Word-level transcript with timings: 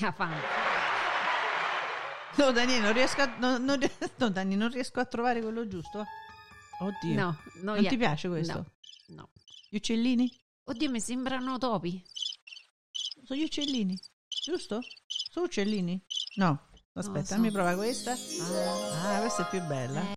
Mia 0.00 0.12
fan. 0.12 0.34
No, 2.36 2.52
Daniele, 2.52 2.80
non 2.82 2.92
riesco 2.92 3.22
a, 3.22 3.36
no, 3.38 3.58
non, 3.58 3.80
no, 4.18 4.30
Dani, 4.30 4.54
non 4.54 4.70
riesco 4.70 5.00
a 5.00 5.04
trovare 5.04 5.40
quello 5.40 5.66
giusto. 5.66 6.06
Oddio. 6.80 7.14
No, 7.14 7.36
no, 7.54 7.72
non 7.72 7.80
yeah. 7.80 7.90
ti 7.90 7.96
piace 7.96 8.28
questo? 8.28 8.64
No, 9.08 9.14
no. 9.16 9.30
Gli 9.68 9.76
uccellini? 9.76 10.30
Oddio, 10.64 10.90
mi 10.90 11.00
sembrano 11.00 11.58
topi. 11.58 12.00
Sono 13.24 13.40
gli 13.40 13.42
uccellini, 13.42 13.98
giusto? 14.28 14.80
Sono 15.06 15.46
uccellini? 15.46 16.00
No. 16.36 16.68
Aspetta, 16.92 17.24
so. 17.24 17.34
fammi 17.34 17.50
prova 17.50 17.74
questa. 17.74 18.12
Ah, 18.12 19.16
Ah, 19.16 19.20
questa 19.20 19.46
è 19.46 19.50
più 19.50 19.62
bella. 19.62 20.00
Eh. 20.00 20.16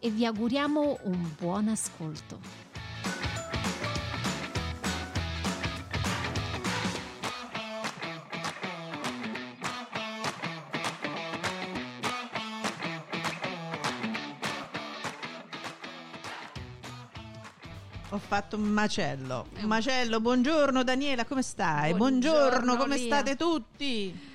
e 0.00 0.10
vi 0.10 0.24
auguriamo 0.24 0.98
un 1.02 1.34
buon 1.38 1.68
ascolto. 1.68 2.40
Ho 18.12 18.18
fatto 18.18 18.56
un 18.56 18.62
macello. 18.62 19.46
Un 19.60 19.66
macello, 19.66 20.18
buongiorno 20.20 20.82
Daniela, 20.82 21.24
come 21.24 21.42
stai? 21.42 21.94
Buongiorno, 21.94 22.40
Buongiorno, 22.40 22.76
come 22.76 22.96
Lia. 22.96 23.06
state 23.06 23.36
tutti? 23.36 24.28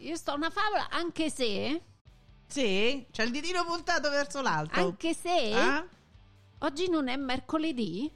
Io 0.00 0.16
sto 0.16 0.34
una 0.34 0.50
favola, 0.50 0.88
anche 0.90 1.30
se, 1.30 1.80
Sì? 2.50 3.06
C'è 3.10 3.22
il 3.24 3.30
ditino 3.30 3.64
puntato 3.64 4.10
verso 4.10 4.40
l'alto. 4.40 4.78
anche 4.80 5.14
se 5.14 5.52
Ah? 5.54 5.86
oggi 6.58 6.88
non 6.88 7.08
è 7.08 7.16
mercoledì 7.16 8.10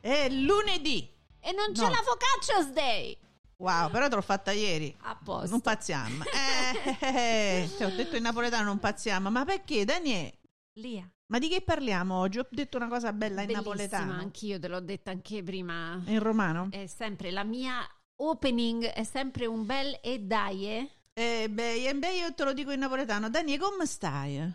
È 0.00 0.28
lunedì. 0.28 1.08
e 1.40 1.52
non 1.52 1.72
c'è 1.72 1.82
No. 1.84 1.88
la 1.90 2.02
Focaccia's 2.04 2.72
Day. 2.72 3.16
Wow, 3.56 3.90
però 3.90 4.08
te 4.08 4.14
l'ho 4.14 4.22
fatta 4.22 4.52
ieri. 4.52 4.94
A 5.02 5.18
posto. 5.22 5.50
Non 5.50 5.60
pazziamo. 5.60 6.24
Eh, 6.32 6.96
eh, 7.00 7.62
eh, 7.64 7.70
ti 7.76 7.84
ho 7.84 7.90
detto 7.94 8.16
in 8.16 8.22
napoletano 8.22 8.64
non 8.64 8.78
pazziamo. 8.78 9.30
Ma 9.30 9.44
perché, 9.44 9.84
Daniele? 9.84 10.38
Lia. 10.74 11.06
Ma 11.26 11.38
di 11.38 11.48
che 11.48 11.60
parliamo 11.60 12.16
oggi? 12.18 12.38
Ho 12.38 12.46
detto 12.50 12.76
una 12.76 12.88
cosa 12.88 13.12
bella 13.12 13.42
in 13.42 13.48
Bellissima, 13.48 13.70
napoletano. 13.72 14.12
anch'io 14.14 14.58
te 14.58 14.68
l'ho 14.68 14.80
detta 14.80 15.10
anche 15.10 15.42
prima. 15.42 16.00
In 16.06 16.18
romano? 16.20 16.68
È 16.70 16.86
sempre 16.86 17.30
la 17.30 17.44
mia 17.44 17.86
opening 18.16 18.84
è 18.86 19.04
sempre 19.04 19.46
un 19.46 19.64
bel 19.66 19.98
e 20.02 20.18
dai. 20.20 20.90
Eh, 21.14 21.42
Eh, 21.44 21.48
beh, 21.50 21.88
eh, 21.88 21.94
beh, 21.94 22.16
io 22.16 22.34
te 22.34 22.44
lo 22.44 22.52
dico 22.52 22.70
in 22.70 22.80
napoletano. 22.80 23.28
Daniele, 23.30 23.62
come 23.62 23.86
stai? 23.86 24.52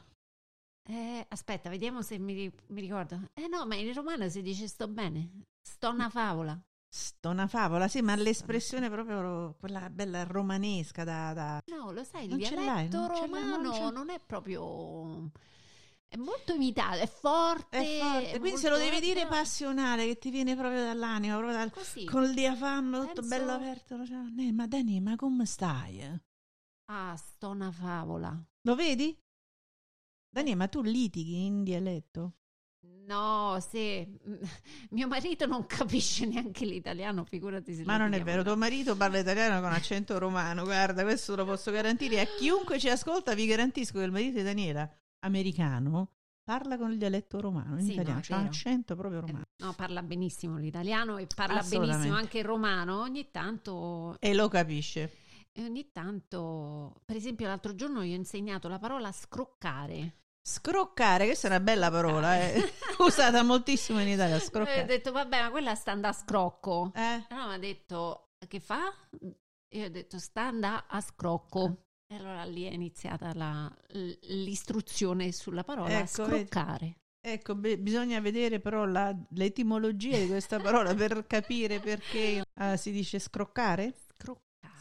Eh, 0.87 1.25
aspetta, 1.29 1.69
vediamo 1.69 2.01
se 2.01 2.17
mi, 2.17 2.51
mi 2.67 2.81
ricordo. 2.81 3.19
Eh 3.33 3.47
no, 3.47 3.65
ma 3.65 3.75
in 3.75 3.91
romano 3.93 4.29
si 4.29 4.41
dice 4.41 4.67
sto 4.67 4.87
bene. 4.87 5.41
Sto 5.61 5.89
una 5.89 6.09
favola. 6.09 6.59
Sto 6.87 7.29
una 7.29 7.47
favola, 7.47 7.87
sì, 7.87 8.01
ma 8.01 8.15
l'espressione 8.15 8.89
proprio 8.89 9.55
quella 9.59 9.89
bella 9.89 10.23
romanesca 10.23 11.03
da... 11.03 11.33
da- 11.33 11.61
No, 11.65 11.91
lo 11.91 12.03
sai, 12.03 12.23
il 12.23 12.29
Non 12.29 12.37
dialetto 12.37 12.97
non 12.97 13.07
l'hai, 13.09 13.19
romano 13.19 13.57
non 13.57 13.93
non 13.93 14.09
è 14.09 14.19
proprio... 14.25 15.31
È 16.07 16.15
molto 16.17 16.53
imitato, 16.53 16.99
è 16.99 17.07
forte. 17.07 17.77
È 17.77 17.99
forte, 17.99 18.31
è 18.31 18.39
quindi 18.39 18.59
se 18.61 18.69
lo 18.69 18.77
devi 18.77 19.01
dire 19.01 19.25
passionale, 19.27 20.05
che 20.05 20.17
ti 20.17 20.29
viene 20.29 20.55
proprio 20.55 20.83
dall'anima, 20.83 21.35
proprio 21.35 21.57
dal... 21.57 21.71
Così. 21.71 22.05
Col 22.05 22.33
diaframma 22.33 22.99
tutto 22.99 23.13
Penso- 23.21 23.27
bello 23.35 23.51
aperto. 23.51 24.05
cioè, 24.05 24.51
ma 24.53 24.67
Dani, 24.67 25.01
ma 25.01 25.15
come 25.17 25.45
stai? 25.45 26.17
Ah, 26.85 27.15
sto 27.15 27.49
una 27.49 27.71
favola. 27.71 28.37
Lo 28.61 28.75
vedi? 28.75 29.17
Dani, 30.29 30.55
ma 30.55 30.67
tu 30.67 30.81
litighi 30.81 31.45
in 31.45 31.63
dialetto? 31.63 32.33
No, 33.05 33.57
se 33.59 34.17
mio 34.91 35.07
marito 35.07 35.45
non 35.45 35.65
capisce 35.65 36.25
neanche 36.25 36.65
l'italiano, 36.65 37.23
figurati 37.23 37.73
se 37.73 37.83
Ma 37.83 37.97
non 37.97 38.13
è 38.13 38.21
vero, 38.21 38.43
tuo 38.43 38.57
marito 38.57 38.95
parla 38.95 39.19
italiano 39.19 39.61
con 39.61 39.71
accento 39.73 40.17
romano, 40.17 40.63
guarda, 40.63 41.03
questo 41.03 41.35
lo 41.35 41.45
posso 41.45 41.71
garantire. 41.71 42.19
A 42.19 42.25
chiunque 42.25 42.79
ci 42.79 42.89
ascolta 42.89 43.33
vi 43.33 43.45
garantisco 43.45 43.99
che 43.99 44.05
il 44.05 44.11
marito 44.11 44.37
di 44.37 44.43
Daniela, 44.43 44.89
americano, 45.19 46.11
parla 46.43 46.77
con 46.77 46.91
il 46.91 46.97
dialetto 46.97 47.39
romano, 47.39 47.79
in 47.79 47.85
Sì, 47.85 47.95
no, 47.95 48.01
italiano, 48.01 48.21
c'ha 48.23 48.37
un 48.37 48.45
accento 48.45 48.95
proprio 48.95 49.21
romano. 49.21 49.43
No, 49.57 49.73
parla 49.73 50.03
benissimo 50.03 50.57
l'italiano 50.57 51.17
e 51.17 51.27
parla 51.33 51.63
benissimo 51.63 52.13
anche 52.13 52.39
il 52.39 52.45
romano. 52.45 52.99
Ogni 53.01 53.29
tanto, 53.31 54.17
E 54.19 54.33
lo 54.33 54.47
capisce. 54.47 55.23
E 55.57 55.63
ogni 55.63 55.91
tanto, 55.91 57.01
per 57.05 57.15
esempio, 57.15 57.47
l'altro 57.47 57.73
giorno 57.75 58.01
io 58.03 58.13
ho 58.13 58.17
insegnato 58.17 58.67
la 58.67 58.77
parola 58.79 59.11
scroccare. 59.11 60.15
Scroccare, 60.47 61.25
questa 61.25 61.47
è 61.47 61.51
una 61.51 61.59
bella 61.59 61.89
parola, 61.89 62.37
eh. 62.39 62.61
usata 62.99 63.41
moltissimo 63.43 63.99
in 64.01 64.09
Italia, 64.09 64.35
E 64.35 64.37
ho 64.39 64.41
scroccare. 64.41 64.85
detto, 64.85 65.11
vabbè, 65.11 65.41
ma 65.41 65.49
quella 65.49 65.73
sta 65.75 65.91
andando 65.91 66.15
a 66.17 66.19
scrocco. 66.21 66.91
Eh? 66.93 67.25
Allora 67.29 67.47
mi 67.47 67.53
ha 67.53 67.57
detto, 67.59 68.29
che 68.47 68.59
fa? 68.59 68.93
Io 69.75 69.85
ho 69.85 69.89
detto, 69.89 70.19
sta 70.19 70.43
andando 70.43 70.83
a 70.87 71.01
scrocco. 71.01 71.83
E 72.07 72.15
allora 72.17 72.43
lì 72.43 72.63
è 72.65 72.71
iniziata 72.71 73.33
la- 73.33 73.73
l'istruzione 73.89 75.31
sulla 75.31 75.63
parola 75.63 75.89
Ecco, 75.99 76.25
vedi. 76.25 76.45
scroccare. 76.47 76.97
Ecco, 77.25 77.55
be- 77.55 77.79
bisogna 77.79 78.19
vedere 78.19 78.59
però 78.59 78.85
la- 78.85 79.15
l'etimologia 79.31 80.17
di 80.19 80.27
questa 80.27 80.59
parola 80.59 80.93
per 80.93 81.25
capire 81.25 81.79
perché 81.79 82.43
ah, 82.59 82.75
si 82.77 82.91
dice 82.91 83.17
scroccare. 83.17 83.95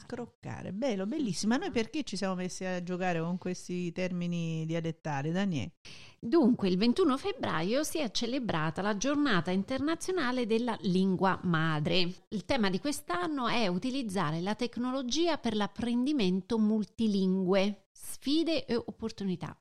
Scroccare, 0.07 0.73
bello, 0.73 1.07
bellissimo. 1.07 1.55
Ma 1.55 1.61
noi 1.61 1.71
perché 1.71 2.03
ci 2.03 2.17
siamo 2.17 2.35
messi 2.35 2.65
a 2.65 2.83
giocare 2.83 3.21
con 3.21 3.39
questi 3.39 3.91
termini 3.93 4.67
dialettali, 4.67 5.33
Daniele? 5.33 5.73
Dunque, 6.19 6.69
il 6.69 6.79
21 6.79 7.17
febbraio 7.19 7.83
si 7.85 7.99
è 7.99 8.11
celebrata 8.11 8.83
la 8.83 8.97
giornata 8.97 9.51
internazionale 9.51 10.47
della 10.47 10.77
lingua 10.83 11.39
madre. 11.45 12.27
Il 12.29 12.45
tema 12.45 12.71
di 12.71 12.81
quest'anno 12.81 13.49
è 13.49 13.67
utilizzare 13.67 14.41
la 14.41 14.55
tecnologia 14.55 15.39
per 15.39 15.55
l'apprendimento 15.55 16.59
multilingue, 16.59 17.89
sfide 17.93 18.65
e 18.65 18.75
opportunità. 18.75 19.57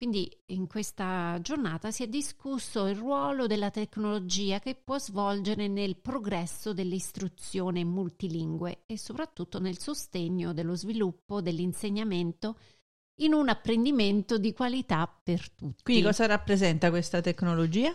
Quindi 0.00 0.34
in 0.46 0.66
questa 0.66 1.38
giornata 1.42 1.90
si 1.90 2.02
è 2.02 2.08
discusso 2.08 2.86
il 2.86 2.96
ruolo 2.96 3.46
della 3.46 3.68
tecnologia 3.68 4.58
che 4.58 4.74
può 4.74 4.98
svolgere 4.98 5.68
nel 5.68 5.98
progresso 5.98 6.72
dell'istruzione 6.72 7.84
multilingue 7.84 8.84
e 8.86 8.96
soprattutto 8.96 9.60
nel 9.60 9.78
sostegno 9.78 10.54
dello 10.54 10.74
sviluppo 10.74 11.42
dell'insegnamento 11.42 12.56
in 13.16 13.34
un 13.34 13.50
apprendimento 13.50 14.38
di 14.38 14.54
qualità 14.54 15.06
per 15.22 15.50
tutti. 15.50 15.82
Quindi 15.82 16.02
cosa 16.02 16.24
rappresenta 16.24 16.88
questa 16.88 17.20
tecnologia? 17.20 17.94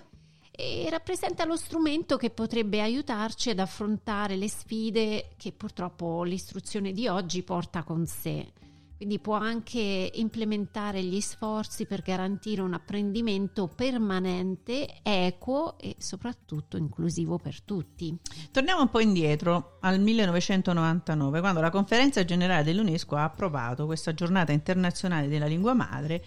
E 0.51 0.87
rappresenta 0.91 1.43
lo 1.45 1.55
strumento 1.55 2.17
che 2.17 2.29
potrebbe 2.29 2.81
aiutarci 2.81 3.49
ad 3.49 3.57
affrontare 3.57 4.35
le 4.35 4.47
sfide 4.47 5.29
che 5.37 5.51
purtroppo 5.53 6.21
l'istruzione 6.21 6.91
di 6.91 7.07
oggi 7.07 7.41
porta 7.41 7.81
con 7.81 8.05
sé. 8.05 8.53
Quindi 8.97 9.19
può 9.19 9.35
anche 9.35 10.11
implementare 10.13 11.03
gli 11.03 11.19
sforzi 11.19 11.85
per 11.85 12.01
garantire 12.01 12.61
un 12.61 12.73
apprendimento 12.73 13.67
permanente, 13.67 15.01
equo 15.03 15.77
e 15.77 15.95
soprattutto 15.99 16.77
inclusivo 16.77 17.37
per 17.37 17.61
tutti. 17.61 18.17
Torniamo 18.51 18.81
un 18.81 18.89
po' 18.89 19.01
indietro 19.01 19.77
al 19.81 19.99
1999, 19.99 21.39
quando 21.41 21.59
la 21.59 21.69
conferenza 21.69 22.23
generale 22.23 22.63
dell'UNESCO 22.63 23.17
ha 23.17 23.25
approvato 23.25 23.85
questa 23.85 24.13
giornata 24.13 24.53
internazionale 24.53 25.27
della 25.27 25.45
lingua 25.45 25.73
madre 25.73 26.23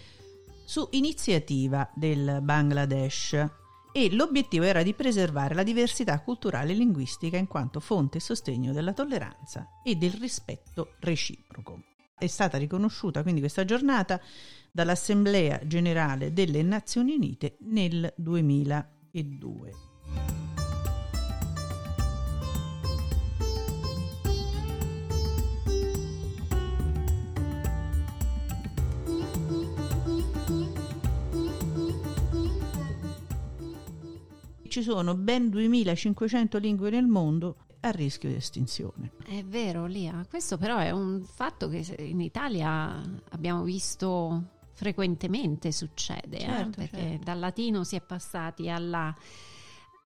su 0.63 0.87
iniziativa 0.91 1.89
del 1.95 2.39
Bangladesh 2.43 3.33
e 3.91 4.13
l'obiettivo 4.13 4.65
era 4.65 4.83
di 4.83 4.93
preservare 4.93 5.55
la 5.55 5.63
diversità 5.63 6.21
culturale 6.21 6.73
e 6.73 6.75
linguistica 6.75 7.37
in 7.37 7.47
quanto 7.47 7.79
fonte 7.79 8.19
e 8.19 8.21
sostegno 8.21 8.71
della 8.71 8.93
tolleranza 8.93 9.67
e 9.83 9.95
del 9.95 10.13
rispetto 10.13 10.93
reciproco 10.99 11.97
è 12.19 12.27
stata 12.27 12.57
riconosciuta 12.57 13.21
quindi 13.23 13.39
questa 13.39 13.65
giornata 13.65 14.21
dall'Assemblea 14.71 15.65
generale 15.65 16.33
delle 16.33 16.61
Nazioni 16.61 17.15
Unite 17.15 17.57
nel 17.61 18.13
2002. 18.15 19.87
Ci 34.67 34.83
sono 34.83 35.15
ben 35.15 35.49
2500 35.49 36.59
lingue 36.59 36.91
nel 36.91 37.07
mondo, 37.07 37.55
a 37.81 37.91
rischio 37.91 38.29
di 38.29 38.35
estinzione. 38.35 39.11
È 39.25 39.43
vero, 39.43 39.85
Lia. 39.85 40.25
Questo 40.29 40.57
però 40.57 40.77
è 40.77 40.91
un 40.91 41.23
fatto 41.23 41.69
che 41.69 41.95
in 41.99 42.21
Italia 42.21 43.01
abbiamo 43.29 43.63
visto 43.63 44.57
frequentemente 44.73 45.71
succede, 45.71 46.37
eh, 46.37 46.45
certo, 46.45 46.69
eh? 46.81 46.87
perché 46.87 47.01
certo. 47.09 47.23
dal 47.23 47.39
latino 47.39 47.83
si 47.83 47.95
è 47.95 48.01
passati 48.01 48.69
alla, 48.69 49.13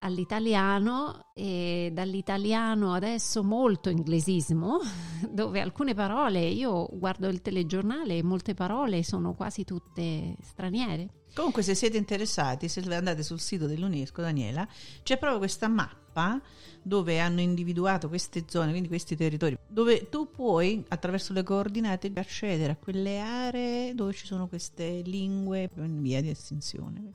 all'italiano 0.04 1.32
e 1.34 1.90
dall'italiano 1.92 2.92
adesso 2.92 3.42
molto 3.42 3.88
inglesismo, 3.88 4.78
dove 5.28 5.60
alcune 5.60 5.94
parole, 5.94 6.40
io 6.40 6.88
guardo 6.92 7.28
il 7.28 7.40
telegiornale 7.40 8.18
e 8.18 8.22
molte 8.22 8.54
parole 8.54 9.02
sono 9.02 9.34
quasi 9.34 9.64
tutte 9.64 10.36
straniere. 10.42 11.08
Comunque 11.34 11.62
se 11.62 11.74
siete 11.74 11.96
interessati, 11.96 12.68
se 12.68 12.80
andate 12.94 13.22
sul 13.24 13.40
sito 13.40 13.66
dell'UNESCO, 13.66 14.20
Daniela, 14.20 14.68
c'è 15.02 15.18
proprio 15.18 15.38
questa 15.40 15.68
mappa 15.68 16.40
dove 16.82 17.18
hanno 17.18 17.40
individuato 17.40 18.08
queste 18.08 18.44
zone, 18.46 18.70
quindi 18.70 18.88
questi 18.88 19.16
territori, 19.16 19.58
dove 19.66 20.08
tu 20.10 20.30
puoi 20.30 20.84
attraverso 20.88 21.32
le 21.32 21.42
coordinate 21.42 22.12
accedere 22.14 22.72
a 22.72 22.76
quelle 22.76 23.18
aree 23.18 23.94
dove 23.94 24.12
ci 24.12 24.26
sono 24.26 24.46
queste 24.46 25.00
lingue 25.04 25.70
in 25.76 26.02
via 26.02 26.20
di 26.20 26.28
estinzione. 26.28 27.10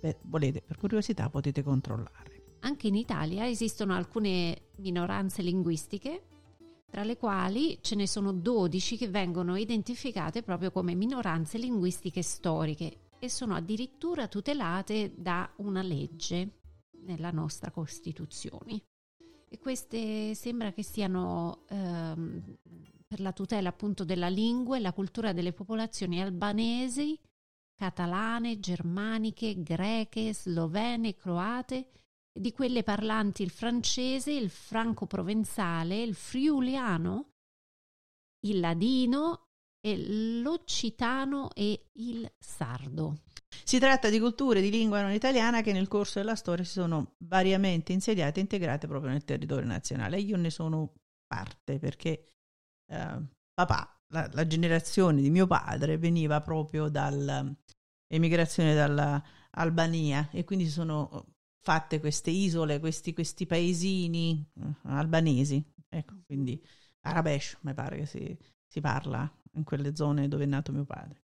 Beh, 0.00 0.18
volete, 0.22 0.62
per 0.62 0.76
curiosità 0.76 1.28
potete 1.28 1.62
controllare. 1.62 2.56
Anche 2.60 2.88
in 2.88 2.94
Italia 2.94 3.48
esistono 3.48 3.94
alcune 3.94 4.70
minoranze 4.76 5.42
linguistiche, 5.42 6.22
tra 6.90 7.04
le 7.04 7.16
quali 7.16 7.78
ce 7.82 7.94
ne 7.94 8.06
sono 8.06 8.32
12 8.32 8.96
che 8.96 9.08
vengono 9.08 9.56
identificate 9.56 10.42
proprio 10.42 10.70
come 10.70 10.94
minoranze 10.94 11.58
linguistiche 11.58 12.22
storiche 12.22 13.10
e 13.18 13.28
sono 13.28 13.54
addirittura 13.54 14.28
tutelate 14.28 15.12
da 15.16 15.50
una 15.56 15.82
legge 15.82 16.60
nella 17.04 17.30
nostra 17.30 17.70
Costituzione. 17.70 18.82
E 19.50 19.58
queste 19.58 20.34
sembra 20.34 20.72
che 20.72 20.82
siano 20.82 21.64
ehm, 21.68 22.56
per 23.06 23.20
la 23.20 23.32
tutela 23.32 23.70
appunto 23.70 24.04
della 24.04 24.28
lingua 24.28 24.76
e 24.76 24.80
la 24.80 24.92
cultura 24.92 25.32
delle 25.32 25.52
popolazioni 25.52 26.20
albanesi, 26.20 27.18
catalane, 27.78 28.58
germaniche, 28.58 29.62
greche, 29.62 30.34
slovene, 30.34 31.14
croate, 31.14 31.90
di 32.32 32.52
quelle 32.52 32.82
parlanti 32.82 33.42
il 33.42 33.50
francese, 33.50 34.32
il 34.32 34.50
franco-provenzale, 34.50 36.02
il 36.02 36.14
friuliano, 36.14 37.30
il 38.46 38.58
ladino, 38.60 39.46
l'occitano 40.42 41.50
e 41.54 41.88
il 41.94 42.30
sardo. 42.38 43.20
Si 43.64 43.78
tratta 43.78 44.10
di 44.10 44.18
culture 44.18 44.60
di 44.60 44.70
lingua 44.70 45.00
non 45.00 45.12
italiana 45.12 45.62
che 45.62 45.72
nel 45.72 45.88
corso 45.88 46.18
della 46.18 46.34
storia 46.34 46.64
si 46.64 46.72
sono 46.72 47.14
variamente 47.18 47.92
insediate 47.92 48.40
e 48.40 48.42
integrate 48.42 48.86
proprio 48.86 49.10
nel 49.10 49.24
territorio 49.24 49.66
nazionale. 49.66 50.20
Io 50.20 50.36
ne 50.36 50.50
sono 50.50 50.94
parte 51.26 51.78
perché 51.78 52.32
eh, 52.90 53.22
papà, 53.54 53.97
la, 54.08 54.28
la, 54.32 54.46
generazione 54.46 55.20
di 55.20 55.30
mio 55.30 55.46
padre 55.46 55.98
veniva 55.98 56.40
proprio 56.40 56.88
dall'emigrazione 56.88 58.74
dall'Albania 58.74 60.28
e 60.32 60.44
quindi 60.44 60.68
sono 60.68 61.26
fatte 61.60 62.00
queste 62.00 62.30
isole, 62.30 62.80
questi, 62.80 63.12
questi 63.12 63.46
paesini 63.46 64.46
uh, 64.54 64.72
albanesi. 64.84 65.62
Ecco, 65.88 66.14
quindi 66.26 66.62
Arabesh 67.02 67.58
mi 67.62 67.74
pare 67.74 67.98
che 67.98 68.06
si, 68.06 68.38
si 68.66 68.80
parla 68.80 69.30
in 69.52 69.64
quelle 69.64 69.94
zone 69.94 70.28
dove 70.28 70.44
è 70.44 70.46
nato 70.46 70.72
mio 70.72 70.84
padre. 70.84 71.22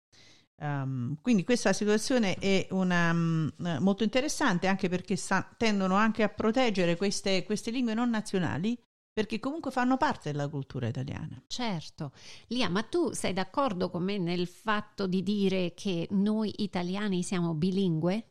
Um, 0.62 1.16
quindi 1.22 1.46
questa 1.46 1.72
situazione 1.72 2.36
è 2.36 2.68
una, 2.72 3.12
um, 3.12 3.50
molto 3.80 4.04
interessante 4.04 4.68
anche 4.68 4.90
perché 4.90 5.16
sa- 5.16 5.48
tendono 5.58 5.96
anche 5.96 6.22
a 6.22 6.28
proteggere 6.28 6.98
queste, 6.98 7.44
queste, 7.46 7.72
lingue 7.72 7.94
non 7.94 8.10
nazionali 8.10 8.78
perché 9.20 9.38
comunque 9.38 9.70
fanno 9.70 9.98
parte 9.98 10.32
della 10.32 10.48
cultura 10.48 10.88
italiana. 10.88 11.44
Certo. 11.48 12.14
Lia, 12.48 12.70
ma 12.70 12.84
tu 12.84 13.12
sei 13.12 13.34
d'accordo 13.34 13.90
con 13.90 14.02
me 14.02 14.18
nel 14.18 14.48
fatto 14.48 15.08
di 15.08 15.24
dire 15.24 15.74
che 15.74 16.08
noi 16.12 16.54
italiani 16.60 17.22
siamo 17.22 17.54
bilingue? 17.54 18.30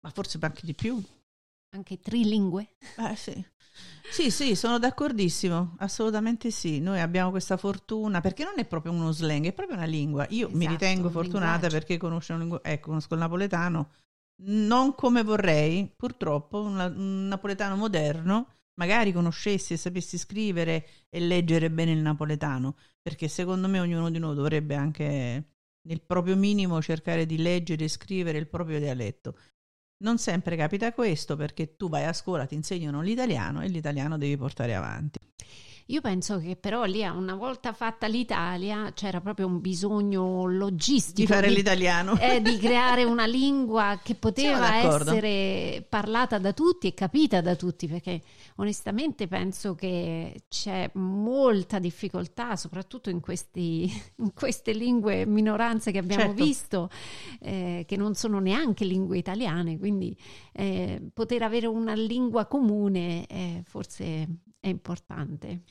Ma 0.00 0.10
forse 0.14 0.38
anche 0.40 0.62
di 0.64 0.72
più. 0.72 0.98
Anche 1.74 2.00
trilingue? 2.00 2.76
Eh 2.96 3.16
sì. 3.16 3.46
Sì, 4.10 4.30
sì, 4.30 4.54
sono 4.54 4.78
d'accordissimo, 4.78 5.76
assolutamente 5.80 6.50
sì. 6.50 6.80
Noi 6.80 7.00
abbiamo 7.00 7.28
questa 7.28 7.58
fortuna, 7.58 8.22
perché 8.22 8.44
non 8.44 8.54
è 8.56 8.64
proprio 8.64 8.92
uno 8.92 9.12
slang, 9.12 9.44
è 9.44 9.52
proprio 9.52 9.76
una 9.76 9.84
lingua. 9.84 10.24
Io 10.30 10.46
esatto, 10.46 10.56
mi 10.56 10.66
ritengo 10.66 11.10
fortunata 11.10 11.68
perché 11.68 11.98
conosco, 11.98 12.32
una 12.32 12.40
lingua, 12.40 12.60
ecco, 12.62 12.86
conosco 12.88 13.12
il 13.12 13.20
napoletano, 13.20 13.90
non 14.44 14.94
come 14.94 15.22
vorrei, 15.22 15.92
purtroppo, 15.94 16.62
un, 16.62 16.78
un 16.96 17.28
napoletano 17.28 17.76
moderno, 17.76 18.54
magari 18.78 19.12
conoscessi 19.12 19.72
e 19.72 19.76
sapessi 19.76 20.18
scrivere 20.18 20.86
e 21.08 21.20
leggere 21.20 21.70
bene 21.70 21.92
il 21.92 21.98
napoletano, 21.98 22.76
perché 23.00 23.28
secondo 23.28 23.68
me 23.68 23.80
ognuno 23.80 24.10
di 24.10 24.18
noi 24.18 24.34
dovrebbe 24.34 24.74
anche 24.74 25.44
nel 25.86 26.02
proprio 26.02 26.36
minimo 26.36 26.82
cercare 26.82 27.26
di 27.26 27.38
leggere 27.38 27.84
e 27.84 27.88
scrivere 27.88 28.38
il 28.38 28.48
proprio 28.48 28.78
dialetto. 28.78 29.38
Non 29.98 30.18
sempre 30.18 30.56
capita 30.56 30.92
questo 30.92 31.36
perché 31.36 31.76
tu 31.76 31.88
vai 31.88 32.04
a 32.04 32.12
scuola, 32.12 32.46
ti 32.46 32.54
insegnano 32.54 33.00
l'italiano 33.00 33.62
e 33.62 33.68
l'italiano 33.68 34.18
devi 34.18 34.36
portare 34.36 34.74
avanti. 34.74 35.18
Io 35.88 36.00
penso 36.00 36.40
che 36.40 36.56
però 36.56 36.82
lì 36.82 37.06
una 37.06 37.36
volta 37.36 37.72
fatta 37.72 38.08
l'Italia 38.08 38.90
c'era 38.92 39.20
proprio 39.20 39.46
un 39.46 39.60
bisogno 39.60 40.44
logistico 40.44 41.20
di 41.20 41.26
fare 41.26 41.46
di, 41.46 41.54
l'italiano, 41.54 42.18
eh, 42.18 42.42
di 42.42 42.56
creare 42.58 43.04
una 43.04 43.24
lingua 43.24 44.00
che 44.02 44.16
poteva 44.16 44.78
essere 44.78 45.86
parlata 45.88 46.38
da 46.38 46.52
tutti 46.52 46.88
e 46.88 46.94
capita 46.94 47.40
da 47.40 47.54
tutti, 47.54 47.86
perché 47.86 48.20
onestamente 48.56 49.28
penso 49.28 49.76
che 49.76 50.46
c'è 50.48 50.90
molta 50.94 51.78
difficoltà, 51.78 52.56
soprattutto 52.56 53.08
in, 53.08 53.20
questi, 53.20 53.88
in 54.18 54.32
queste 54.34 54.72
lingue 54.72 55.24
minoranze 55.24 55.92
che 55.92 55.98
abbiamo 55.98 56.22
certo. 56.22 56.44
visto, 56.44 56.90
eh, 57.40 57.84
che 57.86 57.96
non 57.96 58.14
sono 58.14 58.40
neanche 58.40 58.84
lingue 58.84 59.18
italiane, 59.18 59.78
quindi 59.78 60.16
eh, 60.50 61.00
poter 61.14 61.42
avere 61.42 61.68
una 61.68 61.94
lingua 61.94 62.46
comune 62.46 63.62
forse 63.64 64.26
è 64.60 64.68
importante. 64.68 65.62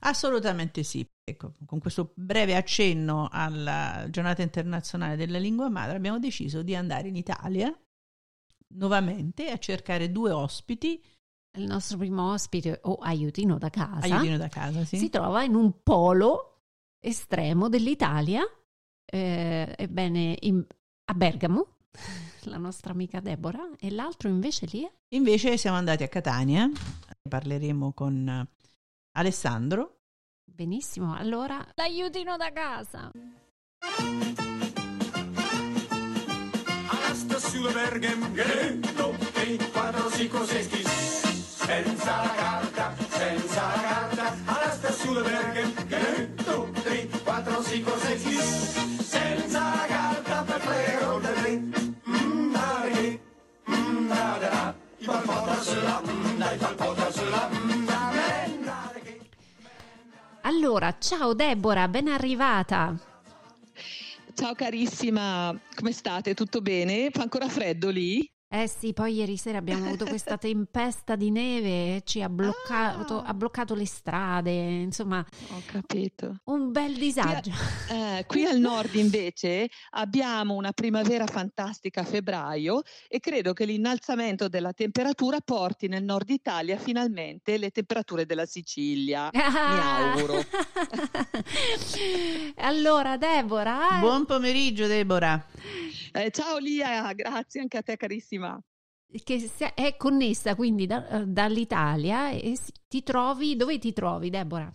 Assolutamente 0.00 0.82
sì. 0.82 1.06
Ecco, 1.22 1.54
con 1.64 1.78
questo 1.78 2.12
breve 2.14 2.56
accenno 2.56 3.28
alla 3.30 4.06
giornata 4.10 4.42
internazionale 4.42 5.16
della 5.16 5.38
lingua 5.38 5.68
madre 5.68 5.96
abbiamo 5.96 6.18
deciso 6.18 6.62
di 6.62 6.74
andare 6.74 7.08
in 7.08 7.16
Italia 7.16 7.72
nuovamente 8.74 9.50
a 9.50 9.58
cercare 9.58 10.10
due 10.10 10.30
ospiti. 10.30 11.02
Il 11.56 11.66
nostro 11.66 11.98
primo 11.98 12.32
ospite 12.32 12.78
o 12.84 12.94
aiutino 12.94 13.58
da 13.58 13.70
casa, 13.70 14.06
aiutino 14.06 14.36
da 14.36 14.48
casa 14.48 14.84
sì. 14.84 14.98
si 14.98 15.10
trova 15.10 15.42
in 15.42 15.54
un 15.54 15.82
polo 15.82 16.60
estremo 17.00 17.68
dell'Italia, 17.68 18.42
eh, 19.04 19.74
ebbene 19.76 20.36
in, 20.42 20.64
a 21.04 21.14
Bergamo, 21.14 21.78
la 22.44 22.58
nostra 22.58 22.92
amica 22.92 23.20
Deborah, 23.20 23.70
e 23.78 23.90
l'altro 23.90 24.28
invece 24.28 24.66
lì? 24.66 24.88
Invece 25.14 25.56
siamo 25.56 25.76
andati 25.76 26.02
a 26.02 26.08
Catania 26.08 26.70
Parleremo 27.28 27.92
con 27.92 28.46
Alessandro. 29.12 29.98
Benissimo, 30.44 31.14
allora 31.14 31.64
l'aiutino 31.74 32.36
da 32.36 32.52
casa. 32.52 33.10
Sulle 37.38 37.72
Berghem, 37.72 38.32
ghetto, 38.32 39.16
e 39.34 39.58
quattro 39.72 40.08
psicosesti, 40.08 40.84
senza 40.84 42.39
allora, 60.42 60.96
ciao 60.98 61.34
Deborah, 61.34 61.88
ben 61.88 62.08
arrivata. 62.08 62.96
Ciao 64.34 64.54
carissima, 64.54 65.54
come 65.74 65.92
state? 65.92 66.34
Tutto 66.34 66.60
bene? 66.62 67.10
Fa 67.10 67.22
ancora 67.22 67.48
freddo 67.48 67.90
lì? 67.90 68.26
Eh 68.52 68.66
sì, 68.66 68.92
poi 68.92 69.14
ieri 69.14 69.36
sera 69.36 69.58
abbiamo 69.58 69.86
avuto 69.86 70.06
questa 70.06 70.36
tempesta 70.36 71.14
di 71.14 71.30
neve 71.30 71.68
e 71.68 72.02
ci 72.04 72.20
ha 72.20 72.28
bloccato, 72.28 73.20
ah. 73.20 73.26
ha 73.26 73.34
bloccato, 73.34 73.76
le 73.76 73.86
strade, 73.86 74.50
insomma. 74.50 75.24
Ho 75.50 75.62
capito. 75.66 76.40
Un 76.46 76.72
bel 76.72 76.94
disagio. 76.94 77.52
Qui, 77.52 77.94
eh, 77.94 78.24
qui 78.26 78.44
al 78.44 78.58
nord 78.58 78.92
invece 78.96 79.70
abbiamo 79.90 80.54
una 80.54 80.72
primavera 80.72 81.28
fantastica 81.28 82.00
a 82.00 82.04
febbraio 82.04 82.82
e 83.06 83.20
credo 83.20 83.52
che 83.52 83.64
l'innalzamento 83.64 84.48
della 84.48 84.72
temperatura 84.72 85.38
porti 85.38 85.86
nel 85.86 86.02
nord 86.02 86.28
Italia 86.30 86.76
finalmente 86.76 87.56
le 87.56 87.70
temperature 87.70 88.26
della 88.26 88.46
Sicilia. 88.46 89.30
Ah. 89.32 90.10
Mi 90.10 90.18
auguro. 90.18 90.44
allora, 92.56 93.16
Deborah. 93.16 93.98
Buon 94.00 94.24
pomeriggio, 94.26 94.88
Deborah. 94.88 95.46
Eh, 96.12 96.30
ciao 96.32 96.58
Lia, 96.58 97.12
grazie 97.12 97.60
anche 97.60 97.76
a 97.76 97.82
te 97.82 97.96
carissima. 97.96 98.60
che 99.22 99.50
è 99.74 99.96
connessa 99.96 100.56
quindi 100.56 100.86
da, 100.86 101.24
dall'Italia 101.24 102.30
e 102.30 102.58
ti 102.88 103.04
trovi, 103.04 103.54
dove 103.54 103.78
ti 103.78 103.92
trovi 103.92 104.28
Deborah? 104.28 104.72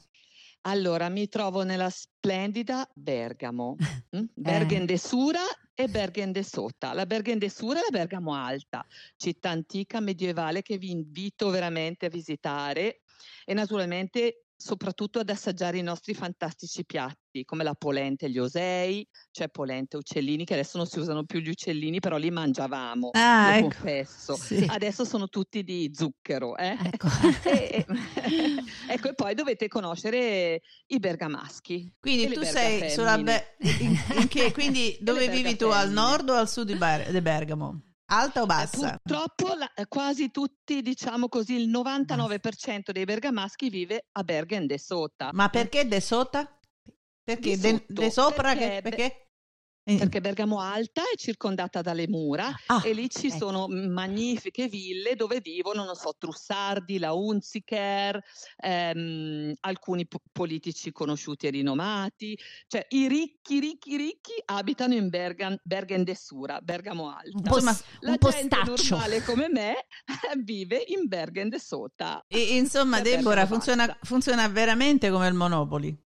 Allora, 0.62 1.10
mi 1.10 1.28
trovo 1.28 1.64
nella 1.64 1.90
splendida 1.90 2.90
Bergamo, 2.94 3.76
mm? 4.16 4.24
Bergen 4.34 4.86
de 4.86 4.98
Sura 4.98 5.42
e 5.74 5.88
Bergen 5.90 6.32
de 6.32 6.44
Sota. 6.44 6.94
La 6.94 7.06
Bergen 7.06 7.38
de 7.38 7.50
Sura 7.50 7.80
è 7.80 7.84
la 7.84 7.98
Bergamo 7.98 8.34
Alta, 8.34 8.86
città 9.18 9.50
antica 9.50 10.00
medievale 10.00 10.62
che 10.62 10.78
vi 10.78 10.90
invito 10.90 11.50
veramente 11.50 12.06
a 12.06 12.10
visitare 12.10 13.02
e 13.44 13.54
naturalmente 13.54 14.46
soprattutto 14.56 15.20
ad 15.20 15.30
assaggiare 15.30 15.78
i 15.78 15.84
nostri 15.84 16.14
fantastici 16.14 16.86
piatti 16.86 17.25
come 17.44 17.64
la 17.64 17.74
polenta 17.74 18.26
e 18.26 18.30
gli 18.30 18.38
osei, 18.38 19.06
cioè 19.32 19.50
polenta 19.50 19.98
e 19.98 20.00
uccellini 20.00 20.46
che 20.46 20.54
adesso 20.54 20.78
non 20.78 20.88
si 20.88 21.00
usano 21.00 21.26
più 21.26 21.40
gli 21.40 21.50
uccellini 21.50 22.00
però 22.00 22.18
li 22.18 22.32
mangiavamo, 22.32 23.10
ah, 23.14 23.58
ecco. 23.58 23.68
confesso. 23.70 24.36
Sì. 24.36 24.66
Adesso 24.68 25.04
sono 25.04 25.28
tutti 25.28 25.64
di 25.64 25.92
zucchero. 25.94 26.56
Eh? 26.56 26.78
Ecco. 26.82 27.08
e, 27.44 27.86
ecco, 28.88 29.10
e 29.10 29.14
poi 29.14 29.34
dovete 29.34 29.68
conoscere 29.68 30.62
i 30.88 31.00
bergamaschi. 31.00 31.94
Quindi 32.00 32.34
tu 32.34 32.44
sei 32.44 32.90
sulla 32.92 33.18
Be- 33.18 33.56
in, 33.80 33.98
in 34.20 34.28
che, 34.28 34.52
quindi 34.52 34.98
dove 35.02 35.28
vivi 35.28 35.56
tu, 35.56 35.66
al 35.68 35.90
nord 35.90 36.30
o 36.30 36.34
al 36.36 36.48
sud 36.48 36.68
di, 36.68 36.76
Ber- 36.76 37.10
di 37.12 37.22
Bergamo? 37.22 37.82
Alta 38.08 38.42
o 38.42 38.44
eh, 38.44 38.46
bassa? 38.46 39.00
Purtroppo 39.02 39.56
la, 39.56 39.72
quasi 39.88 40.30
tutti, 40.30 40.82
diciamo 40.82 41.28
così, 41.28 41.56
il 41.56 41.70
99% 41.70 42.92
dei 42.92 43.04
bergamaschi 43.04 43.70
vive 43.70 44.08
a 44.12 44.24
Bergen 44.24 44.68
de 44.68 44.78
Sota. 44.78 45.32
Ma 45.34 45.50
perché 45.50 45.88
de 45.88 46.00
Sota? 46.00 46.50
Perché 47.26 47.58
de, 47.58 47.84
de 47.88 48.12
sopra? 48.12 48.54
Perché, 48.54 48.70
che, 48.70 48.82
perché? 48.82 49.26
Eh. 49.88 49.98
Perché 49.98 50.20
Bergamo 50.20 50.62
Alta 50.62 51.04
è 51.04 51.16
circondata 51.16 51.84
dalle 51.84 52.08
mura 52.08 52.52
ah, 52.68 52.82
e 52.84 52.94
lì 52.94 53.08
ci 53.08 53.28
ecco. 53.28 53.38
sono 53.38 53.68
magnifiche 53.68 54.68
ville 54.68 55.16
dove 55.16 55.42
vivono, 55.42 55.84
non 55.84 55.94
so, 55.94 56.16
Trussardi, 56.18 56.98
la 56.98 57.14
Unziker, 57.14 58.20
ehm, 58.58 59.54
alcuni 59.60 60.08
po- 60.08 60.22
politici 60.32 60.92
conosciuti 60.92 61.46
e 61.46 61.52
rinomati, 61.52 62.36
cioè 62.66 62.84
i 62.90 63.08
ricchi, 63.08 63.60
ricchi, 63.60 63.96
ricchi 63.96 64.34
abitano 64.46 64.96
in 64.96 65.10
Bergen, 65.10 65.60
Bergen 65.64 66.04
de 66.04 66.16
Sura, 66.16 66.60
Bergamo 66.62 67.10
Alta. 67.10 67.30
Un 67.36 67.42
po', 67.44 67.62
ma, 67.62 67.80
la 68.00 68.18
un 68.20 68.30
gente 68.32 68.58
normale 68.66 69.22
come 69.22 69.50
me 69.50 69.86
vive 70.44 70.84
in 70.88 71.08
Bergen 71.08 71.50
de 71.50 71.60
Sota. 71.60 72.26
E, 72.28 72.58
insomma, 72.58 73.02
Deborah, 73.02 73.46
funziona, 73.46 73.96
funziona 74.02 74.48
veramente 74.48 75.12
come 75.12 75.28
il 75.28 75.36
Monopoli. 75.36 76.05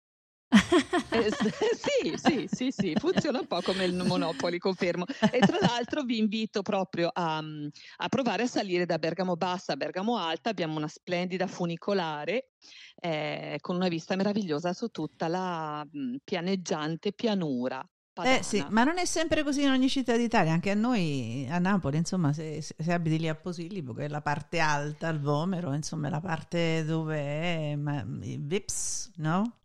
Eh, 0.50 1.29
sì, 1.75 2.18
sì, 2.18 2.48
sì, 2.51 2.72
sì, 2.72 2.94
funziona 2.96 3.39
un 3.39 3.48
po' 3.48 3.62
come 3.62 3.86
il 3.86 3.94
Monopoli, 3.96 4.58
confermo. 4.58 5.06
E 5.32 5.39
tra 5.39 5.58
l'altro 5.62 6.03
vi 6.03 6.18
invito 6.18 6.62
proprio 6.62 7.10
a, 7.13 7.38
a 7.38 8.08
provare 8.10 8.44
a 8.44 8.48
salire 8.48 8.86
da 8.86 8.98
Bergamo 8.98 9.36
Bassa 9.36 9.74
a 9.74 9.75
Bergamo 9.77 10.18
Alta. 10.18 10.50
Abbiamo 10.50 10.77
una 10.77 10.88
splendida 10.88 11.48
funicolare 11.48 12.50
eh, 12.96 13.58
con 13.62 13.75
una 13.75 13.88
vista 13.88 14.15
meravigliosa 14.15 14.74
su 14.74 14.88
tutta 14.89 15.27
la 15.27 15.86
mh, 15.89 16.15
pianeggiante 16.24 17.13
pianura. 17.13 17.88
Eh 18.22 18.44
sì, 18.44 18.65
ma 18.70 18.84
non 18.84 18.98
è 18.98 19.06
sempre 19.06 19.44
così 19.44 19.62
in 19.62 19.70
ogni 19.70 19.88
città 19.88 20.18
d'Italia, 20.18 20.51
anche 20.51 20.72
a 20.72 20.74
noi 20.74 21.48
a 21.50 21.58
Napoli, 21.58 21.96
insomma, 21.96 22.34
se, 22.34 22.62
se 22.62 22.91
abiti 22.91 23.18
lì 23.18 23.29
a 23.29 23.36
Posillipo, 23.36 23.94
che 23.94 24.06
è 24.06 24.08
la 24.10 24.20
parte 24.20 24.60
alta, 24.60 25.08
il 25.08 25.22
Vomero, 25.22 25.74
insomma, 25.74 26.10
la 26.10 26.20
parte 26.20 26.84
dove 26.84 27.18
è 27.18 27.75
ma, 27.77 28.03
Vips, 28.06 29.13
no? 29.18 29.59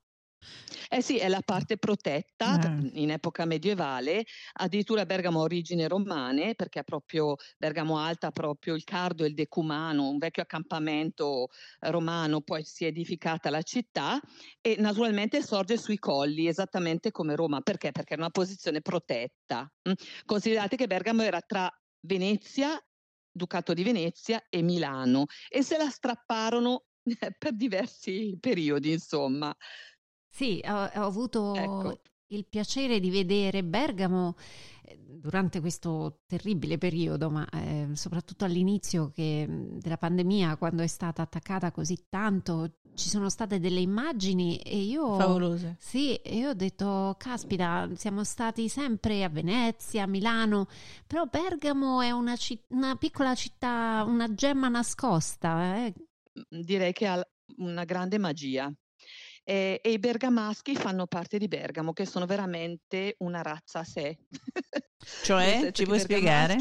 Eh 0.88 1.02
sì, 1.02 1.18
è 1.18 1.28
la 1.28 1.42
parte 1.44 1.76
protetta 1.76 2.60
eh. 2.60 2.90
in 3.00 3.10
epoca 3.10 3.44
medievale, 3.44 4.24
addirittura 4.54 5.06
Bergamo 5.06 5.40
ha 5.40 5.44
origini 5.44 5.86
romane, 5.88 6.54
perché 6.54 6.80
ha 6.80 6.82
proprio 6.82 7.36
Bergamo 7.56 7.98
Alta 7.98 8.28
ha 8.28 8.30
proprio 8.30 8.74
il 8.74 8.84
Cardo 8.84 9.24
e 9.24 9.28
il 9.28 9.34
Decumano, 9.34 10.08
un 10.08 10.18
vecchio 10.18 10.42
accampamento 10.42 11.48
romano, 11.80 12.40
poi 12.40 12.64
si 12.64 12.84
è 12.84 12.88
edificata 12.88 13.50
la 13.50 13.62
città 13.62 14.20
e 14.60 14.76
naturalmente 14.78 15.42
sorge 15.42 15.76
sui 15.76 15.98
colli, 15.98 16.46
esattamente 16.46 17.10
come 17.10 17.34
Roma. 17.34 17.60
Perché? 17.60 17.90
Perché 17.90 18.14
era 18.14 18.22
una 18.22 18.30
posizione 18.30 18.80
protetta. 18.80 19.70
Mm. 19.88 19.92
Considerate 20.24 20.76
che 20.76 20.86
Bergamo 20.86 21.22
era 21.22 21.40
tra 21.40 21.70
Venezia, 22.00 22.80
Ducato 23.36 23.74
di 23.74 23.82
Venezia 23.82 24.44
e 24.48 24.62
Milano 24.62 25.24
e 25.48 25.62
se 25.62 25.76
la 25.76 25.88
strapparono 25.88 26.84
per 27.38 27.54
diversi 27.54 28.36
periodi, 28.40 28.92
insomma. 28.92 29.54
Sì, 30.34 30.60
ho, 30.66 30.72
ho 30.72 31.04
avuto 31.04 31.54
ecco. 31.54 32.00
il 32.32 32.44
piacere 32.44 32.98
di 32.98 33.08
vedere 33.08 33.62
Bergamo 33.62 34.34
eh, 34.82 34.98
durante 35.00 35.60
questo 35.60 36.22
terribile 36.26 36.76
periodo, 36.76 37.30
ma 37.30 37.48
eh, 37.50 37.90
soprattutto 37.92 38.44
all'inizio 38.44 39.12
che, 39.14 39.46
della 39.48 39.96
pandemia, 39.96 40.56
quando 40.56 40.82
è 40.82 40.88
stata 40.88 41.22
attaccata 41.22 41.70
così 41.70 42.06
tanto, 42.08 42.78
ci 42.94 43.08
sono 43.08 43.30
state 43.30 43.60
delle 43.60 43.78
immagini 43.78 44.56
e 44.56 44.76
io... 44.78 45.14
Favolose. 45.14 45.76
Sì, 45.78 46.16
e 46.16 46.36
io 46.36 46.48
ho 46.48 46.54
detto, 46.54 47.14
caspita, 47.16 47.88
siamo 47.94 48.24
stati 48.24 48.68
sempre 48.68 49.22
a 49.22 49.28
Venezia, 49.28 50.02
a 50.02 50.08
Milano, 50.08 50.66
però 51.06 51.26
Bergamo 51.26 52.00
è 52.00 52.10
una, 52.10 52.34
citt- 52.34 52.66
una 52.70 52.96
piccola 52.96 53.36
città, 53.36 54.02
una 54.04 54.34
gemma 54.34 54.66
nascosta. 54.66 55.76
Eh. 55.76 55.94
Direi 56.48 56.92
che 56.92 57.06
ha 57.06 57.24
una 57.58 57.84
grande 57.84 58.18
magia 58.18 58.68
eh, 59.44 59.80
e 59.82 59.90
i 59.90 59.98
bergamaschi 59.98 60.74
fanno 60.74 61.06
parte 61.06 61.38
di 61.38 61.48
Bergamo, 61.48 61.92
che 61.92 62.06
sono 62.06 62.26
veramente 62.26 63.14
una 63.18 63.42
razza 63.42 63.80
a 63.80 63.84
sé. 63.84 64.18
Cioè, 65.22 65.70
ci 65.72 65.84
puoi 65.84 66.00
spiegare? 66.00 66.56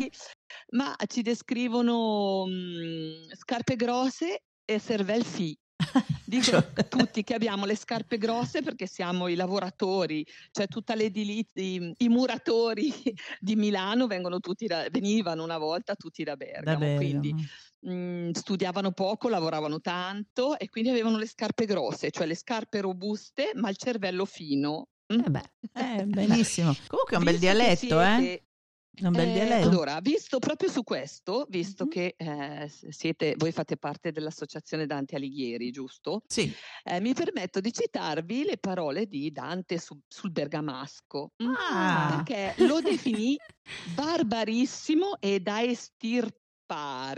Ma 0.72 0.94
ci 1.08 1.22
descrivono 1.22 2.46
mh, 2.46 2.52
mhmm, 2.52 3.34
scarpe 3.36 3.75
grosse 3.78 4.44
e 4.66 4.80
cervel 4.82 5.24
fi. 5.24 5.58
Dicono 6.25 6.62
cioè... 6.74 6.88
tutti 6.88 7.24
che 7.24 7.34
abbiamo 7.34 7.66
le 7.66 7.75
scarpe 7.75 8.18
grosse 8.18 8.62
perché 8.62 8.88
siamo 8.88 9.28
i 9.28 9.36
lavoratori, 9.36 10.25
cioè 10.52 10.68
tutta 10.68 10.96
l'edilizia, 10.96 11.62
i, 11.62 11.94
i, 11.98 12.10
muratori 12.10 12.92
di 13.40 13.56
Milano 13.56 14.08
vengono 14.08 14.40
tutti 14.40 14.66
da, 14.66 14.88
venivano 14.90 15.44
una 15.44 15.58
volta 15.58 15.96
tutti 15.96 16.24
da 16.24 16.36
Bergamo, 16.36 16.63
da 16.63 16.75
Bergamo. 16.78 16.98
quindi 16.98 17.34
mh, 17.34 17.94
mhmm, 17.94 18.32
studiavano 18.32 18.92
poco, 18.92 19.30
lavoravano 19.30 19.80
tanto 19.80 20.58
e 20.58 20.70
quindi 20.70 20.90
avevano 20.90 21.18
le 21.18 21.28
scarpe 21.28 21.66
grosse, 21.66 22.12
cioè 22.12 22.25
le 22.25 22.36
scarpe 22.36 22.82
robuste 22.82 23.52
ma 23.56 23.70
il 23.70 23.78
cervello 23.78 24.25
fino. 24.25 24.88
Eh 25.06 25.30
beh, 25.30 25.52
eh, 25.74 26.06
benissimo. 26.08 26.74
Comunque 26.88 27.16
è 27.16 27.18
un 27.18 27.24
bel 27.24 27.38
dialetto, 27.38 28.02
eh? 28.02 28.18
siete, 28.18 28.34
eh? 28.34 28.44
Un 29.01 29.12
bel 29.12 29.27
eh, 29.27 29.33
dialetto. 29.33 29.69
Allora, 29.69 30.00
visto 30.01 30.38
proprio 30.38 30.69
su 30.69 30.83
questo, 30.83 31.47
visto 31.50 31.85
mm-hmm. 31.85 31.91
che 31.91 32.15
eh, 32.15 32.71
siete, 32.89 33.33
voi 33.38 33.51
fate 33.51 33.75
parte 33.77 34.12
dell'associazione 34.12 34.85
Dante 34.85 35.15
Alighieri, 35.15 35.71
giusto? 35.71 36.21
Sì. 36.27 36.53
Eh, 36.83 37.00
mi 37.00 37.13
permetto 37.13 37.59
di 37.59 37.73
citarvi 37.73 38.43
le 38.43 38.57
parole 38.57 39.07
di 39.07 39.31
Dante 39.31 39.79
su, 39.79 40.00
sul 40.07 40.31
bergamasco, 40.31 41.31
ah. 41.38 42.23
perché 42.23 42.53
lo 42.65 42.81
definì 42.81 43.35
barbarissimo 43.95 45.17
e 45.19 45.39
da 45.39 45.63
estirpare. 45.63 46.41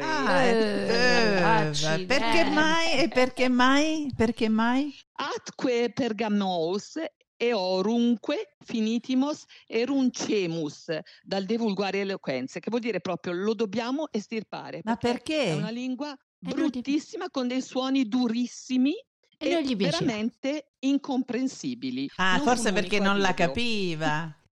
Ah, 0.03 0.41
eh, 0.43 1.67
eh, 1.67 2.05
perché 2.05 2.49
mai? 2.51 2.99
E 2.99 3.07
perché 3.09 3.49
mai? 3.49 4.09
Perché 4.15 4.47
mai? 4.47 4.93
Atque 5.11 5.91
pergamos 5.93 6.97
eorunque 7.37 8.55
finitimos 8.63 9.43
eruncemus 9.67 10.97
dal 11.21 11.45
devulgare 11.45 11.99
eloquenze, 11.99 12.59
che 12.59 12.69
vuol 12.69 12.81
dire 12.81 12.99
proprio 12.99 13.33
lo 13.33 13.53
dobbiamo 13.53 14.07
estirpare. 14.11 14.81
Ma 14.83 14.95
perché? 14.95 15.45
È 15.45 15.53
una 15.53 15.69
lingua 15.69 16.15
bruttissima 16.37 17.29
con 17.29 17.47
dei 17.47 17.61
suoni 17.61 18.07
durissimi 18.07 18.93
e, 19.37 19.49
e 19.49 19.75
veramente 19.75 20.73
incomprensibili. 20.79 22.09
Ah, 22.15 22.37
non 22.37 22.45
forse 22.45 22.71
perché 22.71 22.99
non 22.99 23.19
la 23.19 23.33
capiva. 23.33 24.39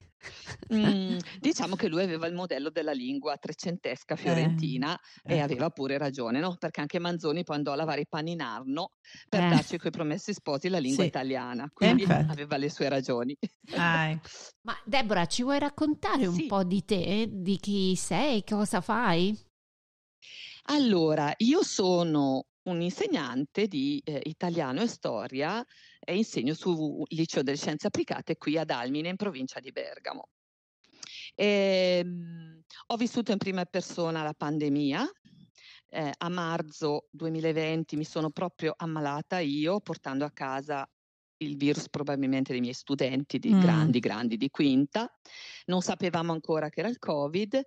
Mm, 0.74 1.18
diciamo 1.40 1.76
che 1.76 1.88
lui 1.88 2.04
aveva 2.04 2.28
il 2.28 2.34
modello 2.34 2.70
della 2.70 2.92
lingua 2.92 3.38
trecentesca 3.38 4.16
fiorentina 4.16 4.98
eh, 5.24 5.34
e 5.34 5.38
ecco. 5.38 5.44
aveva 5.44 5.70
pure 5.70 5.98
ragione, 5.98 6.40
no? 6.40 6.56
Perché 6.58 6.82
anche 6.82 7.00
Manzoni 7.00 7.44
poi 7.44 7.58
andò 7.58 7.74
a 7.74 7.76
lavare 7.76 8.02
i 8.02 8.08
panni 8.08 8.32
in 8.32 8.42
Arno 8.42 8.92
per 9.30 9.44
eh. 9.44 9.50
darci 9.50 9.78
coi 9.78 9.92
promessi 9.92 10.34
sposi 10.34 10.70
la 10.70 10.80
lingua 10.80 11.04
sì. 11.04 11.10
italiana, 11.10 11.70
quindi 11.74 12.04
eh, 12.04 12.26
aveva 12.28 12.58
le 12.58 12.70
sue 12.70 12.90
ragioni. 12.90 13.38
Ah, 13.76 14.10
ecco. 14.10 14.28
Ma 14.64 14.76
Deborah, 14.86 15.26
ci 15.26 15.44
vuoi 15.44 15.60
raccontare 15.60 16.26
un 16.26 16.36
sì. 16.36 16.46
po' 16.46 16.64
di 16.64 16.86
te, 16.86 17.28
di 17.30 17.58
chi 17.58 17.96
sei, 17.96 18.44
cosa 18.44 18.80
fai? 18.82 19.38
Allora, 20.68 21.34
io 21.38 21.64
sono 21.64 22.46
un 22.64 22.82
insegnante 22.82 23.68
di 23.68 24.02
eh, 24.06 24.22
italiano 24.24 24.82
e 24.82 24.88
storia 24.88 25.66
e 26.04 26.16
insegno 26.16 26.54
sul 26.54 27.04
liceo 27.10 27.44
delle 27.44 27.58
scienze 27.58 27.88
applicate 27.88 28.38
qui 28.38 28.58
ad 28.58 28.70
Almine 28.70 29.10
in 29.10 29.16
provincia 29.16 29.60
di 29.60 29.72
Bergamo. 29.72 30.30
E, 31.36 32.02
ehm, 32.04 32.62
ho 32.88 32.96
vissuto 32.98 33.32
in 33.32 33.38
prima 33.38 33.66
persona 33.66 34.24
la 34.24 34.34
pandemia. 34.34 35.10
Eh, 35.90 36.12
a 36.18 36.30
marzo 36.30 37.08
2020 37.12 37.96
mi 37.98 38.04
sono 38.04 38.32
proprio 38.32 38.74
ammalata 38.76 39.38
io 39.40 39.80
portando 39.80 40.26
a 40.26 40.32
casa 40.32 40.90
il 41.38 41.56
virus 41.56 41.88
probabilmente 41.90 42.52
dei 42.52 42.62
miei 42.62 42.74
studenti, 42.74 43.38
di 43.38 43.54
mm. 43.54 43.60
grandi, 43.60 44.00
grandi 44.00 44.38
di 44.38 44.50
quinta. 44.50 45.12
Non 45.66 45.82
sapevamo 45.82 46.32
ancora 46.32 46.70
che 46.70 46.80
era 46.80 46.90
il 46.90 46.98
Covid 46.98 47.62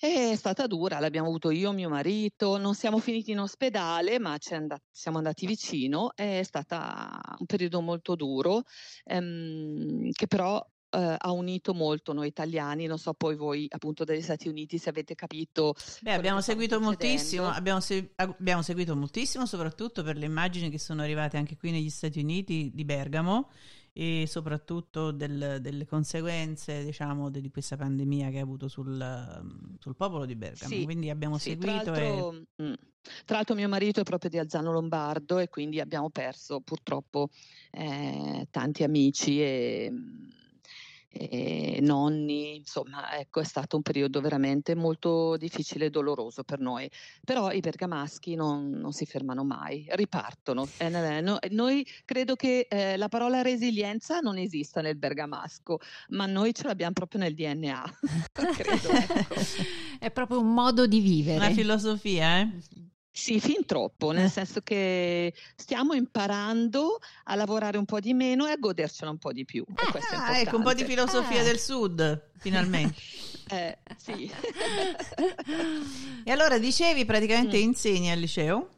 È 0.00 0.36
stata 0.36 0.68
dura, 0.68 1.00
l'abbiamo 1.00 1.26
avuto 1.26 1.50
io, 1.50 1.72
mio 1.72 1.88
marito, 1.88 2.56
non 2.56 2.76
siamo 2.76 2.98
finiti 2.98 3.32
in 3.32 3.40
ospedale, 3.40 4.20
ma 4.20 4.36
and- 4.50 4.76
siamo 4.92 5.16
andati 5.18 5.44
vicino. 5.44 6.12
È 6.14 6.40
stato 6.44 6.76
un 6.76 7.46
periodo 7.46 7.80
molto 7.80 8.14
duro, 8.14 8.62
ehm, 9.02 10.12
che 10.12 10.28
però 10.28 10.64
eh, 10.90 11.16
ha 11.18 11.32
unito 11.32 11.74
molto 11.74 12.12
noi 12.12 12.28
italiani. 12.28 12.86
Non 12.86 12.98
so 12.98 13.12
poi 13.12 13.34
voi, 13.34 13.66
appunto, 13.68 14.04
dagli 14.04 14.22
Stati 14.22 14.46
Uniti, 14.46 14.78
se 14.78 14.88
avete 14.88 15.16
capito. 15.16 15.74
Beh, 16.02 16.12
abbiamo 16.12 16.40
seguito 16.42 16.78
moltissimo, 16.78 17.48
abbiamo, 17.48 17.80
se- 17.80 18.12
abbiamo 18.14 18.62
seguito 18.62 18.94
moltissimo, 18.94 19.46
soprattutto 19.46 20.04
per 20.04 20.16
le 20.16 20.26
immagini 20.26 20.70
che 20.70 20.78
sono 20.78 21.02
arrivate 21.02 21.38
anche 21.38 21.56
qui 21.56 21.72
negli 21.72 21.90
Stati 21.90 22.20
Uniti 22.20 22.70
di 22.72 22.84
Bergamo 22.84 23.50
e 24.00 24.28
soprattutto 24.28 25.10
del, 25.10 25.58
delle 25.60 25.84
conseguenze 25.84 26.84
diciamo 26.84 27.30
di 27.30 27.50
questa 27.50 27.76
pandemia 27.76 28.30
che 28.30 28.38
ha 28.38 28.42
avuto 28.42 28.68
sul, 28.68 28.96
sul 29.80 29.96
popolo 29.96 30.24
di 30.24 30.36
Bergamo. 30.36 30.72
Sì, 30.72 30.84
quindi 30.84 31.10
abbiamo 31.10 31.36
sì, 31.36 31.50
seguito 31.50 31.82
tra 31.82 31.92
l'altro, 31.94 32.32
e... 32.32 32.62
Mm, 32.62 32.72
tra 33.24 33.36
l'altro 33.36 33.56
mio 33.56 33.68
marito 33.68 33.98
è 33.98 34.04
proprio 34.04 34.30
di 34.30 34.38
Alzano 34.38 34.70
Lombardo 34.70 35.38
e 35.38 35.48
quindi 35.48 35.80
abbiamo 35.80 36.10
perso 36.10 36.60
purtroppo 36.60 37.30
eh, 37.72 38.46
tanti 38.52 38.84
amici 38.84 39.42
e 39.42 39.92
mm, 41.08 41.26
e 41.30 41.78
nonni, 41.80 42.56
insomma, 42.56 43.18
ecco, 43.18 43.40
è 43.40 43.44
stato 43.44 43.76
un 43.76 43.82
periodo 43.82 44.20
veramente 44.20 44.74
molto 44.74 45.36
difficile 45.36 45.86
e 45.86 45.90
doloroso 45.90 46.44
per 46.44 46.58
noi. 46.60 46.90
Però 47.24 47.50
i 47.50 47.60
bergamaschi 47.60 48.34
non, 48.34 48.70
non 48.70 48.92
si 48.92 49.06
fermano 49.06 49.44
mai, 49.44 49.86
ripartono. 49.90 50.68
Eh, 50.78 50.88
no, 51.20 51.38
noi 51.50 51.86
credo 52.04 52.36
che 52.36 52.66
eh, 52.68 52.96
la 52.96 53.08
parola 53.08 53.42
resilienza 53.42 54.20
non 54.20 54.38
esista 54.38 54.80
nel 54.80 54.96
bergamasco, 54.96 55.78
ma 56.10 56.26
noi 56.26 56.54
ce 56.54 56.64
l'abbiamo 56.66 56.92
proprio 56.92 57.20
nel 57.20 57.34
DNA. 57.34 57.98
credo, 58.56 58.88
ecco. 58.90 59.34
È 59.98 60.10
proprio 60.10 60.40
un 60.40 60.52
modo 60.52 60.86
di 60.86 61.00
vivere. 61.00 61.38
Una 61.38 61.50
filosofia, 61.50 62.40
eh? 62.40 62.50
Sì, 63.18 63.40
fin 63.40 63.66
troppo, 63.66 64.12
nel 64.12 64.26
eh. 64.26 64.28
senso 64.28 64.60
che 64.60 65.34
stiamo 65.56 65.92
imparando 65.94 67.00
a 67.24 67.34
lavorare 67.34 67.76
un 67.76 67.84
po' 67.84 67.98
di 67.98 68.14
meno 68.14 68.46
e 68.46 68.52
a 68.52 68.56
godercela 68.56 69.10
un 69.10 69.18
po' 69.18 69.32
di 69.32 69.44
più. 69.44 69.64
Ah, 70.12 70.38
ecco, 70.38 70.56
un 70.56 70.62
po' 70.62 70.72
di 70.72 70.84
filosofia 70.84 71.40
eh. 71.40 71.42
del 71.42 71.58
sud, 71.58 72.30
finalmente. 72.38 72.94
eh, 73.50 73.78
sì. 73.96 74.30
e 76.22 76.30
allora 76.30 76.58
dicevi 76.58 77.04
praticamente 77.04 77.58
mm. 77.58 77.60
insegni 77.60 78.12
al 78.12 78.20
liceo? 78.20 78.68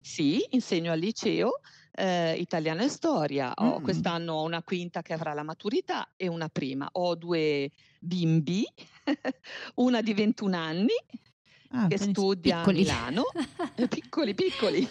Sì, 0.00 0.46
insegno 0.50 0.92
al 0.92 1.00
liceo. 1.00 1.60
Eh, 1.90 2.36
italiano 2.38 2.84
e 2.84 2.88
storia. 2.88 3.52
Ho, 3.56 3.80
mm. 3.80 3.82
Quest'anno 3.82 4.34
ho 4.34 4.44
una 4.44 4.62
quinta 4.62 5.02
che 5.02 5.12
avrà 5.12 5.34
la 5.34 5.42
maturità 5.42 6.08
e 6.16 6.28
una 6.28 6.48
prima. 6.48 6.88
Ho 6.92 7.16
due 7.16 7.68
bimbi, 7.98 8.64
una 9.74 10.00
di 10.00 10.14
21 10.14 10.56
anni 10.56 10.94
ah, 11.72 11.86
che 11.88 11.98
studia 11.98 12.58
piccoli. 12.58 12.76
a 12.76 12.82
Milano, 12.82 13.24
piccoli 13.88 14.34
piccoli, 14.34 14.88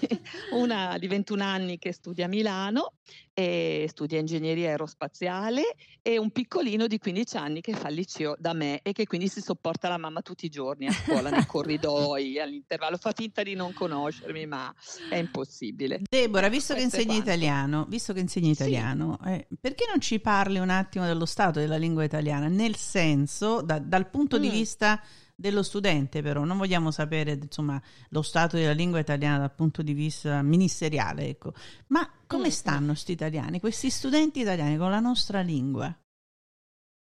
una 0.52 0.98
di 0.98 1.08
21 1.08 1.44
anni 1.44 1.78
che 1.78 1.92
studia 1.92 2.26
a 2.26 2.28
Milano 2.28 2.94
e 3.34 3.88
studia 3.90 4.20
ingegneria 4.20 4.70
aerospaziale 4.70 5.76
e 6.02 6.18
un 6.18 6.32
piccolino 6.32 6.88
di 6.88 6.98
15 6.98 7.38
anni 7.38 7.62
che 7.62 7.74
fa 7.74 7.88
il 7.88 7.96
liceo 7.96 8.36
da 8.38 8.54
me 8.54 8.82
e 8.84 8.92
che 8.92 9.06
quindi 9.06 9.28
si 9.30 9.42
sopporta 9.42 9.88
la 9.88 9.98
mamma 9.98 10.22
tutti 10.22 10.46
i 10.46 10.50
giorni 10.50 10.88
a 10.88 10.92
scuola, 10.92 11.30
nei 11.30 11.46
corridoi, 11.46 12.40
all'intervallo, 12.42 12.98
fa 12.98 13.14
finta 13.16 13.42
di 13.44 13.54
non 13.54 13.74
conoscermi 13.74 14.46
ma 14.46 14.74
è 15.10 15.16
impossibile. 15.16 16.02
Deborah, 16.10 16.50
visto 16.50 16.74
che 16.74 16.82
insegni 16.82 17.18
italiano, 17.18 17.86
visto 17.88 18.14
che 18.14 18.20
insegni 18.20 18.50
italiano, 18.50 19.18
sì. 19.24 19.30
eh, 19.30 19.48
perché 19.60 19.86
non 19.90 20.02
ci 20.02 20.20
parli 20.20 20.60
un 20.60 20.70
attimo 20.70 21.06
dello 21.06 21.26
stato 21.26 21.60
della 21.60 21.78
lingua 21.78 22.04
italiana? 22.04 22.48
Nel 22.48 22.76
senso, 22.76 23.62
da, 23.62 23.80
dal 23.80 24.10
punto 24.10 24.38
mm. 24.38 24.42
di 24.42 24.50
vista 24.50 25.02
dello 25.42 25.64
studente 25.64 26.22
però, 26.22 26.46
non 26.46 26.58
vogliamo 26.58 26.92
sapere 26.92 27.34
insomma, 27.34 27.82
lo 28.10 28.22
stato 28.22 28.56
della 28.56 28.72
lingua 28.72 29.00
italiana 29.00 29.40
dal 29.40 29.54
punto 29.54 29.82
di 29.82 29.94
vista 29.94 30.42
ministeriale, 30.42 31.28
ecco. 31.28 31.54
ma 31.88 32.10
come 32.28 32.48
mm. 32.48 32.52
stanno 32.52 32.88
questi 32.88 33.12
italiani, 33.12 33.60
questi 33.60 33.90
studenti 33.90 34.40
italiani 34.40 34.78
con 34.78 34.90
la 34.90 35.00
nostra 35.00 35.42
lingua? 35.42 35.94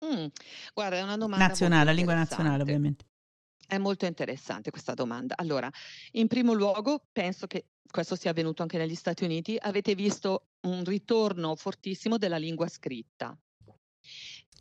Mm. 0.05 0.27
Guarda, 0.75 0.97
è 0.97 1.03
una 1.03 1.17
domanda 1.17 1.47
nazionale, 1.47 1.85
la 1.85 1.93
lingua 1.93 2.15
nazionale 2.15 2.63
ovviamente. 2.63 3.05
È 3.65 3.79
molto 3.79 4.05
interessante 4.05 4.71
questa 4.71 4.95
domanda. 4.95 5.37
Allora, 5.37 5.71
in 6.13 6.27
primo 6.27 6.53
luogo, 6.53 7.07
penso 7.13 7.47
che 7.47 7.67
questo 7.89 8.17
sia 8.17 8.31
avvenuto 8.31 8.63
anche 8.63 8.79
negli 8.79 8.95
Stati 8.95 9.23
Uniti, 9.25 9.57
avete 9.61 9.95
visto 9.95 10.49
un 10.63 10.83
ritorno 10.85 11.55
fortissimo 11.55 12.19
della 12.19 12.39
lingua 12.39 12.67
scritta. 12.69 13.39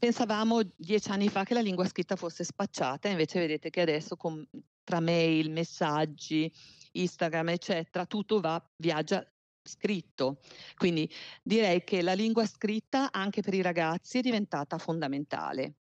Pensavamo 0.02 0.62
dieci 0.76 1.12
anni 1.12 1.30
fa 1.30 1.44
che 1.44 1.54
la 1.54 1.62
lingua 1.62 1.86
scritta 1.86 2.16
fosse 2.16 2.44
spacciata, 2.44 3.08
invece 3.08 3.38
vedete 3.38 3.70
che 3.70 3.82
adesso 3.82 4.16
con, 4.16 4.44
tra 4.84 5.00
mail, 5.00 5.52
messaggi, 5.52 6.52
Instagram, 6.94 7.50
eccetera, 7.50 8.08
tutto 8.08 8.40
va, 8.40 8.60
viaggia 8.78 9.24
scritto. 9.62 10.40
Quindi 10.76 11.08
direi 11.44 11.84
che 11.84 12.02
la 12.02 12.14
lingua 12.14 12.48
scritta 12.48 13.12
anche 13.12 13.44
per 13.44 13.54
i 13.54 13.62
ragazzi 13.62 14.18
è 14.18 14.22
diventata 14.22 14.80
fondamentale. 14.80 15.76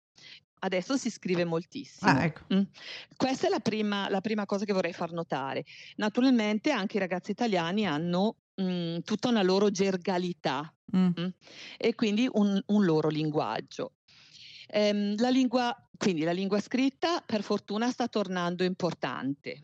Adesso 0.59 0.97
si 0.97 1.09
scrive 1.09 1.45
moltissimo. 1.45 2.11
Ah, 2.11 2.25
ecco. 2.25 2.53
mm. 2.53 2.63
Questa 3.15 3.47
è 3.47 3.49
la 3.49 3.61
prima, 3.61 4.09
la 4.09 4.19
prima, 4.19 4.45
cosa 4.45 4.65
che 4.65 4.73
vorrei 4.73 4.91
far 4.91 5.13
notare. 5.13 5.63
Naturalmente 5.95 6.71
anche 6.71 6.97
i 6.97 6.99
ragazzi 6.99 7.31
italiani 7.31 7.87
hanno 7.87 8.35
mh, 8.55 8.63
mm, 8.63 8.97
tutta 9.05 9.29
una 9.29 9.43
loro 9.43 9.71
gergalità 9.71 10.75
mm. 10.93 11.07
Mm, 11.17 11.27
e 11.77 11.95
quindi 11.95 12.27
un, 12.29 12.61
un 12.65 12.83
loro 12.83 13.07
linguaggio. 13.07 13.93
Ehm, 14.71 15.15
la 15.17 15.29
lingua, 15.29 15.75
quindi 15.97 16.23
la 16.23 16.31
lingua 16.31 16.59
scritta 16.59 17.21
per 17.25 17.41
fortuna 17.41 17.89
sta 17.89 18.07
tornando 18.07 18.63
importante. 18.63 19.63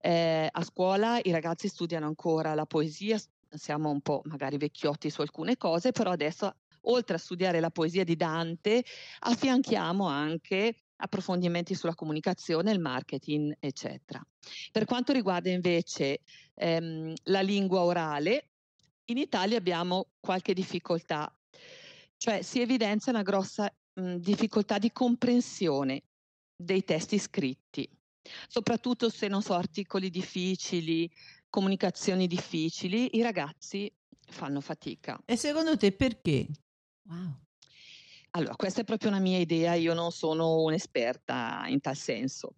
Eh, 0.00 0.48
a 0.50 0.62
scuola 0.62 1.18
i 1.22 1.30
ragazzi 1.30 1.68
studiano 1.68 2.06
ancora 2.06 2.54
la 2.54 2.66
poesia, 2.66 3.20
siamo 3.50 3.90
un 3.90 4.00
po' 4.00 4.22
magari 4.24 4.56
vecchiotti 4.56 5.10
su 5.10 5.20
alcune 5.20 5.56
cose, 5.56 5.90
però 5.92 6.10
adesso 6.10 6.54
oltre 6.82 7.16
a 7.16 7.18
studiare 7.18 7.60
la 7.60 7.70
poesia 7.70 8.04
di 8.04 8.16
Dante 8.16 8.84
affianchiamo 9.20 10.06
anche 10.06 10.74
approfondimenti 11.00 11.74
sulla 11.74 11.94
comunicazione, 11.94 12.72
il 12.72 12.80
marketing, 12.80 13.56
eccetera. 13.58 14.24
Per 14.72 14.84
quanto 14.84 15.12
riguarda 15.12 15.50
invece 15.50 16.20
ehm, 16.54 17.12
la 17.24 17.40
lingua 17.40 17.82
orale, 17.82 18.50
in 19.06 19.18
Italia 19.18 19.58
abbiamo 19.58 20.10
qualche 20.20 20.54
difficoltà, 20.54 21.32
cioè 22.16 22.42
si 22.42 22.60
evidenzia 22.60 23.12
una 23.12 23.22
grossa 23.22 23.72
mh, 23.98 24.16
difficoltà 24.16 24.78
di 24.78 24.92
comprensione 24.92 26.02
dei 26.56 26.84
testi 26.84 27.18
scritti, 27.18 27.88
soprattutto 28.48 29.10
se 29.10 29.28
non 29.28 29.42
so 29.42 29.54
articoli 29.54 30.10
difficili, 30.10 31.10
comunicazioni 31.48 32.26
difficili, 32.26 33.16
i 33.16 33.22
ragazzi 33.22 33.92
fanno 34.30 34.60
fatica. 34.60 35.20
E 35.24 35.36
secondo 35.36 35.76
te 35.76 35.92
perché? 35.92 36.46
Wow. 37.08 37.46
Allora, 38.32 38.56
questa 38.56 38.82
è 38.82 38.84
proprio 38.84 39.08
una 39.08 39.20
mia 39.20 39.38
idea, 39.38 39.74
io 39.74 39.94
non 39.94 40.10
sono 40.10 40.60
un'esperta 40.62 41.64
in 41.66 41.80
tal 41.80 41.96
senso. 41.96 42.56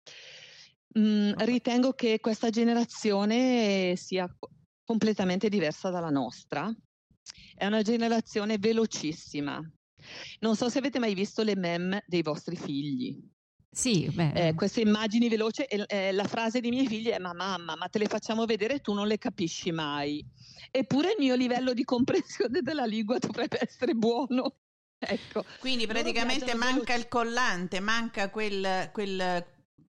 Mm, 0.98 1.34
ritengo 1.36 1.92
che 1.92 2.18
questa 2.18 2.50
generazione 2.50 3.94
sia 3.96 4.28
completamente 4.84 5.48
diversa 5.48 5.90
dalla 5.90 6.10
nostra. 6.10 6.74
È 7.54 7.64
una 7.64 7.82
generazione 7.82 8.58
velocissima, 8.58 9.62
non 10.40 10.56
so 10.56 10.68
se 10.68 10.78
avete 10.78 10.98
mai 10.98 11.14
visto 11.14 11.42
le 11.42 11.56
meme 11.56 12.04
dei 12.06 12.22
vostri 12.22 12.56
figli. 12.56 13.18
Sì, 13.72 14.12
eh, 14.34 14.52
queste 14.56 14.80
immagini 14.80 15.28
veloci, 15.28 15.62
eh, 15.62 16.10
la 16.10 16.24
frase 16.24 16.60
dei 16.60 16.70
miei 16.70 16.88
figli 16.88 17.08
è 17.08 17.18
ma 17.18 17.32
mamma, 17.32 17.76
ma 17.76 17.86
te 17.86 17.98
le 17.98 18.06
facciamo 18.06 18.44
vedere 18.44 18.74
e 18.74 18.80
tu 18.80 18.92
non 18.92 19.06
le 19.06 19.16
capisci 19.16 19.70
mai. 19.70 20.24
Eppure 20.72 21.10
il 21.10 21.16
mio 21.18 21.36
livello 21.36 21.72
di 21.72 21.84
comprensione 21.84 22.62
della 22.62 22.84
lingua 22.84 23.18
dovrebbe 23.18 23.58
essere 23.60 23.94
buono. 23.94 24.56
Ecco. 24.98 25.44
Quindi 25.60 25.86
praticamente 25.86 26.52
manca 26.54 26.94
veloci. 26.94 27.00
il 27.00 27.08
collante, 27.08 27.80
manca 27.80 28.28
quel, 28.28 28.90
quel, 28.92 29.46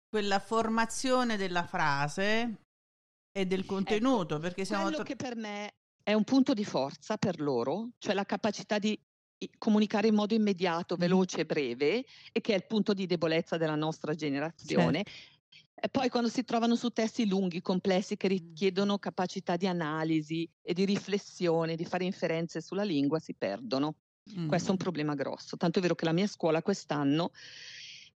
quella 0.08 0.40
formazione 0.40 1.36
della 1.36 1.66
frase 1.66 2.66
e 3.32 3.46
del 3.48 3.62
ecco, 3.62 3.74
contenuto. 3.74 4.36
Ecco, 4.36 4.44
perché 4.44 4.64
siamo 4.64 4.84
quello 4.84 4.98
to- 4.98 5.04
che 5.04 5.16
per 5.16 5.36
me 5.36 5.74
è 6.04 6.14
un 6.14 6.24
punto 6.24 6.54
di 6.54 6.66
forza 6.66 7.18
per 7.18 7.40
loro, 7.40 7.90
cioè 7.98 8.14
la 8.14 8.26
capacità 8.26 8.78
di 8.78 8.98
comunicare 9.58 10.08
in 10.08 10.16
modo 10.16 10.34
immediato, 10.34 10.96
veloce 10.96 11.42
e 11.42 11.46
breve, 11.46 12.06
e 12.32 12.42
che 12.42 12.54
è 12.54 12.56
il 12.56 12.66
punto 12.66 12.94
di 12.94 13.06
debolezza 13.06 13.58
della 13.58 13.76
nostra 13.76 14.14
generazione. 14.14 15.04
Certo. 15.04 15.40
E 15.84 15.90
poi 15.90 16.10
quando 16.10 16.30
si 16.30 16.44
trovano 16.44 16.76
su 16.76 16.90
testi 16.90 17.28
lunghi, 17.28 17.62
complessi, 17.62 18.16
che 18.16 18.28
richiedono 18.28 19.00
capacità 19.00 19.58
di 19.58 19.66
analisi 19.66 20.48
e 20.62 20.74
di 20.74 20.86
riflessione, 20.86 21.76
di 21.76 21.86
fare 21.86 22.06
inferenze 22.06 22.62
sulla 22.62 22.84
lingua, 22.84 23.18
si 23.18 23.34
perdono. 23.34 23.96
Mm. 24.38 24.48
Questo 24.48 24.68
è 24.68 24.72
un 24.72 24.78
problema 24.78 25.16
grosso. 25.16 25.58
Tanto 25.58 25.80
è 25.80 25.82
vero 25.82 25.96
che 25.96 26.06
la 26.06 26.12
mia 26.12 26.28
scuola 26.28 26.62
quest'anno 26.62 27.32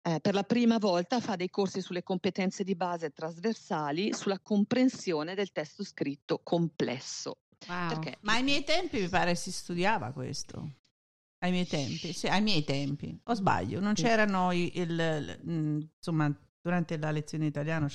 eh, 0.01 0.19
per 0.19 0.33
la 0.33 0.43
prima 0.43 0.77
volta 0.77 1.21
fa 1.21 1.37
dei 1.37 1.49
corsi 1.49 1.81
sulle 1.81 2.03
competenze 2.03 2.65
di 2.65 2.75
base 2.75 3.11
trasversali 3.11 4.13
sulla 4.13 4.39
comprensione 4.39 5.33
del 5.33 5.53
testo 5.53 5.85
scritto 5.85 6.41
complesso. 6.43 7.37
Wow. 7.69 8.01
Ma 8.21 8.33
ai 8.33 8.43
miei 8.43 8.65
tempi 8.65 8.99
mi 8.99 9.07
pare 9.07 9.35
si 9.35 9.51
studiava 9.51 10.11
questo. 10.11 10.81
Ai 11.43 11.51
miei 11.51 11.67
tempi, 11.67 12.13
sì, 12.13 12.27
ai 12.27 12.41
miei 12.41 12.63
tempi, 12.63 13.19
o 13.23 13.33
sbaglio, 13.33 13.81
non 13.81 13.95
c'erano 13.95 14.53
il, 14.53 14.71
il, 14.75 15.37
il, 15.43 15.89
insomma 15.97 16.33
durante 16.61 16.97
la 16.97 17.11
lezione 17.11 17.43
di 17.43 17.49
italiano 17.49 17.89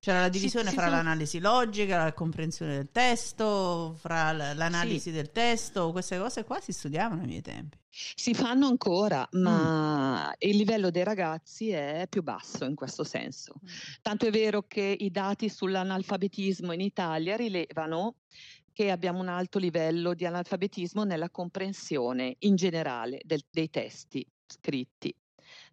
c'era 0.00 0.20
la 0.20 0.28
divisione 0.30 0.70
sì, 0.70 0.76
fra 0.76 0.84
sono... 0.84 0.96
l'analisi 0.96 1.40
logica, 1.40 2.04
la 2.04 2.12
comprensione 2.14 2.76
del 2.76 2.90
testo, 2.90 3.94
fra 3.98 4.32
l'analisi 4.32 5.10
sì. 5.10 5.10
del 5.10 5.30
testo, 5.30 5.90
queste 5.90 6.18
cose 6.18 6.44
qua 6.44 6.58
si 6.60 6.72
studiavano 6.72 7.20
ai 7.20 7.26
miei 7.26 7.42
tempi. 7.42 7.76
Si 7.90 8.32
fanno 8.32 8.66
ancora, 8.66 9.28
ma 9.32 10.28
mm. 10.28 10.32
il 10.38 10.56
livello 10.56 10.90
dei 10.90 11.04
ragazzi 11.04 11.70
è 11.70 12.06
più 12.08 12.22
basso 12.22 12.64
in 12.64 12.76
questo 12.76 13.04
senso. 13.04 13.54
Mm. 13.62 13.68
Tanto 14.00 14.26
è 14.26 14.30
vero 14.30 14.62
che 14.62 14.96
i 14.98 15.10
dati 15.10 15.50
sull'analfabetismo 15.50 16.72
in 16.72 16.80
Italia 16.80 17.36
rilevano 17.36 18.14
che 18.80 18.90
abbiamo 18.90 19.20
un 19.20 19.28
alto 19.28 19.58
livello 19.58 20.14
di 20.14 20.24
analfabetismo 20.24 21.04
nella 21.04 21.28
comprensione 21.28 22.36
in 22.38 22.56
generale 22.56 23.20
del, 23.24 23.42
dei 23.50 23.68
testi 23.68 24.26
scritti 24.46 25.14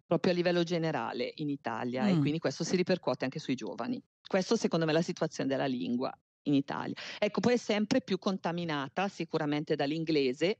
proprio 0.04 0.32
a 0.32 0.34
livello 0.34 0.62
generale 0.62 1.32
in 1.36 1.48
Italia 1.48 2.04
mm. 2.04 2.08
e 2.08 2.18
quindi 2.18 2.38
questo 2.38 2.64
si 2.64 2.76
ripercuote 2.76 3.24
anche 3.24 3.38
sui 3.38 3.54
giovani. 3.54 3.98
Questo 4.26 4.56
secondo 4.56 4.84
me 4.84 4.90
è 4.90 4.94
la 4.94 5.00
situazione 5.00 5.48
della 5.48 5.64
lingua 5.64 6.14
in 6.42 6.52
Italia. 6.52 6.94
Ecco, 7.18 7.40
poi 7.40 7.54
è 7.54 7.56
sempre 7.56 8.02
più 8.02 8.18
contaminata 8.18 9.08
sicuramente 9.08 9.74
dall'inglese. 9.74 10.58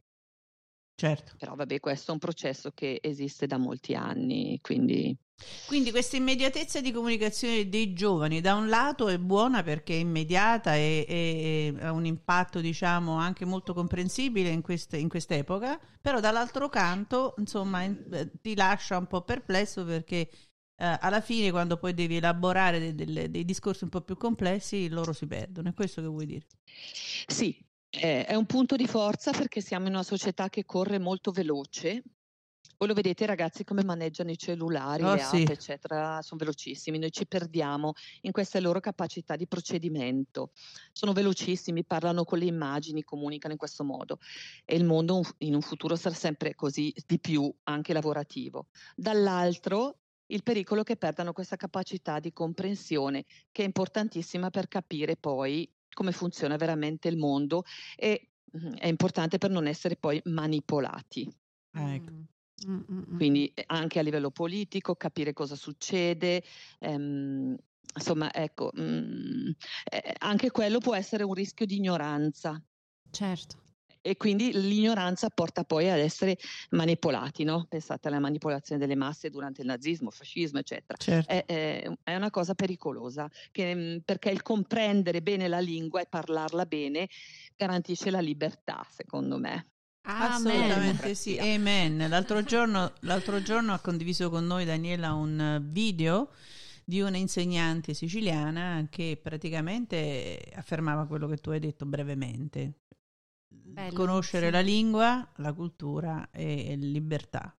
Certo. 0.99 1.35
Però 1.39 1.55
vabbè, 1.55 1.79
questo 1.79 2.11
è 2.11 2.15
un 2.15 2.19
processo 2.19 2.73
che 2.73 2.99
esiste 3.01 3.47
da 3.47 3.57
molti 3.57 3.95
anni, 3.95 4.59
quindi 4.61 5.17
quindi 5.69 5.93
questa 5.93 6.17
immediatezza 6.17 6.81
di 6.81 6.91
comunicazione 6.91 7.69
dei 7.69 7.93
giovani 7.93 8.41
da 8.41 8.57
un 8.57 8.69
lato 8.69 9.07
è 9.07 9.17
buona 9.19 9.63
perché 9.63 9.95
è 9.95 9.99
immediata 9.99 10.75
e, 10.75 11.07
e, 11.09 11.75
e 11.77 11.85
ha 11.85 11.93
un 11.93 12.05
impatto 12.05 12.61
diciamo 12.61 13.17
anche 13.17 13.45
molto 13.45 13.75
comprensibile 13.75 14.49
in, 14.49 14.61
queste, 14.61 14.97
in 14.97 15.09
quest'epoca, 15.09 15.79
però 16.01 16.19
dall'altro 16.19 16.69
canto 16.69 17.35
insomma 17.39 17.83
in, 17.83 18.05
eh, 18.11 18.33
ti 18.41 18.57
lascia 18.57 18.99
un 18.99 19.07
po' 19.07 19.23
perplesso 19.23 19.85
perché 19.85 20.29
eh, 20.75 20.99
alla 21.01 21.21
fine 21.21 21.53
quando 21.53 21.77
poi 21.77 21.95
devi 21.95 22.17
elaborare 22.17 22.81
dei, 22.81 22.95
dei, 22.97 23.31
dei, 23.31 23.45
discorsi 23.45 23.85
un 23.85 23.91
po' 23.91 24.01
più 24.01 24.17
complessi 24.17 24.89
loro 24.89 25.13
si 25.13 25.29
perdono, 25.29 25.69
è 25.69 25.75
questo 25.75 26.01
che 26.01 26.09
vuoi 26.09 26.27
dire? 26.27 26.47
Sì, 27.29 27.57
è 27.91 28.35
un 28.35 28.47
punto 28.47 28.77
di 28.77 28.87
forza 28.87 29.31
perché 29.31 29.61
siamo 29.61 29.87
in 29.87 29.95
una 29.95 30.03
società 30.03 30.49
che 30.49 30.65
corre 30.65 30.99
molto 30.99 31.31
veloce 31.31 32.03
voi 32.79 32.87
lo 32.87 32.95
vedete 32.95 33.27
ragazzi 33.27 33.65
come 33.65 33.83
maneggiano 33.83 34.31
i 34.31 34.39
cellulari, 34.39 35.03
oh, 35.03 35.15
le 35.15 35.21
sì. 35.21 35.43
app, 35.43 35.49
eccetera, 35.49 36.23
sono 36.23 36.39
velocissimi, 36.39 36.99
noi 36.99 37.11
ci 37.11 37.27
perdiamo 37.27 37.95
in 38.21 38.31
queste 38.31 38.61
loro 38.61 38.79
capacità 38.79 39.35
di 39.35 39.49
procedimento. 39.49 40.53
Sono 40.93 41.13
velocissimi, 41.13 41.85
parlano 41.85 42.23
con 42.23 42.39
le 42.39 42.45
immagini, 42.45 43.03
comunicano 43.03 43.53
in 43.53 43.59
questo 43.59 43.83
modo 43.83 44.21
e 44.65 44.77
il 44.77 44.85
mondo 44.85 45.23
in 45.39 45.55
un 45.55 45.61
futuro 45.61 45.97
sarà 45.97 46.15
sempre 46.15 46.55
così 46.55 46.95
di 47.05 47.19
più, 47.19 47.53
anche 47.65 47.93
lavorativo. 47.93 48.69
Dall'altro 48.95 49.99
il 50.27 50.45
pericolo 50.45 50.85
che 50.85 50.97
perdano 50.97 51.33
questa 51.33 51.57
capacità 51.57 52.21
di 52.21 52.33
comprensione 52.33 53.25
che 53.51 53.63
è 53.63 53.65
importantissima 53.65 54.51
per 54.51 54.69
capire 54.69 55.17
poi 55.17 55.69
come 55.99 56.13
funziona 56.13 56.55
veramente 56.55 57.09
il 57.09 57.17
mondo 57.17 57.65
e 57.97 58.31
mm, 58.57 58.75
è 58.75 58.87
importante 58.87 59.39
per 59.39 59.51
non 59.51 59.67
essere 59.67 59.97
poi 59.97 60.21
manipolati. 60.27 61.29
Ecco. 61.73 62.13
Mm. 62.69 63.17
Quindi 63.17 63.51
eh, 63.53 63.65
anche 63.67 63.99
a 63.99 64.03
livello 64.03 64.31
politico 64.31 64.95
capire 64.95 65.33
cosa 65.33 65.57
succede, 65.57 66.45
ehm, 66.79 67.57
insomma 67.97 68.33
ecco, 68.33 68.71
mh, 68.73 68.81
mm, 68.81 69.51
eh, 69.91 70.15
anche 70.19 70.53
quello 70.53 70.79
può 70.79 70.95
essere 70.95 71.25
un 71.25 71.35
rischio 71.35 71.67
di 71.67 71.77
ignoranza. 71.77 72.63
Certo. 73.11 73.68
E 74.01 74.17
quindi 74.17 74.53
l'ignoranza 74.53 75.29
porta 75.29 75.65
poi 75.65 75.91
ad 75.91 75.99
essere 75.99 76.39
manipolati, 76.71 77.45
no? 77.45 77.67
Pensate 77.69 78.09
alla 78.09 78.21
manipolazione 78.21 78.81
delle 78.81 78.97
masse 78.97 79.31
durante 79.31 79.61
il 79.61 79.67
nazismo, 79.67 80.09
il 80.09 80.15
fascismo, 80.15 80.59
eccetera. 80.59 80.97
Certo. 80.99 81.31
È, 81.31 81.45
è, 81.45 81.91
è, 82.03 82.15
una 82.15 82.31
cosa 82.31 82.55
pericolosa, 82.55 83.29
che, 83.51 83.75
mm, 83.75 83.97
perché 84.05 84.31
il 84.31 84.43
comprendere 84.43 85.23
bene 85.23 85.49
la 85.49 85.61
lingua 85.61 86.01
e 86.01 86.07
parlarla 86.07 86.67
bene 86.67 87.09
garantisce 87.57 88.11
la 88.11 88.21
libertà, 88.21 88.87
secondo 88.91 89.39
me. 89.39 89.67
Assolutamente 90.03 91.15
sì, 91.15 91.39
amen. 91.39 92.09
L'altro 92.09 92.43
giorno, 92.45 92.93
l'altro 93.01 93.43
giorno 93.43 93.75
ha 93.75 93.79
condiviso 93.79 94.31
con 94.31 94.47
noi 94.47 94.65
Daniela 94.65 95.13
un 95.13 95.61
video 95.71 96.31
di 96.89 97.03
una 97.03 97.19
insegnante 97.19 97.93
siciliana 97.93 98.87
che 98.89 99.21
praticamente 99.23 100.41
affermava 100.55 101.07
quello 101.07 101.27
che 101.27 101.37
tu 101.37 101.51
hai 101.51 101.61
detto 101.61 101.85
brevemente. 101.85 102.73
Bello, 103.49 103.95
Conoscere 103.95 104.47
sì. 104.47 104.53
la 104.53 104.61
lingua, 104.61 105.33
la 105.37 105.53
cultura 105.53 106.31
e 106.31 106.77
libertà. 106.77 107.57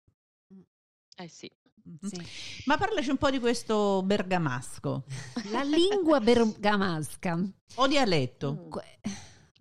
Eh 1.17 1.29
sì. 1.29 1.51
Mm-hmm. 1.89 2.23
Sì. 2.23 2.63
Ma 2.67 2.77
parlaci 2.77 3.09
un 3.11 3.17
po' 3.17 3.31
di 3.31 3.39
questo 3.39 4.03
bergamasco. 4.05 5.05
La 5.51 5.63
lingua 5.63 6.21
bergamasca. 6.21 7.43
O 7.77 7.87
dialetto. 7.87 8.53
Mm. 8.53 9.17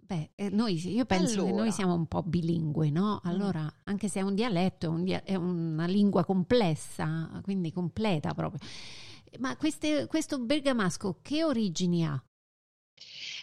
Beh, 0.07 0.31
eh, 0.35 0.49
noi, 0.49 0.75
io 0.87 1.05
penso 1.05 1.41
allora. 1.41 1.47
che 1.47 1.57
noi 1.57 1.71
siamo 1.71 1.93
un 1.93 2.05
po' 2.05 2.23
bilingue, 2.23 2.89
no? 2.89 3.15
Mm. 3.15 3.29
Allora, 3.29 3.63
mm. 3.63 3.67
anche 3.85 4.07
se 4.09 4.19
è 4.19 4.23
un 4.23 4.35
dialetto, 4.35 4.85
è, 4.85 4.89
un 4.89 5.03
dia- 5.03 5.23
è, 5.23 5.35
una 5.35 5.85
lingua 5.85 6.25
complessa, 6.25 7.39
quindi 7.43 7.71
completa 7.71 8.33
proprio. 8.33 8.59
Ma 9.39 9.55
queste, 9.57 10.07
questo 10.07 10.39
bergamasco 10.39 11.19
che 11.21 11.43
origini 11.43 12.05
ha? 12.05 12.21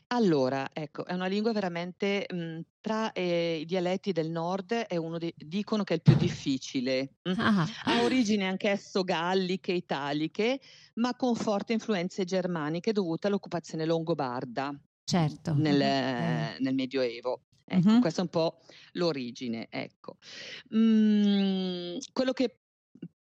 Allora, 0.08 0.68
ecco, 0.72 1.04
è 1.06 1.14
una 1.14 1.26
lingua 1.26 1.52
veramente 1.52 2.26
mh, 2.30 2.36
mhmm, 2.36 2.60
tra 2.80 3.12
eh, 3.12 3.58
i 3.60 3.64
dialetti 3.64 4.12
del 4.12 4.30
nord 4.30 4.72
è 4.72 4.96
uno 4.96 5.18
dei, 5.18 5.32
dicono 5.36 5.84
che 5.84 5.94
è 5.94 5.96
il 5.96 6.02
più 6.02 6.14
difficile. 6.16 7.14
Ah. 7.36 7.66
Ha 7.84 8.02
origini 8.02 8.44
anch'esso 8.44 9.02
galliche, 9.02 9.72
italiche, 9.72 10.60
ma 10.94 11.14
con 11.14 11.34
forti 11.34 11.72
influenze 11.72 12.24
germaniche 12.24 12.92
dovute 12.92 13.28
all'occupazione 13.28 13.86
longobarda 13.86 14.78
certo. 15.04 15.54
nel, 15.54 15.80
eh. 15.80 16.56
nel 16.58 16.74
Medioevo. 16.74 17.42
Ecco, 17.66 17.88
mm-hmm. 17.88 18.00
questa 18.00 18.20
è 18.20 18.24
un 18.24 18.30
po' 18.30 18.60
l'origine. 18.92 19.68
Ecco. 19.70 20.18
Mm, 20.76 21.96
quello 22.12 22.32
che 22.32 22.58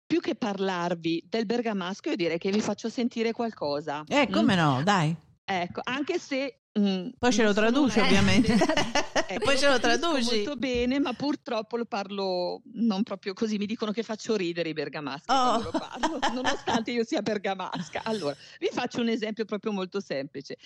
più 0.05 0.21
che 0.21 0.35
parlarvi 0.35 1.25
del 1.29 1.45
bergamasco, 1.45 2.09
io 2.09 2.15
direi 2.15 2.37
che 2.37 2.49
vi 2.49 2.61
faccio 2.61 2.89
sentire 2.89 3.31
qualcosa. 3.31 4.03
Eh, 4.07 4.27
come 4.31 4.55
mm? 4.55 4.57
no, 4.57 4.83
dai. 4.83 5.15
Ecco, 5.51 5.81
anche 5.83 6.19
se 6.19 6.59
Mm, 6.77 7.09
poi 7.17 7.33
ce 7.33 7.43
lo 7.43 7.51
traduci 7.51 7.99
ovviamente. 7.99 8.53
ecco, 8.53 9.39
poi 9.43 9.57
ce 9.57 9.67
lo 9.67 9.79
traduci. 9.79 10.35
Molto 10.35 10.55
bene, 10.55 10.99
ma 10.99 11.13
purtroppo 11.13 11.77
lo 11.77 11.85
parlo 11.85 12.61
non 12.73 13.01
proprio 13.01 13.33
così. 13.33 13.57
Mi 13.57 13.65
dicono 13.65 13.91
che 13.91 14.03
faccio 14.03 14.35
ridere 14.35 14.69
i 14.69 14.73
bergamaschi 14.73 15.31
oh. 15.31 15.59
quando 15.59 15.71
lo 15.71 15.79
parlo, 15.79 16.19
nonostante 16.33 16.91
io 16.91 17.03
sia 17.03 17.21
bergamasca. 17.21 18.01
Allora, 18.03 18.35
vi 18.59 18.69
faccio 18.71 19.01
un 19.01 19.09
esempio 19.09 19.45
proprio 19.45 19.71
molto 19.71 19.99
semplice. 19.99 20.57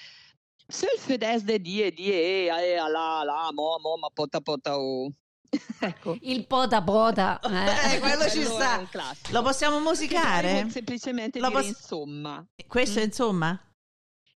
Se 0.68 0.88
il 0.94 1.00
fedez 1.00 1.44
die 1.44 1.92
die 1.92 2.46
e 2.46 2.76
la 2.76 3.24
la 3.24 3.50
mo 3.54 3.78
mo 3.80 3.98
ma 3.98 4.10
pota 4.14 4.42
pota 4.42 4.78
o 4.78 5.10
ecco. 5.80 6.18
Il 6.22 6.46
pota 6.48 6.82
pota, 6.82 7.40
eh. 7.40 7.96
eh 7.96 8.00
quello 8.00 8.30
ci 8.30 8.44
sta. 8.44 8.88
Lo 9.30 9.42
possiamo 9.42 9.80
musicare? 9.80 10.68
Semplicemente 10.70 11.40
lo 11.40 11.50
poss- 11.50 11.68
insomma. 11.68 12.46
Questo 12.68 13.00
mm. 13.00 13.04
insomma? 13.04 13.73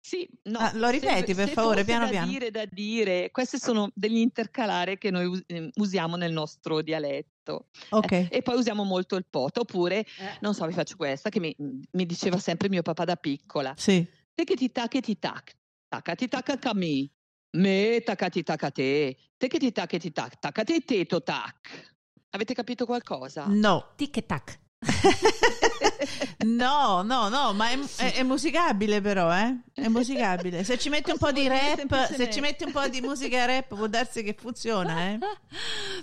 Sì, 0.04 0.28
no. 0.42 0.58
Ah, 0.58 0.70
lo 0.74 0.90
ripeti 0.90 1.28
se, 1.28 1.34
per 1.34 1.48
se 1.48 1.54
favore, 1.54 1.82
piano 1.82 2.04
da 2.04 2.10
piano. 2.10 2.30
dire, 2.30 2.50
da 2.50 2.66
dire, 2.70 3.30
questi 3.30 3.58
sono 3.58 3.90
degli 3.94 4.18
intercalari 4.18 4.98
che 4.98 5.10
noi 5.10 5.42
ehm, 5.46 5.70
usiamo 5.76 6.16
nel 6.16 6.30
nostro 6.30 6.82
dialetto. 6.82 7.68
Ok. 7.88 8.12
Eh, 8.12 8.28
e 8.30 8.42
poi 8.42 8.58
usiamo 8.58 8.84
molto 8.84 9.16
il 9.16 9.24
poto, 9.24 9.62
oppure, 9.62 10.00
eh. 10.00 10.36
non 10.40 10.52
so, 10.52 10.66
vi 10.66 10.74
faccio 10.74 10.96
questa, 10.96 11.30
che 11.30 11.40
mi, 11.40 11.56
mi, 11.56 12.04
diceva 12.04 12.36
sempre 12.36 12.68
mio 12.68 12.82
papà 12.82 13.04
da 13.04 13.16
piccola. 13.16 13.72
Sì. 13.78 14.06
Te 14.34 14.44
che 14.44 14.56
ti 14.56 14.70
tac 14.70 14.94
e 14.96 15.00
ti 15.00 15.18
tac, 15.18 15.56
takati 15.88 16.28
takakami, 16.28 17.10
me 17.52 18.02
takati 18.04 18.42
takate, 18.42 19.16
te 19.38 19.48
che 19.48 19.58
ti 19.58 19.72
tac 19.72 19.94
e 19.94 19.98
ti 19.98 20.12
tac, 20.12 20.38
takate 20.38 20.80
te 20.80 21.06
to 21.06 21.22
tac. 21.22 21.94
Avete 22.28 22.52
capito 22.52 22.84
qualcosa? 22.84 23.46
No. 23.46 23.94
Tic 23.96 24.26
tac. 24.26 24.63
no, 26.44 27.02
no, 27.02 27.28
no, 27.28 27.52
ma 27.52 27.70
è, 27.70 27.78
è, 27.96 28.12
è, 28.14 28.22
musicabile 28.22 29.00
però, 29.00 29.32
eh? 29.32 29.60
È 29.72 29.88
musicabile. 29.88 30.64
Se 30.64 30.78
ci 30.78 30.88
metti 30.88 31.10
un 31.10 31.18
po' 31.18 31.32
di 31.32 31.48
rap, 31.48 32.12
se 32.12 32.30
ci 32.30 32.40
metti 32.40 32.64
un 32.64 32.72
po' 32.72 32.86
di 32.88 33.00
musica 33.00 33.44
rap 33.44 33.74
può 33.74 33.86
darsi 33.86 34.22
che 34.22 34.34
funziona, 34.38 35.10
eh? 35.10 35.18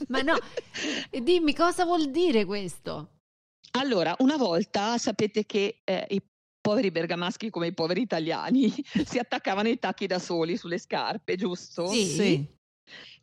ma 0.08 0.22
no, 0.22 0.38
dimmi 1.12 1.54
cosa 1.54 1.86
vuol 1.86 2.10
dire 2.10 2.46
questo? 2.46 3.10
Allora, 3.72 4.16
una 4.20 4.38
volta 4.38 4.98
sapete 4.98 5.46
che 5.46 5.82
eh, 5.84 6.06
i 6.10 6.22
poveri 6.60 6.92
bergamaschi 6.92 7.50
come 7.50 7.68
i 7.68 7.74
poveri 7.74 8.02
italiani 8.02 8.72
si 9.06 9.18
attaccavano 9.18 9.70
i 9.70 9.80
tacchi 9.80 10.08
da 10.08 10.20
soli 10.20 10.58
sulle 10.58 10.78
scarpe, 10.78 11.36
giusto? 11.36 11.88
Sì. 11.88 12.06
sì. 12.06 12.60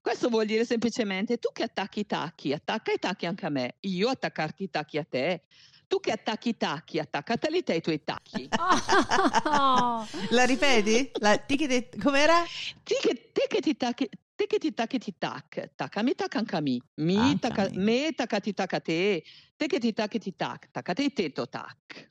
Questo 0.01 0.29
vuol 0.29 0.47
dire 0.47 0.65
semplicemente 0.65 1.39
tu 1.39 1.51
che 1.53 1.65
attacchi 1.65 2.01
i 2.01 2.07
tacchi, 2.07 2.53
attacca 2.53 2.93
i 2.93 2.99
tacchi 2.99 3.27
anche 3.27 3.47
a 3.47 3.51
me, 3.51 3.77
io 3.81 4.09
attaccarti 4.09 4.63
i 4.65 4.71
tacchi 4.71 4.99
a 4.99 5.05
te. 5.05 5.43
Tu 5.87 6.01
che 6.01 6.13
attacchi 6.13 6.51
i 6.51 6.57
tacchi, 6.57 6.99
attaccateli 6.99 7.63
te 7.63 7.75
i 7.75 7.81
tuoi 7.81 8.03
tacchi. 8.05 8.49
Oh. 9.51 10.07
La 10.31 10.45
ripeti? 10.45 11.11
La, 11.21 11.37
ti, 11.39 11.57
com'era? 12.01 12.45
Ti 12.83 12.95
che, 13.01 13.31
te 13.33 13.47
che 13.49 13.61
ti 13.61 13.77
tacchi, 13.77 14.09
te 14.35 14.47
che 14.47 14.59
ti 14.59 14.73
tacchi 14.73 14.99
ti 14.99 15.15
tac, 15.17 15.71
taccami 15.75 16.15
taccami, 16.15 16.83
mi 16.97 17.39
tacca, 17.39 17.69
me 17.73 18.13
taccati 18.15 18.55
tacca 18.55 18.81
te, 18.81 19.25
te 19.57 19.67
che 19.67 19.79
ti 19.79 19.93
tacchi 19.93 20.19
ti 20.19 20.37
tac, 20.37 20.71
taccate 20.71 21.13
te 21.13 21.33
to 21.33 21.49
tac. 21.49 22.07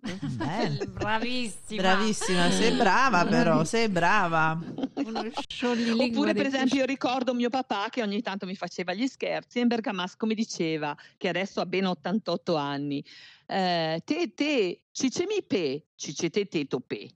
Bravissima. 0.88 1.82
Bravissima, 1.82 2.50
sei 2.50 2.76
brava 2.76 3.24
però, 3.26 3.64
sei 3.64 3.88
brava. 3.88 4.58
Oppure 4.94 6.34
per 6.34 6.46
esempio 6.46 6.78
io 6.78 6.84
ricordo 6.84 7.34
mio 7.34 7.50
papà 7.50 7.88
che 7.90 8.02
ogni 8.02 8.22
tanto 8.22 8.46
mi 8.46 8.56
faceva 8.56 8.94
gli 8.94 9.06
scherzi 9.06 9.58
e 9.58 9.62
in 9.62 9.68
bergamasco 9.68 10.26
mi 10.26 10.34
diceva, 10.34 10.96
che 11.16 11.28
adesso 11.28 11.60
ha 11.60 11.66
ben 11.66 11.86
88 11.86 12.56
anni, 12.56 13.04
eh, 13.46 14.00
te 14.04 14.32
te 14.34 14.82
cicemi 14.90 15.42
pe, 15.46 15.86
cicete 15.94 16.46
te 16.46 16.66
tope. 16.66 17.08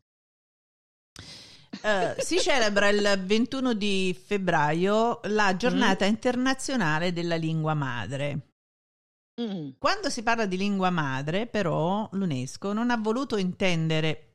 Uh, 1.82 2.14
si 2.18 2.38
celebra 2.38 2.88
il 2.88 3.22
21 3.24 3.74
di 3.74 4.16
febbraio 4.18 5.20
la 5.24 5.56
giornata 5.56 6.06
mm. 6.06 6.08
internazionale 6.08 7.12
della 7.12 7.34
lingua 7.34 7.74
madre. 7.74 8.53
Mm. 9.40 9.70
Quando 9.78 10.10
si 10.10 10.22
parla 10.22 10.46
di 10.46 10.56
lingua 10.56 10.90
madre, 10.90 11.46
però, 11.46 12.08
l'UNESCO 12.12 12.72
non 12.72 12.90
ha 12.90 12.96
voluto 12.96 13.36
intendere 13.36 14.34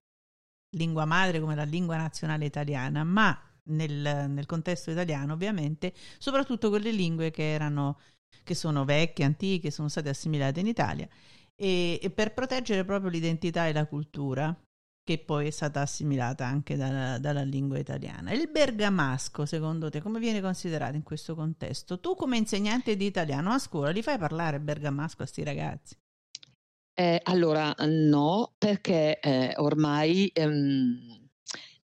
lingua 0.76 1.06
madre 1.06 1.40
come 1.40 1.56
la 1.56 1.64
lingua 1.64 1.96
nazionale 1.96 2.46
italiana, 2.46 3.04
ma 3.04 3.40
nel, 3.70 4.30
nel 4.30 4.46
contesto 4.46 4.92
italiano, 4.92 5.34
ovviamente, 5.34 5.94
soprattutto 6.18 6.70
quelle 6.70 6.92
lingue 6.92 7.32
che 7.32 7.52
erano 7.52 8.00
che 8.44 8.56
sono 8.56 8.86
vecchie, 8.86 9.26
antiche, 9.26 9.72
sono 9.72 9.88
state 9.90 10.10
assimilate 10.10 10.60
in 10.60 10.68
Italia 10.68 11.08
e, 11.56 12.00
e 12.02 12.10
per 12.10 12.34
proteggere 12.34 12.86
proprio 12.86 13.10
l'identità 13.10 13.68
e 13.68 13.74
la 13.74 13.86
cultura 13.86 14.56
che 15.10 15.18
poi 15.18 15.48
è 15.48 15.50
stata 15.50 15.82
assimilata 15.82 16.46
anche 16.46 16.76
dalla, 16.76 17.18
dalla, 17.18 17.42
lingua 17.42 17.80
italiana. 17.80 18.32
Il 18.32 18.48
bergamasco, 18.48 19.44
secondo 19.48 19.90
te, 19.90 20.02
come 20.02 20.20
viene 20.20 20.40
considerato 20.40 20.96
in 20.96 21.02
questo 21.02 21.34
contesto? 21.34 22.00
Tu 22.00 22.14
come 22.14 22.38
insegnante 22.38 22.96
di 22.96 23.08
italiano 23.08 23.50
a 23.50 23.58
scuola 23.58 23.90
li 23.90 24.04
fai 24.04 24.20
parlare 24.20 24.60
bergamasco 24.60 25.14
a 25.14 25.16
questi 25.16 25.44
ragazzi? 25.44 25.98
Eh, 26.94 27.20
allora, 27.24 27.74
no, 27.88 28.54
perché 28.56 29.20
eh, 29.20 29.54
ormai 29.56 30.30
ehm, 30.32 31.28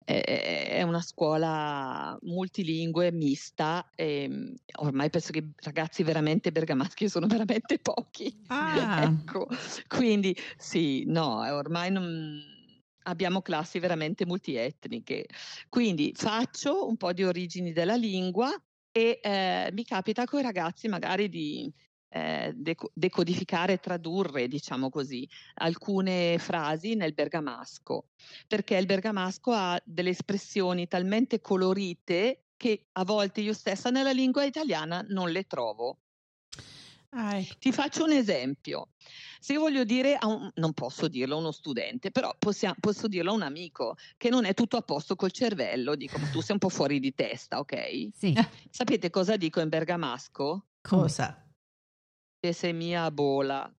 è 0.04 0.82
una 0.82 1.00
scuola 1.00 2.18
multilingue, 2.22 3.12
mista, 3.12 3.88
e 3.94 4.24
ehm, 4.24 4.54
ormai 4.80 5.10
penso 5.10 5.30
che 5.30 5.50
ragazzi 5.58 6.02
veramente 6.02 6.50
bergamaschi 6.50 7.08
sono 7.08 7.28
veramente 7.28 7.78
pochi. 7.78 8.36
Ah. 8.48 9.02
ecco, 9.06 9.46
quindi 9.86 10.36
sì, 10.56 11.04
no, 11.06 11.36
ormai 11.54 11.92
non 11.92 12.51
abbiamo 13.04 13.42
classi 13.42 13.78
veramente 13.78 14.26
multietniche. 14.26 15.26
Quindi 15.68 16.12
faccio 16.14 16.86
un 16.86 16.96
po' 16.96 17.12
di 17.12 17.24
origini 17.24 17.72
della 17.72 17.96
lingua 17.96 18.50
e 18.90 19.20
eh, 19.22 19.70
mi 19.72 19.84
capita 19.84 20.24
con 20.24 20.40
i 20.40 20.42
ragazzi 20.42 20.88
magari 20.88 21.28
di 21.28 21.72
eh, 22.14 22.52
decodificare 22.92 23.78
tradurre, 23.78 24.46
diciamo 24.46 24.90
così, 24.90 25.26
alcune 25.54 26.36
frasi 26.38 26.94
nel 26.94 27.14
bergamasco, 27.14 28.08
perché 28.46 28.76
il 28.76 28.86
bergamasco 28.86 29.50
ha 29.52 29.80
delle 29.84 30.10
espressioni 30.10 30.86
talmente 30.88 31.40
colorite 31.40 32.48
che 32.56 32.88
a 32.92 33.04
volte 33.04 33.40
io 33.40 33.54
stessa 33.54 33.90
nella 33.90 34.12
lingua 34.12 34.44
italiana 34.44 35.04
non 35.08 35.30
le 35.30 35.44
trovo. 35.44 36.01
Ah, 37.14 37.36
ecco. 37.36 37.54
Ti 37.58 37.72
faccio 37.72 38.04
un 38.04 38.12
esempio. 38.12 38.88
Se 39.38 39.52
io 39.52 39.60
voglio 39.60 39.84
dire, 39.84 40.16
a 40.16 40.26
un, 40.26 40.50
non 40.54 40.72
posso 40.72 41.08
dirlo 41.08 41.34
a 41.34 41.38
uno 41.38 41.50
studente, 41.50 42.10
però 42.10 42.34
possiamo, 42.38 42.74
posso 42.80 43.06
dirlo 43.06 43.32
a 43.32 43.34
un 43.34 43.42
amico 43.42 43.96
che 44.16 44.30
non 44.30 44.44
è 44.44 44.54
tutto 44.54 44.76
a 44.76 44.82
posto 44.82 45.14
col 45.14 45.32
cervello, 45.32 45.94
dico, 45.94 46.18
ma 46.18 46.28
tu 46.28 46.40
sei 46.40 46.52
un 46.52 46.58
po' 46.58 46.68
fuori 46.68 47.00
di 47.00 47.12
testa, 47.12 47.58
ok? 47.58 48.08
Sì. 48.14 48.34
Sapete 48.70 49.10
cosa 49.10 49.36
dico 49.36 49.60
in 49.60 49.68
bergamasco? 49.68 50.66
Cosa? 50.80 51.46
Che 52.38 52.52
sei 52.52 52.72
mia 52.72 53.10
bola. 53.10 53.70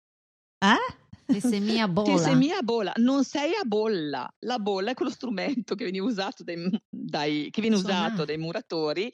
Eh? 0.60 1.34
Che 1.34 1.40
sei 1.40 1.60
mia 1.60 1.88
bolla. 1.88 2.12
Che 2.14 2.18
sei 2.20 2.36
mia 2.36 2.62
bolla. 2.62 2.94
Non 2.98 3.24
sei 3.24 3.54
a 3.56 3.64
bolla. 3.64 4.32
La 4.40 4.60
bolla 4.60 4.92
è 4.92 4.94
quello 4.94 5.12
strumento 5.12 5.74
che 5.74 5.86
viene 5.86 6.00
usato 6.00 6.44
dai, 6.44 6.70
dai, 6.88 7.50
viene 7.52 7.76
usato 7.76 8.26
dai 8.26 8.38
muratori 8.38 9.12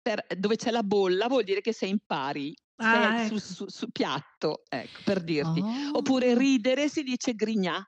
per, 0.00 0.26
dove 0.36 0.56
c'è 0.56 0.70
la 0.70 0.82
bolla 0.82 1.28
vuol 1.28 1.44
dire 1.44 1.60
che 1.60 1.72
sei 1.72 1.90
in 1.90 1.98
pari 2.04 2.52
ah, 2.82 3.24
ecco. 3.24 3.38
su, 3.38 3.54
su, 3.54 3.68
su, 3.68 3.90
piatto, 3.90 4.62
ecco, 4.68 5.00
per 5.04 5.22
dirti. 5.22 5.60
Oh. 5.60 5.98
Oppure 5.98 6.36
ridere 6.36 6.88
si 6.88 7.02
dice 7.02 7.34
grignà. 7.34 7.84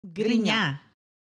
Grignà. 0.00 0.84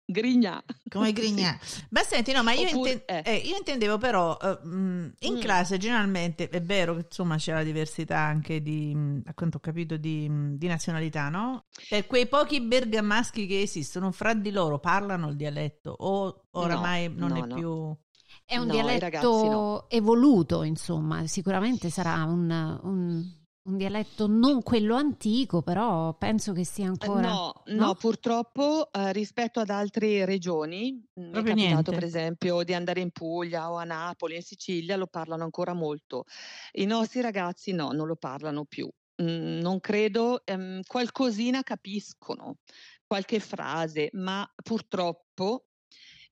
Grignà. 0.07 0.63
Come 0.91 1.13
grignà. 1.15 1.59
Sì. 1.63 1.83
Ma 1.91 2.03
senti, 2.03 2.33
no, 2.33 2.43
ma 2.43 2.53
io, 2.53 2.69
Oppure, 2.69 2.93
inten- 2.93 3.25
eh. 3.25 3.31
Eh, 3.33 3.37
io 3.37 3.57
intendevo 3.57 3.97
però, 3.97 4.37
uh, 4.41 4.69
in 4.69 5.35
mm. 5.35 5.41
classe 5.41 5.79
generalmente, 5.79 6.49
è 6.49 6.61
vero 6.61 6.95
che 6.95 7.05
insomma 7.07 7.37
c'è 7.37 7.55
la 7.55 7.63
diversità 7.63 8.19
anche 8.19 8.61
di, 8.61 8.95
a 9.25 9.33
quanto 9.33 9.57
ho 9.57 9.61
capito, 9.61 9.97
di, 9.97 10.29
di 10.57 10.67
nazionalità, 10.67 11.31
no? 11.31 11.65
E 11.89 12.07
quei 12.07 12.27
pochi 12.27 12.61
bergamaschi 12.61 13.47
che 13.47 13.63
esistono, 13.63 14.13
fra 14.13 14.35
di 14.35 14.51
loro 14.51 14.79
parlano 14.79 15.29
il 15.29 15.37
dialetto 15.37 15.95
o 15.97 16.45
oramai 16.51 17.09
no, 17.09 17.27
non 17.27 17.39
no, 17.39 17.45
è 17.45 17.47
no. 17.47 17.55
più... 17.55 17.97
È 18.47 18.59
un 18.59 18.67
no, 18.67 18.73
dialetto 18.73 19.31
no. 19.51 19.87
evoluto, 19.89 20.65
insomma, 20.65 21.27
sicuramente 21.27 21.89
sarà 21.89 22.25
un, 22.25 22.51
un, 22.83 23.25
un, 23.63 23.77
dialetto 23.77 24.27
non 24.27 24.63
quello 24.63 24.97
antico, 24.97 25.63
però 25.63 26.13
penso 26.19 26.53
che 26.53 26.65
sia 26.65 26.87
ancora... 26.87 27.27
No, 27.27 27.63
no? 27.67 27.87
no 27.87 27.95
purtroppo 27.95 28.93
eh, 28.93 29.13
rispetto 29.13 29.61
ad 29.61 29.71
altre 29.71 30.27
regioni, 30.27 30.93
mm, 30.93 31.31
Proprio 31.33 31.55
mi 31.55 31.63
è 31.63 31.65
capitato 31.71 31.91
niente. 31.91 31.93
per 31.93 32.05
esempio 32.05 32.63
di 32.65 32.75
andare 32.75 33.01
in 33.01 33.13
Puglia 33.13 33.71
o 33.71 33.77
a 33.77 33.85
Napoli, 33.85 34.37
in 34.37 34.43
Sicilia, 34.43 34.97
lo 34.97 35.07
parlano 35.07 35.45
ancora 35.45 35.73
molto. 35.73 36.25
I 36.73 36.85
nostri 36.85 37.23
ragazzi 37.23 37.73
no, 37.73 37.93
non 37.93 38.07
lo 38.07 38.17
parlano 38.17 38.67
più. 38.67 38.87
Mm, 39.23 39.61
non 39.61 39.81
credo, 39.81 40.45
ehm, 40.45 40.83
qualcosina 40.87 41.63
capiscono, 41.63 42.59
qualche 43.07 43.41
frase, 43.41 44.11
ma 44.13 44.47
purtroppo 44.63 45.65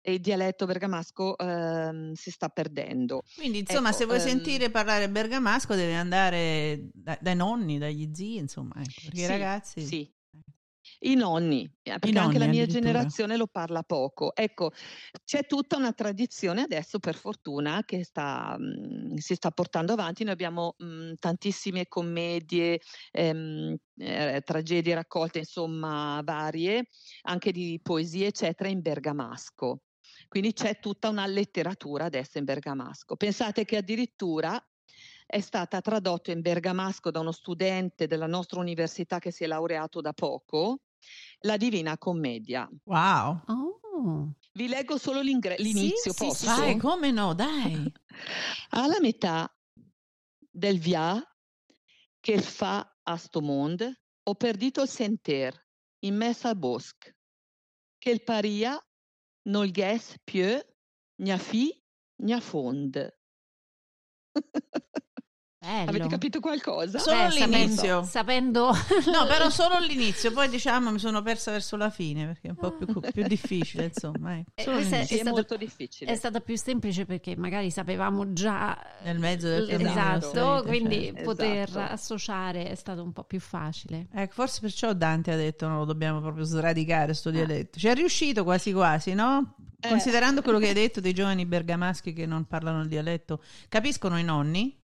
e 0.02 0.14
il 0.14 0.20
dialetto 0.20 0.66
bergamasco 0.66 1.38
ehm, 1.38 2.12
si 2.12 2.30
sta 2.30 2.48
perdendo. 2.48 3.22
Quindi, 3.34 3.60
insomma, 3.60 3.88
ecco, 3.88 3.98
se 3.98 4.04
vuoi 4.04 4.18
ehm, 4.18 4.26
sentire 4.26 4.70
parlare 4.70 5.08
bergamasco, 5.08 5.74
devi 5.74 5.92
andare 5.94 6.90
da, 6.92 7.16
dai 7.20 7.36
nonni, 7.36 7.78
dagli 7.78 8.10
zii, 8.12 8.36
insomma, 8.36 8.74
ecco, 8.76 9.00
perché 9.02 9.16
sì, 9.16 9.22
i 9.22 9.26
ragazzi. 9.26 9.86
Sì. 9.86 10.14
I 11.04 11.14
nonni, 11.14 11.64
eh, 11.82 11.98
perché 11.98 12.08
I 12.08 12.12
nonni, 12.12 12.26
anche 12.26 12.38
la 12.38 12.46
mia 12.46 12.66
generazione 12.66 13.36
lo 13.36 13.46
parla 13.46 13.82
poco. 13.82 14.34
Ecco, 14.34 14.70
c'è 15.24 15.46
tutta 15.46 15.76
una 15.76 15.92
tradizione 15.92 16.62
adesso, 16.62 16.98
per 16.98 17.14
fortuna, 17.16 17.82
che 17.84 18.04
sta, 18.04 18.56
mh, 18.58 19.12
mm, 19.12 19.16
si 19.16 19.34
sta 19.34 19.50
portando 19.50 19.92
avanti. 19.92 20.24
Noi 20.24 20.32
abbiamo 20.32 20.74
mh, 20.78 20.84
mm, 20.84 21.12
tantissime 21.18 21.86
commedie, 21.88 22.80
ehm, 23.12 23.76
eh, 23.96 24.42
tragedie 24.44 24.94
raccolte, 24.94 25.38
insomma, 25.38 26.20
varie, 26.24 26.84
anche 27.22 27.52
di 27.52 27.80
poesie, 27.82 28.28
eccetera, 28.28 28.68
in 28.68 28.80
bergamasco. 28.80 29.80
Quindi 30.28 30.52
c'è 30.52 30.78
tutta 30.78 31.08
una 31.08 31.26
letteratura 31.26 32.04
adesso 32.04 32.38
in 32.38 32.44
bergamasco. 32.44 33.16
Pensate 33.16 33.64
che 33.64 33.76
addirittura 33.76 34.62
è 35.26 35.40
stata 35.40 35.80
tradotta 35.80 36.30
in 36.30 36.40
bergamasco 36.40 37.10
da 37.10 37.20
uno 37.20 37.32
studente 37.32 38.06
della 38.06 38.26
nostra 38.26 38.60
università 38.60 39.18
che 39.18 39.30
si 39.30 39.44
è 39.44 39.46
laureato 39.46 40.00
da 40.00 40.12
poco, 40.12 40.80
la 41.40 41.56
Divina 41.56 41.96
Commedia. 41.98 42.68
Wow. 42.84 43.40
Oh. 43.46 44.32
Vi 44.52 44.68
leggo 44.68 44.98
solo 44.98 45.20
l'inizio, 45.20 46.12
sì, 46.12 46.24
posso? 46.24 46.50
Sì, 46.50 46.60
vai, 46.60 46.76
come 46.76 47.10
no, 47.10 47.34
dai. 47.34 47.90
Alla 48.70 49.00
metà 49.00 49.50
del 50.50 50.78
via 50.78 51.22
che 52.20 52.40
fa 52.40 52.98
a 53.02 53.16
sto 53.16 53.40
mondo, 53.40 53.90
ho 54.22 54.34
perdito 54.34 54.82
il 54.82 54.88
senter 54.88 55.68
in 56.00 56.16
mezzo 56.16 56.48
al 56.48 56.56
bosco, 56.56 57.10
che 57.96 58.10
il 58.10 58.22
paria 58.22 58.78
Nolgues 59.46 60.16
pieux, 60.26 60.62
gna 61.18 61.38
fi, 61.38 61.72
gna 62.20 62.40
fond. 62.40 62.92
Bello. 65.62 65.90
Avete 65.90 66.08
capito 66.08 66.40
qualcosa? 66.40 66.98
Solo 66.98 67.28
Beh, 67.28 67.46
l'inizio. 67.46 68.02
Sapendo, 68.02 68.72
No, 69.12 69.26
però 69.30 69.48
solo 69.48 69.78
l'inizio, 69.78 70.32
poi 70.32 70.48
diciamo 70.48 70.90
mi 70.90 70.98
sono 70.98 71.22
persa 71.22 71.52
verso 71.52 71.76
la 71.76 71.88
fine 71.88 72.26
perché 72.26 72.48
è 72.48 72.50
un 72.50 72.56
po' 72.56 72.72
più, 72.72 73.00
più 73.12 73.22
difficile, 73.22 73.84
insomma. 73.84 74.38
Eh. 74.38 74.44
Solo 74.56 74.78
è, 74.78 74.88
è, 74.88 75.04
stato, 75.04 75.30
molto 75.30 75.56
difficile. 75.56 76.10
È 76.10 76.16
stata 76.16 76.40
più 76.40 76.56
semplice 76.56 77.06
perché 77.06 77.36
magari 77.36 77.70
sapevamo 77.70 78.32
già 78.32 78.76
nel 79.04 79.20
mezzo 79.20 79.46
del 79.46 79.68
cammino. 79.68 79.90
Esatto, 79.90 80.64
quindi 80.66 81.12
cioè. 81.14 81.22
poter 81.22 81.68
esatto. 81.68 81.92
associare 81.92 82.68
è 82.68 82.74
stato 82.74 83.04
un 83.04 83.12
po' 83.12 83.22
più 83.22 83.38
facile. 83.38 84.08
Ecco, 84.12 84.32
forse 84.32 84.60
perciò 84.62 84.92
Dante 84.94 85.30
ha 85.30 85.36
detto 85.36 85.68
no, 85.68 85.78
lo 85.78 85.84
dobbiamo 85.84 86.20
proprio 86.20 86.42
sradicare 86.42 87.14
sto 87.14 87.28
ah. 87.28 87.32
dialetto. 87.32 87.78
Ci 87.78 87.86
è 87.86 87.94
riuscito 87.94 88.42
quasi 88.42 88.72
quasi, 88.72 89.14
no? 89.14 89.54
Eh. 89.78 89.88
Considerando 89.88 90.42
quello 90.42 90.58
che 90.58 90.68
hai 90.68 90.74
detto 90.74 91.00
dei 91.00 91.14
giovani 91.14 91.46
bergamaschi 91.46 92.12
che 92.12 92.26
non 92.26 92.46
parlano 92.46 92.82
il 92.82 92.88
dialetto, 92.88 93.40
capiscono 93.68 94.18
i 94.18 94.24
nonni? 94.24 94.80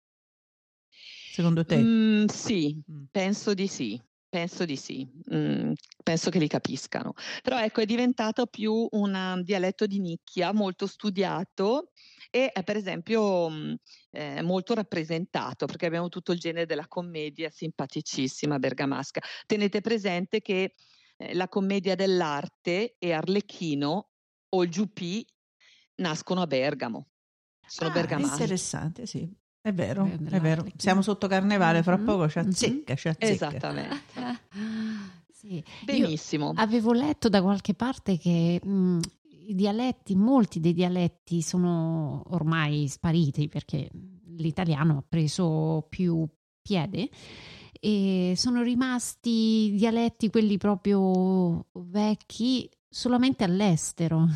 Secondo 1.36 1.66
te? 1.66 1.80
Mm, 1.80 2.26
sì, 2.28 2.82
mm. 2.92 3.06
penso 3.12 3.54
di 3.54 3.68
sì. 3.68 4.00
Penso 4.28 4.66
di 4.66 4.76
sì, 4.76 5.08
mm, 5.34 5.72
penso 6.04 6.30
che 6.30 6.40
li 6.40 6.48
capiscano. 6.48 7.14
Però 7.42 7.58
ecco, 7.58 7.80
è 7.80 7.86
diventato 7.86 8.48
più 8.48 8.86
un 8.92 9.42
dialetto 9.46 9.86
di 9.86 10.00
nicchia 10.02 10.52
molto 10.52 10.88
studiato 10.88 11.92
e 12.30 12.52
è 12.52 12.64
per 12.64 12.76
esempio 12.76 13.48
mh, 13.50 13.76
eh, 14.12 14.42
molto 14.42 14.74
rappresentato 14.74 15.66
perché 15.68 15.86
abbiamo 15.86 16.10
tutto 16.10 16.34
il 16.34 16.40
genere 16.40 16.66
della 16.66 16.88
commedia 16.88 17.50
simpaticissima 17.50 18.60
bergamasca. 18.60 19.22
Tenete 19.46 19.80
presente 19.80 20.42
che 20.42 20.74
eh, 21.16 21.34
la 21.34 21.48
commedia 21.48 21.96
dell'arte 21.96 22.96
e 23.00 23.14
Arlecchino 23.14 24.10
o 24.50 24.64
il 24.64 24.70
Giupì 24.70 25.26
nascono 25.98 26.42
a 26.42 26.48
Bergamo. 26.48 27.08
Sono 27.66 27.90
Ah, 27.90 27.92
bergamaschi. 27.92 28.44
interessante, 28.44 29.06
sì. 29.06 29.34
È 29.66 29.74
vero, 29.74 30.06
è 30.30 30.40
vero. 30.40 30.64
Siamo 30.78 31.02
sotto 31.02 31.26
carnevale, 31.26 31.82
fra 31.82 31.98
Mhm, 31.98 32.06
poco 32.06 32.30
ci 32.30 32.38
azzecca, 32.38 32.94
ci 32.94 33.08
azzecca. 33.08 33.26
Esattamente. 33.34 34.14
Sì. 35.36 35.56
Io 35.56 35.64
Benissimo. 35.84 36.52
avevo 36.56 36.92
letto 36.92 37.30
da 37.30 37.42
qualche 37.42 37.74
parte 37.74 38.18
che 38.20 38.60
mh, 38.64 39.00
i 39.48 39.56
dialetti, 39.56 40.16
molti 40.16 40.60
dei 40.60 40.74
dialetti 40.74 41.42
sono 41.42 42.22
ormai 42.30 42.88
spariti 42.88 43.48
perché 43.48 43.90
l'italiano 44.38 44.98
ha 44.98 45.04
preso 45.08 45.86
più 45.90 46.28
piede 46.62 47.10
e 47.80 48.34
sono 48.38 48.62
rimasti 48.62 49.74
dialetti 49.76 50.30
quelli 50.30 50.58
proprio 50.58 51.66
vecchi 51.74 52.70
solamente 52.88 53.44
all'estero. 53.44 54.28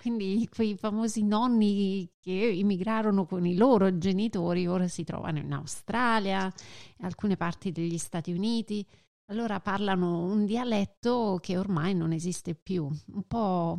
Quindi 0.00 0.48
quei 0.50 0.78
famosi 0.78 1.22
nonni 1.24 2.10
che 2.18 2.30
immigrarono 2.32 3.26
con 3.26 3.44
i 3.44 3.54
loro 3.54 3.98
genitori 3.98 4.66
ora 4.66 4.88
si 4.88 5.04
trovano 5.04 5.40
in 5.40 5.52
Australia, 5.52 6.50
in 6.96 7.04
alcune 7.04 7.36
parti 7.36 7.70
degli 7.70 7.98
Stati 7.98 8.32
Uniti. 8.32 8.86
Allora 9.26 9.60
parlano 9.60 10.22
un 10.22 10.46
dialetto 10.46 11.38
che 11.42 11.58
ormai 11.58 11.94
non 11.94 12.12
esiste 12.12 12.54
più, 12.54 12.84
un 12.86 13.22
po', 13.26 13.78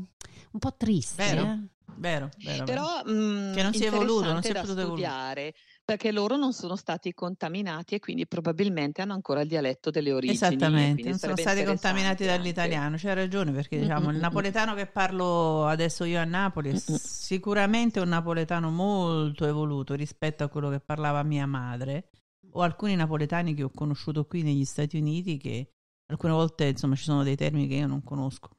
un 0.51 0.59
po 0.59 0.75
triste. 0.77 1.23
Vero. 1.23 1.41
eh? 1.41 1.59
Vero, 1.95 2.29
vero, 2.37 2.63
vero. 2.63 2.63
Però 2.65 3.03
mh, 3.03 3.53
Che 3.55 3.63
non 3.63 3.73
si 3.73 3.83
è 3.83 3.87
evoluto, 3.87 4.31
non 4.31 4.43
si 4.43 4.49
è 4.51 4.61
potuto 4.61 4.79
evolvere. 4.79 5.53
Perché 5.91 6.11
loro 6.13 6.37
non 6.37 6.53
sono 6.53 6.77
stati 6.77 7.13
contaminati 7.13 7.95
e 7.95 7.99
quindi 7.99 8.25
probabilmente 8.25 9.01
hanno 9.01 9.13
ancora 9.13 9.41
il 9.41 9.47
dialetto 9.47 9.89
delle 9.89 10.13
origini. 10.13 10.35
Esattamente, 10.35 11.03
non 11.03 11.17
sono 11.19 11.35
stati 11.35 11.63
contaminati 11.65 12.23
dall'italiano, 12.25 12.95
c'hai 12.97 13.13
ragione 13.13 13.51
perché 13.51 13.77
Mm, 13.77 13.81
diciamo 13.81 14.07
mm, 14.07 14.09
il 14.11 14.17
mm, 14.17 14.21
napoletano 14.21 14.73
che 14.73 14.85
parlo 14.87 15.65
adesso 15.65 16.03
io 16.05 16.19
a 16.19 16.23
Napoli 16.23 16.69
è 16.69 16.73
Mm, 16.73 16.93
mm. 16.93 16.95
sicuramente 16.95 17.99
un 17.99 18.09
napoletano 18.09 18.69
molto 18.69 19.45
evoluto 19.45 19.93
rispetto 19.93 20.43
a 20.43 20.47
quello 20.49 20.69
che 20.69 20.79
parlava 20.79 21.23
mia 21.23 21.45
madre 21.45 22.09
o 22.51 22.61
alcuni 22.61 22.95
napoletani 22.95 23.53
che 23.53 23.63
ho 23.63 23.71
conosciuto 23.73 24.25
qui 24.25 24.43
negli 24.43 24.65
Stati 24.65 24.97
Uniti 24.97 25.37
che 25.37 25.71
alcune 26.05 26.31
volte 26.33 26.67
insomma 26.67 26.95
ci 26.95 27.03
sono 27.03 27.23
dei 27.23 27.35
termini 27.35 27.67
che 27.67 27.75
io 27.75 27.87
non 27.87 28.01
conosco. 28.03 28.49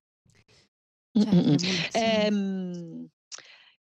Certo, 1.15 1.35
Mm, 1.35 1.39
mm, 1.39 1.53
mm. 1.53 1.85
Ehm, 1.93 3.09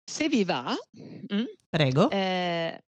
se 0.04 0.28
vi 0.28 0.44
va, 0.44 0.74
mm, 0.98 1.44
Prego. 1.68 2.10
eh, 2.10 2.82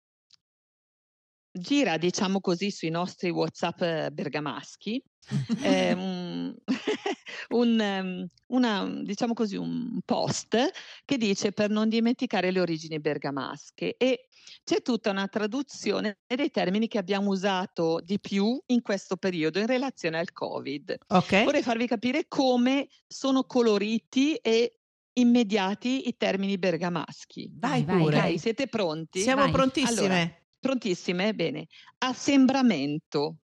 gira, 1.51 1.97
diciamo 1.97 2.39
così, 2.39 2.71
sui 2.71 2.89
nostri 2.89 3.29
WhatsApp 3.29 3.81
eh, 3.81 4.09
bergamaschi 4.11 5.01
eh, 5.63 5.93
un, 5.93 6.55
un, 7.49 7.79
ehm, 7.79 8.27
una, 8.47 9.01
diciamo 9.03 9.33
così, 9.33 9.55
un 9.55 9.99
post 10.03 10.57
che 11.05 11.17
dice 11.17 11.51
per 11.51 11.69
non 11.69 11.89
dimenticare 11.89 12.51
le 12.51 12.59
origini 12.59 12.99
bergamasche 12.99 13.95
e 13.97 14.27
c'è 14.63 14.81
tutta 14.81 15.11
una 15.11 15.27
traduzione 15.27 16.19
dei 16.25 16.49
termini 16.49 16.87
che 16.87 16.97
abbiamo 16.97 17.29
usato 17.29 18.01
di 18.03 18.19
più 18.19 18.59
in 18.67 18.81
questo 18.81 19.15
periodo 19.17 19.59
in 19.59 19.67
relazione 19.67 20.17
al 20.17 20.31
Covid. 20.31 20.97
ok. 21.07 21.43
Vorrei 21.43 21.61
farvi 21.61 21.87
capire 21.87 22.25
come 22.27 22.87
sono 23.07 23.43
coloriti 23.43 24.35
e 24.35 24.79
immediati 25.13 26.07
i 26.07 26.15
termini 26.17 26.57
bergamaschi. 26.57 27.51
Vai, 27.53 27.83
Vai, 27.83 27.95
vai, 27.95 28.03
pure. 28.03 28.17
Ok, 28.17 28.39
siete 28.39 28.67
pronti? 28.67 29.21
Siamo 29.21 29.43
Vai. 29.43 29.51
prontissime. 29.51 30.05
Allora. 30.05 30.38
Prontissime? 30.59 31.33
Bene. 31.33 31.67
Assembramento, 31.99 33.37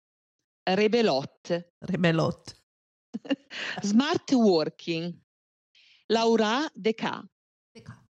rebelot, 0.64 1.66
Rebelot. 1.80 2.64
smart 3.82 4.32
working, 4.34 5.14
Laura 6.08 6.70
de 6.74 6.94
Ca, 6.94 7.24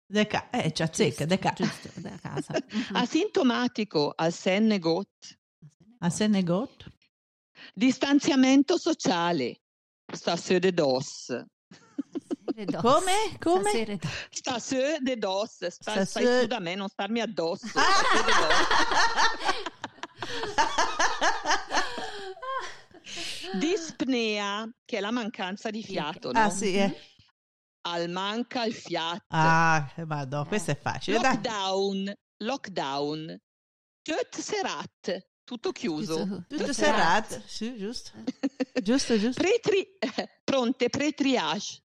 De 0.05 0.27
ca- 0.27 0.49
eh, 0.51 0.71
ci 0.73 0.81
azzecca, 0.83 1.25
de 1.25 1.39
ca- 1.39 1.53
Giusto, 1.53 1.89
da 2.01 2.17
casa. 2.21 2.53
Mhm. 2.69 2.95
asintomatico, 2.95 4.11
al 4.15 4.31
sennegot, 4.33 5.37
A 5.99 6.09
Senegot. 6.09 6.85
distanziamento 7.73 8.77
sociale, 8.77 9.61
stasè 10.11 10.59
de 10.59 10.71
dos. 10.73 11.27
Come? 12.79 13.37
Come? 13.39 13.69
Stasera 13.69 13.97
dos. 13.97 14.11
stasè 14.29 14.97
de 14.99 15.17
dos, 15.17 15.67
sta, 15.67 16.05
stai 16.05 16.41
su 16.41 16.47
da 16.47 16.59
me, 16.59 16.75
non 16.75 16.87
starmi 16.87 17.21
addosso. 17.21 17.67
Ah! 17.75 17.91
Dispnea, 23.53 24.69
che 24.85 24.97
è 24.97 24.99
la 24.99 25.11
mancanza 25.11 25.69
di 25.69 25.83
fiato, 25.83 26.31
no? 26.31 26.39
Ah 26.39 26.49
sì, 26.49 26.75
eh. 26.75 26.95
Al 27.81 28.09
manca 28.09 28.63
il 28.65 28.73
fiato. 28.73 29.25
Ah, 29.29 29.91
ma 30.05 30.23
no, 30.25 30.45
questo 30.45 30.71
è 30.71 30.77
facile. 30.77 31.19
Dai. 31.19 31.33
Lockdown, 31.33 32.13
lockdown. 32.37 33.41
Tot 34.03 34.39
serat, 34.39 35.27
tutto 35.43 35.71
chiuso. 35.71 36.45
Tutto 36.47 36.73
serrato. 36.73 37.41
Sì, 37.45 37.77
giusto. 37.77 38.11
Giusto, 38.81 39.17
giusto. 39.19 39.41
Pretri- 39.41 39.97
pronte, 40.43 40.89
pre-triage. 40.89 41.83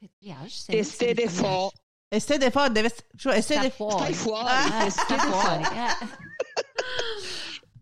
Petriage, 0.00 0.64
Teste 0.66 1.12
de 1.14 1.28
fo. 1.28 1.70
Estede 2.08 2.50
fuori, 2.50 2.72
deve 2.72 2.90
cioè 3.16 3.36
estede 3.36 3.70
fuori. 3.70 3.98
Stai 3.98 4.14
fuori. 4.14 4.48
Eh, 4.48 4.90
sta 4.90 5.04
teste 5.06 5.14
de 5.14 5.20
fuori. 5.20 5.64
fo. 5.64 5.72
eh. 5.74 5.88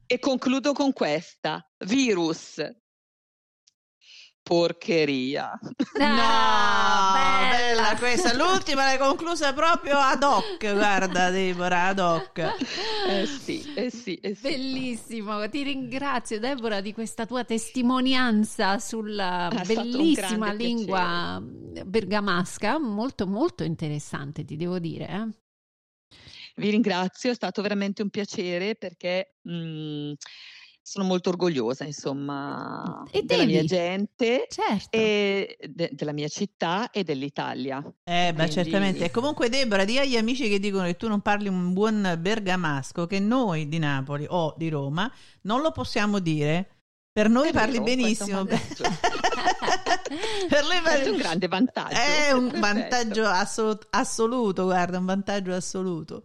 E 0.10 0.18
concludo 0.18 0.72
con 0.72 0.92
questa. 0.92 1.62
Virus. 1.84 2.56
Porcheria. 4.48 5.60
Ah, 6.00 7.50
no, 7.52 7.52
bella. 7.52 7.82
bella 7.82 7.96
questa. 7.98 8.34
L'ultima 8.34 8.84
l'hai 8.84 8.96
conclusa 8.96 9.52
proprio 9.52 9.98
ad 9.98 10.22
hoc, 10.22 10.72
guarda 10.72 11.28
Deborah, 11.28 11.88
ad 11.88 11.98
hoc. 11.98 12.38
Eh 13.06 13.26
sì, 13.26 13.74
eh 13.74 13.90
sì, 13.90 14.14
eh 14.14 14.34
sì. 14.34 14.40
Bellissimo, 14.40 15.46
ti 15.50 15.62
ringrazio 15.64 16.38
Deborah 16.40 16.80
di 16.80 16.94
questa 16.94 17.26
tua 17.26 17.44
testimonianza 17.44 18.78
sulla 18.78 19.50
È 19.50 19.64
stato 19.64 19.80
un 19.80 19.92
bellissima 19.92 20.52
lingua 20.54 21.42
bergamasca, 21.84 22.78
molto 22.78 23.26
molto 23.26 23.64
interessante 23.64 24.46
ti 24.46 24.56
devo 24.56 24.78
dire. 24.78 25.08
eh. 25.08 25.28
Vi 26.56 26.70
ringrazio, 26.70 27.30
è 27.30 27.34
stato 27.34 27.60
veramente 27.60 28.00
un 28.00 28.08
piacere 28.08 28.76
perché 28.76 29.36
mm, 29.46 30.12
sono 30.88 31.04
molto 31.04 31.28
orgogliosa, 31.28 31.84
insomma, 31.84 33.04
E 33.10 33.22
della 33.22 33.44
mia 33.44 33.56
devi. 33.56 33.66
gente 33.66 34.46
Certo. 34.48 34.96
e 34.96 35.58
de- 35.68 35.90
della 35.92 36.12
mia 36.12 36.28
città 36.28 36.90
e 36.90 37.04
dell'Italia. 37.04 37.78
Eh, 38.04 38.30
beh, 38.30 38.34
Quindi- 38.34 38.52
certamente. 38.52 39.04
E 39.04 39.10
comunque, 39.10 39.50
Deborah, 39.50 39.84
di 39.84 39.98
agli 39.98 40.16
amici 40.16 40.48
che 40.48 40.58
dicono 40.58 40.84
che 40.86 40.96
tu 40.96 41.06
non 41.06 41.20
parli 41.20 41.48
un 41.48 41.74
buon 41.74 42.16
bergamasco, 42.18 43.06
che 43.06 43.18
noi 43.20 43.68
di 43.68 43.78
Napoli 43.78 44.24
o 44.28 44.54
di 44.56 44.70
Roma 44.70 45.12
non 45.42 45.60
lo 45.60 45.72
possiamo 45.72 46.20
dire. 46.20 46.70
Per 47.12 47.28
noi 47.28 47.48
È 47.48 47.52
parli 47.52 47.72
vero, 47.80 47.84
benissimo. 47.84 48.44
per 50.48 50.62
noi 50.62 50.80
Questo 50.80 51.08
è 51.08 51.10
un 51.10 51.16
grande 51.16 51.48
vantaggio. 51.48 51.96
È 51.96 52.32
un 52.32 52.52
vantaggio 52.58 53.26
assolut- 53.26 53.86
assoluto, 53.90 54.64
guarda, 54.64 54.98
un 54.98 55.04
vantaggio 55.04 55.52
assoluto. 55.54 56.22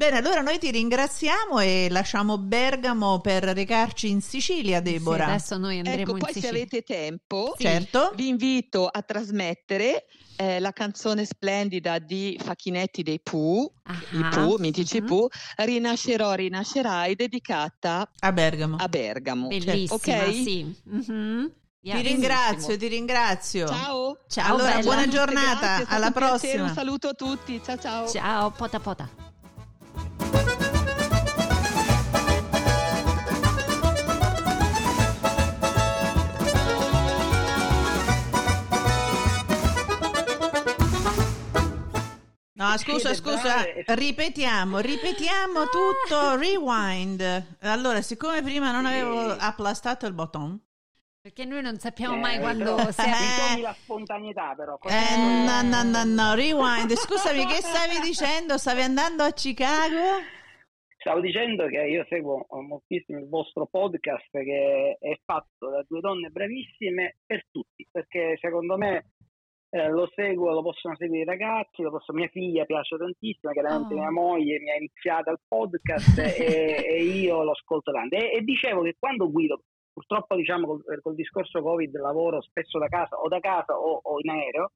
Bene, 0.00 0.16
allora 0.16 0.40
noi 0.40 0.58
ti 0.58 0.70
ringraziamo 0.70 1.58
e 1.60 1.88
lasciamo 1.90 2.38
Bergamo 2.38 3.20
per 3.20 3.42
recarci 3.42 4.08
in 4.08 4.22
Sicilia, 4.22 4.80
Deborah. 4.80 5.24
Sì, 5.26 5.30
adesso 5.30 5.58
noi 5.58 5.76
andremo 5.76 6.00
Ecco, 6.00 6.10
in 6.12 6.18
poi 6.20 6.32
se 6.32 6.48
avete 6.48 6.80
tempo, 6.80 7.54
Certo. 7.58 8.10
vi 8.16 8.28
invito 8.28 8.86
a 8.86 9.02
trasmettere 9.02 10.06
eh, 10.36 10.58
la 10.58 10.72
canzone 10.72 11.26
splendida 11.26 11.98
di 11.98 12.40
Facchinetti 12.42 13.02
dei 13.02 13.20
Pooh, 13.20 13.70
i 14.12 14.26
Pooh, 14.30 14.56
mitici 14.56 15.02
mhm. 15.02 15.06
Pooh, 15.06 15.28
Rinascerò, 15.56 16.32
rinascerai, 16.32 17.14
dedicata 17.14 18.10
A 18.20 18.32
Bergamo. 18.32 18.76
a 18.76 18.88
Bergamo. 18.88 19.48
Bellissima, 19.48 19.96
Ok? 19.96 20.32
sì. 20.32 20.80
Mhm. 20.82 21.52
Yeah. 21.82 22.00
Ti 22.00 22.08
ringrazio, 22.08 22.76
ti 22.78 22.86
ringrazio. 22.86 23.68
Ciao. 23.68 24.16
Ciao, 24.28 24.54
Allora, 24.54 24.70
bella. 24.70 24.82
buona 24.82 25.08
giornata, 25.08 25.84
alla 25.88 26.06
un 26.06 26.12
piacere, 26.12 26.38
prossima. 26.38 26.62
Un 26.62 26.72
saluto 26.72 27.08
a 27.08 27.12
tutti. 27.12 27.60
Ciao 27.62 27.78
ciao. 27.78 28.08
Ciao, 28.08 28.50
pota 28.50 28.80
pota. 28.80 29.29
No, 42.70 42.76
scusa, 42.78 43.14
scusa, 43.14 43.64
ripetiamo, 43.94 44.78
ripetiamo 44.78 45.64
tutto, 45.64 46.36
rewind. 46.38 47.56
Allora, 47.62 48.00
siccome 48.02 48.42
prima 48.42 48.70
non 48.70 48.86
avevo 48.86 49.30
applastato 49.38 50.06
il 50.06 50.12
botton, 50.12 50.58
Perché 51.20 51.44
noi 51.44 51.60
non 51.62 51.78
sappiamo 51.78 52.14
Eh, 52.16 52.18
mai 52.18 52.38
quando 52.38 52.76
siamo... 52.92 53.14
Eh. 53.14 53.52
Togli 53.52 53.60
la 53.62 53.74
spontaneità 53.74 54.54
però. 54.54 54.78
eh, 54.84 55.16
no, 55.16 55.62
no, 55.62 55.82
no, 55.82 56.04
no, 56.04 56.34
rewind. 56.34 56.92
Scusami, 56.94 57.44
che 57.46 57.60
stavi 57.60 58.00
dicendo? 58.06 58.56
Stavi 58.56 58.80
andando 58.82 59.22
a 59.24 59.30
Chicago? 59.32 60.38
Stavo 60.96 61.20
dicendo 61.20 61.66
che 61.66 61.78
io 61.78 62.04
seguo 62.08 62.46
moltissimo 62.50 63.18
il 63.18 63.28
vostro 63.28 63.66
podcast 63.66 64.28
che 64.30 64.96
è 65.00 65.18
fatto 65.24 65.70
da 65.70 65.82
due 65.88 66.00
donne 66.00 66.28
bravissime 66.28 67.16
per 67.24 67.44
tutti. 67.50 67.86
perché 67.90 68.36
secondo 68.40 68.76
me 68.76 69.12
eh, 69.70 69.88
lo 69.88 70.10
seguo, 70.14 70.52
lo 70.52 70.62
possono 70.62 70.96
seguire 70.96 71.22
i 71.22 71.24
ragazzi, 71.24 71.82
lo 71.82 71.90
posso, 71.90 72.12
mia 72.12 72.28
figlia 72.28 72.64
piace 72.64 72.96
tantissimo, 72.96 73.52
chiaramente 73.52 73.94
Oh. 73.94 73.98
mia 73.98 74.10
moglie 74.10 74.58
mi 74.58 74.70
ha 74.70 74.76
iniziato 74.76 75.30
al 75.30 75.38
podcast 75.46 76.18
e, 76.18 76.84
e 76.86 77.04
io 77.04 77.44
lo 77.44 77.52
ascolto 77.52 77.92
tanto. 77.92 78.16
E, 78.16 78.32
e 78.32 78.40
dicevo 78.42 78.82
che 78.82 78.96
quando 78.98 79.30
guido, 79.30 79.62
purtroppo 79.92 80.34
diciamo 80.34 80.66
col, 80.66 81.00
col 81.00 81.14
discorso 81.14 81.62
Covid 81.62 81.96
lavoro 81.96 82.42
spesso 82.42 82.78
da 82.78 82.88
casa 82.88 83.16
o 83.16 83.28
da 83.28 83.38
casa 83.38 83.78
o, 83.78 84.00
o 84.02 84.18
in 84.20 84.30
aereo, 84.30 84.72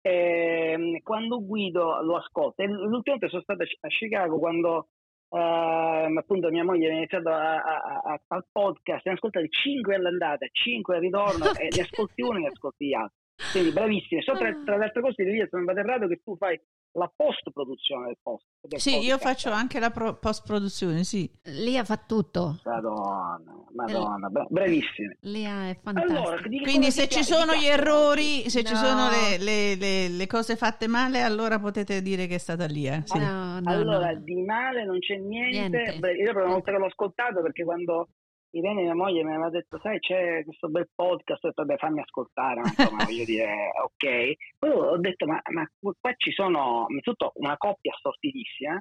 ehm, 0.00 1.00
quando 1.02 1.44
guido 1.44 2.00
lo 2.02 2.16
ascolto. 2.16 2.62
E 2.62 2.66
l'ultima 2.66 3.16
volta 3.16 3.28
sono 3.28 3.42
stato 3.42 3.62
a 3.62 3.88
Chicago 3.88 4.38
quando 4.38 4.88
ehm, 5.28 6.16
appunto 6.16 6.48
mia 6.48 6.64
moglie 6.64 6.90
ha 6.90 6.94
iniziato 6.94 7.28
al 7.28 8.46
podcast, 8.50 9.04
ne 9.04 9.12
ha 9.12 9.14
ascoltati 9.14 9.48
5 9.50 9.94
all'andata, 9.94 10.46
5 10.50 10.94
al 10.94 11.00
ritorno 11.02 11.44
e 11.60 11.68
ne 11.74 11.82
ascolti 11.82 12.22
uno 12.22 12.38
e 12.38 12.40
ne 12.40 12.46
ascolti 12.46 12.86
gli 12.86 12.94
altri. 12.94 13.20
Quindi 13.50 13.70
bravissimi. 13.72 14.22
So, 14.22 14.32
tra, 14.36 14.50
tra 14.64 14.76
le 14.76 14.84
altre 14.84 15.00
cose, 15.02 15.22
Lilia, 15.24 15.46
sono 15.50 15.70
errato 15.70 16.06
che 16.06 16.20
tu 16.22 16.36
fai 16.36 16.58
la 16.94 17.10
post 17.14 17.50
produzione 17.52 18.06
del 18.06 18.18
post. 18.22 18.44
del 18.60 18.78
Sì, 18.80 18.98
io 18.98 19.16
podcast. 19.16 19.22
faccio 19.22 19.50
anche 19.50 19.78
la 19.80 19.90
pro- 19.90 20.14
post-produzione, 20.18 21.04
sì. 21.04 21.30
Lia 21.44 21.84
fa 21.84 21.96
tutto. 21.96 22.60
Madonna, 22.64 23.40
madonna, 23.74 24.28
bra- 24.28 24.46
bravissimi. 24.48 25.16
Lia 25.22 25.68
è 25.70 25.78
fantastica. 25.82 26.18
Allora, 26.20 26.42
Quindi 26.42 26.90
se 26.90 27.02
ci 27.08 27.20
piace? 27.20 27.32
sono 27.34 27.54
gli 27.54 27.64
errori, 27.64 28.48
se 28.50 28.62
ci 28.62 28.74
No. 28.74 28.78
sono 28.78 29.08
le, 29.10 29.38
le- 29.38 29.74
le- 29.76 30.08
le 30.08 30.26
cose 30.26 30.56
fatte 30.56 30.86
male, 30.86 31.20
allora 31.22 31.58
potete 31.58 32.02
dire 32.02 32.26
che 32.26 32.34
è 32.36 32.38
stata 32.38 32.66
lì. 32.66 32.86
eh, 32.86 33.02
sì. 33.04 33.18
No, 33.18 33.58
no, 33.60 33.70
allora, 33.70 34.12
no. 34.12 34.20
di 34.20 34.42
male 34.42 34.84
non 34.84 34.98
c'è 34.98 35.16
niente. 35.16 35.58
Niente. 35.78 35.98
Beh, 35.98 36.14
io 36.14 36.26
la 36.26 36.32
prima 36.32 36.48
volta 36.48 36.72
che 36.72 36.78
l'ho 36.78 36.86
ascoltato 36.86 37.40
perché 37.42 37.64
quando 37.64 38.08
Irene, 38.54 38.82
mia 38.82 38.94
moglie, 38.94 39.24
mi 39.24 39.30
aveva 39.32 39.48
detto, 39.48 39.78
sai, 39.80 39.98
c'è 39.98 40.44
questo 40.44 40.68
bel 40.68 40.88
podcast, 40.94 41.42
ho 41.44 41.48
detto, 41.48 41.64
beh, 41.64 41.76
fammi 41.76 42.00
ascoltare, 42.00 42.60
ma 42.60 42.68
insomma, 42.68 43.04
voglio 43.04 43.24
dire, 43.24 43.70
ok. 43.82 44.32
Poi 44.58 44.70
ho 44.70 44.98
detto, 44.98 45.26
ma, 45.26 45.40
ma 45.52 45.66
qua 45.80 46.12
ci 46.16 46.32
sono, 46.32 46.84
innanzitutto, 46.88 47.32
una 47.36 47.56
coppia 47.56 47.92
sortitissima, 47.98 48.78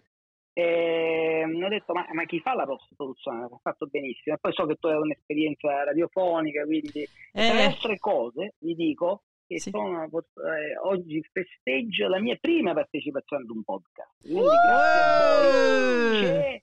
e 0.54 1.44
mi 1.48 1.64
ho 1.64 1.70
detto, 1.70 1.94
ma, 1.94 2.06
ma 2.12 2.26
chi 2.26 2.42
fa 2.42 2.54
la 2.54 2.66
post-produzione? 2.66 3.46
Ha 3.46 3.60
fatto 3.62 3.88
benissimo. 3.88 4.36
E 4.36 4.40
poi 4.42 4.52
so 4.52 4.66
che 4.66 4.76
tu 4.76 4.88
hai 4.88 4.98
un'esperienza 4.98 5.84
radiofonica, 5.86 6.66
quindi... 6.66 7.08
Tra 7.32 7.54
le 7.54 7.62
Eh, 7.62 7.64
altre 7.64 7.98
cose, 7.98 8.56
vi 8.60 8.76
dico 8.76 9.24
che 9.48 9.58
Sì. 9.60 9.70
sono, 9.70 10.04
eh, 10.04 10.78
oggi 10.84 11.24
festeggio 11.32 12.08
la 12.10 12.20
mia 12.20 12.36
prima 12.40 12.74
partecipazione 12.74 13.44
ad 13.44 13.50
un 13.50 13.64
podcast. 13.64 14.12
Quindi 14.22 14.42
Uh! 14.42 14.68
grazie 14.68 15.00
a 15.00 15.16
voi. 15.18 16.20
C'è, 16.20 16.62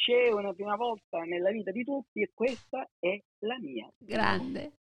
c'è 0.00 0.32
una 0.32 0.54
prima 0.54 0.76
volta 0.76 1.18
nella 1.24 1.50
vita 1.50 1.70
di 1.70 1.84
tutti 1.84 2.22
e 2.22 2.30
questa 2.32 2.88
è 2.98 3.20
la 3.40 3.58
mia. 3.60 3.86
Grande. 3.98 4.72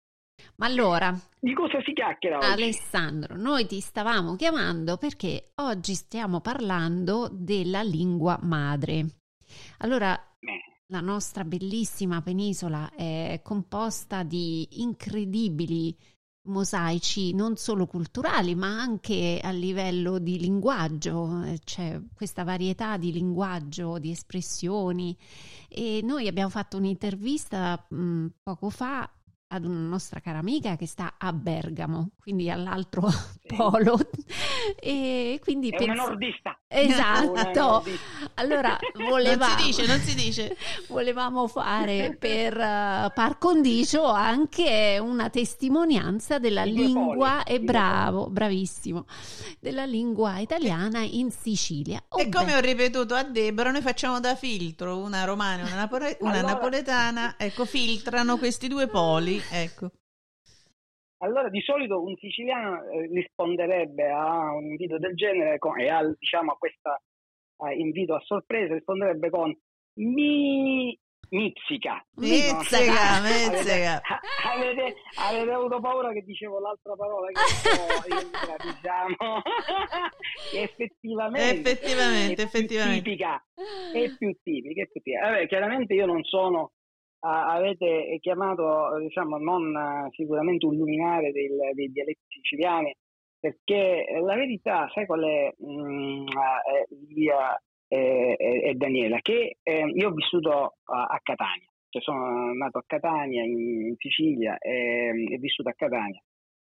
Ma 0.55 0.67
allora, 0.67 1.13
Di 1.38 1.53
cosa 1.53 1.82
si 1.84 1.91
chiacchiera 1.91 2.38
oggi? 2.38 2.45
Alessandro, 2.45 3.36
noi 3.36 3.65
ti 3.65 3.82
stavamo 3.82 4.38
chiamando 4.38 4.95
perché 4.95 5.51
oggi 5.55 5.93
stiamo 5.93 6.39
parlando 6.39 7.28
della 7.30 7.82
lingua 7.82 8.39
madre. 8.41 9.05
Allora, 9.80 10.13
Eh, 10.39 10.84
la 10.88 11.01
nostra 11.01 11.43
bellissima 11.43 12.22
penisola 12.22 12.89
è 12.95 13.41
composta 13.43 14.24
di 14.24 14.82
incredibili 14.82 15.93
mosaici 16.43 17.33
non 17.33 17.57
solo 17.57 17.85
culturali 17.85 18.55
ma 18.55 18.79
anche 18.79 19.39
a 19.43 19.51
livello 19.51 20.19
di 20.19 20.39
linguaggio, 20.39 21.43
Eh, 21.43 21.59
c'è 21.63 22.01
questa 22.13 22.43
varietà 22.43 22.97
di 22.97 23.11
linguaggio, 23.11 23.99
di 23.99 24.11
espressioni. 24.11 25.17
E 25.67 26.01
noi 26.03 26.27
abbiamo 26.27 26.49
fatto 26.49 26.77
un'intervista 26.77 27.85
mh, 27.89 28.25
poco 28.41 28.69
fa 28.69 29.09
ad 29.51 29.65
una 29.65 29.79
nostra 29.79 30.19
cara 30.19 30.39
amica 30.39 30.75
che 30.75 30.85
sta 30.85 31.15
a 31.17 31.33
Bergamo, 31.33 32.11
quindi 32.19 32.49
all'altro 32.51 33.09
polo 33.47 33.97
e 34.80 35.39
quindi 35.41 35.70
È 35.70 35.84
una 35.84 35.93
pens- 35.93 36.07
nordista. 36.07 36.60
Esatto. 36.68 37.32
Una 37.32 37.51
nordista. 37.51 38.32
Allora, 38.36 38.78
non 38.95 39.10
volevamo, 39.10 39.57
si 39.60 39.66
dice, 39.66 39.86
non 39.88 39.99
si 39.99 40.16
dice. 40.16 40.57
volevamo 40.88 41.47
fare 41.47 42.16
per 42.20 42.57
eh, 42.57 43.12
par 43.14 43.38
condicio 43.38 44.05
anche 44.05 44.97
una 45.01 45.30
testimonianza 45.30 46.39
della 46.39 46.64
I 46.64 46.74
due 46.74 46.86
lingua 46.86 47.41
poli, 47.43 47.55
e 47.55 47.60
bravo, 47.62 48.30
bravissimo, 48.30 49.05
della 49.60 49.86
lingua 49.86 50.39
italiana 50.39 50.99
in 50.99 51.32
Sicilia. 51.32 51.97
E 51.99 52.24
Oh, 52.26 52.30
come 52.30 52.45
beh, 52.45 52.55
ho 52.55 52.60
ripetuto 52.60 53.14
a 53.16 53.24
Deborah, 53.24 53.72
noi 53.72 53.82
facciamo 53.82 54.20
da 54.20 54.36
filtro 54.36 54.97
una 54.97 55.24
romana 55.24 55.64
e 55.64 55.66
una, 55.66 55.76
napole- 55.76 56.18
una 56.22 56.32
Allora- 56.34 56.47
napoletana, 56.53 57.36
ecco, 57.38 57.66
filtrano 57.66 58.38
questi 58.38 58.68
due 58.68 58.88
poli, 58.88 59.41
ecco. 59.51 59.91
Allora, 61.22 61.49
di 61.49 61.61
solito 61.61 62.01
un 62.03 62.15
siciliano 62.17 62.84
eh, 62.89 63.07
risponderebbe 63.11 64.09
a 64.09 64.53
un 64.53 64.65
invito 64.65 64.97
del 64.97 65.15
genere 65.15 65.57
con- 65.57 65.80
e 65.80 65.89
al, 65.89 66.15
diciamo, 66.17 66.51
a 66.53 66.57
questo 66.57 67.01
invito 67.76 68.15
a 68.15 68.22
sorpresa 68.22 68.74
risponderebbe 68.74 69.30
con 69.30 69.53
mi 69.95 70.97
mizzica. 71.32 72.01
Mizzica, 72.15 73.20
No? 73.20 73.28
mizzica. 73.28 74.01
Avete, 74.49 74.80
avete, 74.80 74.95
avete 75.20 75.51
avuto 75.51 75.80
paura 75.82 76.11
che 76.13 76.22
dicevo 76.22 76.59
l'altra 76.59 76.95
parola 76.95 77.28
che 77.28 78.13
entra, 78.13 78.55
diciamo, 78.63 79.41
effettivamente, 80.55 81.70
Effettivamente, 81.72 82.41
è 82.41 82.45
effettivamente. 82.45 83.01
tipica, 83.03 83.45
è 83.93 84.15
più 84.17 84.36
tipica, 84.41 84.82
è 84.82 84.86
più 84.88 85.01
tipica. 85.01 85.20
Vabbè, 85.30 85.47
chiaramente 85.47 85.93
io 85.93 86.05
non 86.05 86.24
sono 86.24 86.72
avete 87.22 88.17
chiamato 88.22 88.97
diciamo 88.99 89.38
non 89.38 89.76
ah, 89.76 90.07
sicuramente 90.11 90.65
un 90.65 90.76
luminare 90.78 91.32
del- 91.32 91.74
dei 91.74 91.91
dialetti 91.91 92.22
siciliani 92.28 92.93
perché 93.39 94.05
eh, 94.05 94.20
la 94.22 94.36
verità 94.36 94.89
sai 94.93 95.05
qual 95.05 95.22
è 95.24 95.53
mm, 95.63 96.26
ah, 96.38 96.61
eh, 96.72 96.86
e, 97.91 98.36
e- 98.38 98.61
e 98.70 98.74
Daniela 98.76 99.20
che 99.22 99.57
eh, 99.63 99.86
io 99.95 100.09
ho 100.09 100.11
vissuto 100.13 100.76
ah, 100.86 101.05
a 101.05 101.20
Catania 101.22 101.67
cioè 101.89 102.01
sono 102.03 102.53
nato 102.53 102.78
a 102.78 102.84
Catania 102.86 103.43
in, 103.43 103.88
in 103.88 103.95
Sicilia 103.97 104.57
e 104.59 105.26
e 105.34 105.38
vissuto 105.39 105.70
a 105.70 105.74
Catania 105.74 106.22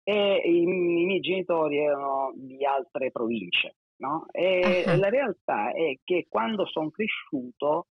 e 0.03 0.41
i, 0.45 0.61
i 0.61 0.65
miei 1.05 1.19
genitori 1.19 1.77
erano 1.77 2.31
di 2.35 2.65
altre 2.65 3.11
province 3.11 3.75
no? 3.97 4.25
e 4.31 4.83
Ah. 4.87 4.95
la 4.95 5.09
realtà 5.09 5.71
è 5.73 5.95
che 6.03 6.25
quando 6.29 6.65
sono 6.65 6.89
cresciuto 6.89 7.87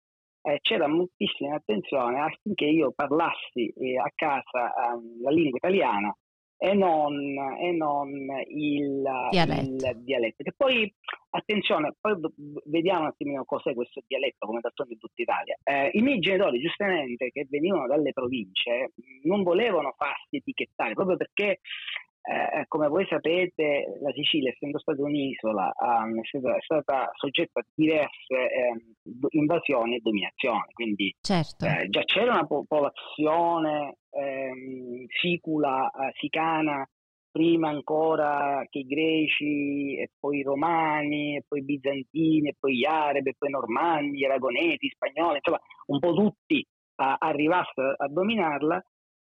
eh, 0.46 0.58
c'era 0.60 0.86
moltissima 0.86 1.56
attenzione 1.56 2.20
affinché 2.20 2.66
io 2.66 2.92
parlassi 2.94 3.68
eh, 3.68 3.98
a 3.98 4.10
casa 4.14 4.72
ehm, 4.92 5.22
la 5.22 5.30
lingua 5.30 5.58
italiana 5.58 6.16
e 6.58 6.72
non, 6.72 7.14
e 7.60 7.72
non 7.72 8.08
il, 8.48 9.02
Dialetto. 9.30 9.88
il 9.88 10.02
dialetto. 10.04 10.42
Che 10.42 10.52
poi, 10.56 10.90
attenzione, 11.30 11.94
poi 12.00 12.14
vediamo 12.64 13.00
un 13.00 13.06
attimino 13.08 13.44
cos'è 13.44 13.74
questo 13.74 14.00
dialetto, 14.06 14.46
come 14.46 14.60
d'altronde 14.60 14.94
in 14.94 14.98
tutta 14.98 15.20
Italia. 15.20 15.58
Eh, 15.62 15.90
I 15.92 16.00
miei 16.00 16.18
genitori, 16.18 16.60
giustamente, 16.60 17.30
che 17.30 17.46
venivano 17.50 17.86
dalle 17.86 18.12
province, 18.12 18.92
non 19.24 19.42
volevano 19.42 19.92
farsi 19.98 20.36
etichettare, 20.36 20.94
proprio 20.94 21.16
perché 21.18 21.60
eh, 22.28 22.64
come 22.66 22.88
voi 22.88 23.06
sapete, 23.08 23.98
la 24.00 24.10
Sicilia, 24.12 24.50
essendo 24.50 24.78
stata 24.78 25.00
un'isola, 25.02 25.72
ehm, 25.72 26.20
è, 26.20 26.26
stata, 26.26 26.56
è 26.56 26.60
stata 26.60 27.10
soggetta 27.14 27.60
a 27.60 27.64
diverse 27.74 28.92
do- 29.02 29.28
invasioni 29.30 29.96
e 29.96 30.00
dominazioni, 30.00 30.72
quindi 30.72 31.14
certo. 31.20 31.66
eh, 31.66 31.88
già 31.88 32.02
c'era 32.02 32.32
una 32.32 32.46
popolazione 32.46 33.98
ehm, 34.10 35.04
sicula, 35.20 35.88
eh, 35.90 36.12
sicana, 36.18 36.84
prima 37.30 37.68
ancora 37.68 38.64
che 38.70 38.78
i 38.78 38.86
greci, 38.86 39.96
e 39.98 40.10
poi 40.18 40.38
i 40.38 40.42
romani, 40.42 41.36
e 41.36 41.44
poi 41.46 41.60
i 41.60 41.64
bizantini, 41.64 42.48
e 42.48 42.54
poi 42.58 42.76
gli 42.76 42.86
arabi, 42.86 43.28
e 43.28 43.34
poi 43.36 43.50
i 43.50 43.52
normanni, 43.52 44.18
gli 44.18 44.24
aragonesi, 44.24 44.86
gli 44.86 44.90
spagnoli, 44.94 45.36
insomma, 45.36 45.60
un 45.88 45.98
po' 45.98 46.14
tutti 46.14 46.66
a- 46.96 47.16
arrivassero 47.18 47.94
a 47.96 48.08
dominarla. 48.08 48.82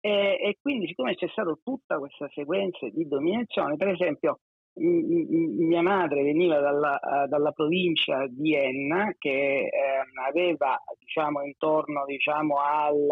E, 0.05 0.37
e 0.37 0.57
quindi, 0.61 0.87
siccome 0.87 1.15
c'è 1.15 1.29
stata 1.29 1.57
tutta 1.63 1.97
questa 1.97 2.27
sequenza 2.33 2.89
di 2.89 3.07
dominazione, 3.07 3.77
per 3.77 3.87
esempio, 3.87 4.41
mia 4.75 5.81
madre 5.81 6.23
veniva 6.23 6.59
dalla, 6.59 6.99
eh, 6.99 7.27
dalla 7.27 7.51
provincia 7.51 8.25
di 8.27 8.55
Enna 8.55 9.13
che 9.17 9.69
ehm, 9.69 10.17
aveva 10.27 10.77
diciamo 10.97 11.43
intorno 11.43 12.03
diciamo 12.05 12.55
al 12.55 13.07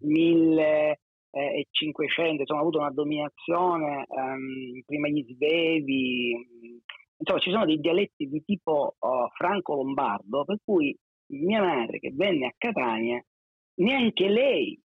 1500 0.00 2.40
insomma 2.40 2.60
ha 2.60 2.62
avuto 2.62 2.78
una 2.78 2.92
dominazione 2.92 4.06
ehm, 4.08 4.80
prima 4.86 5.08
gli 5.08 5.22
svevi 5.34 6.34
insomma 7.18 7.40
ci 7.40 7.50
sono 7.50 7.66
dei 7.66 7.78
dialetti 7.78 8.26
di 8.26 8.42
tipo 8.42 8.94
oh, 8.98 9.28
franco-lombardo 9.34 10.44
per 10.44 10.56
cui 10.64 10.96
mia 11.32 11.62
madre 11.62 11.98
che 11.98 12.10
venne 12.14 12.46
a 12.46 12.54
Catania 12.56 13.22
neanche 13.80 14.28
lei 14.28 14.80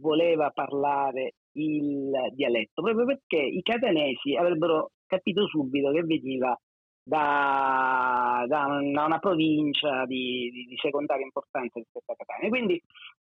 voleva 0.00 0.50
parlare 0.50 1.34
il 1.52 2.10
dialetto 2.34 2.82
proprio 2.82 3.04
perché 3.06 3.36
i 3.36 3.62
catanesi 3.62 4.34
avrebbero 4.36 4.90
capito 5.06 5.46
subito 5.46 5.90
che 5.92 6.02
veniva 6.02 6.58
da, 7.04 8.44
da 8.48 8.64
una, 8.66 9.18
provincia 9.18 10.04
di, 10.06 10.50
di- 10.50 10.64
di 10.66 10.76
secondaria 10.76 11.24
importanza 11.24 11.78
rispetto 11.78 12.12
a 12.12 12.16
Catania. 12.16 12.48
Quindi 12.48 12.82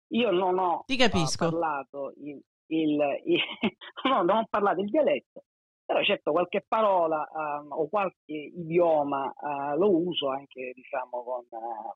io 0.09 0.31
non 0.31 0.57
ho 0.57 0.83
eh, 0.87 1.09
parlato 1.37 2.13
in, 2.17 2.39
il, 2.67 2.99
il 3.25 3.39
no, 4.09 4.23
non 4.23 4.45
parlate 4.49 4.81
il 4.81 4.89
dialetto, 4.89 5.43
però 5.85 6.01
certo 6.03 6.31
qualche 6.31 6.65
parola 6.67 7.27
uh, 7.31 7.81
o 7.81 7.87
qualche 7.87 8.33
idioma 8.33 9.31
uh, 9.35 9.77
lo 9.77 9.95
uso 9.95 10.29
anche 10.29 10.71
diciamo 10.73 11.23
con, 11.23 11.45
uh, 11.49 11.93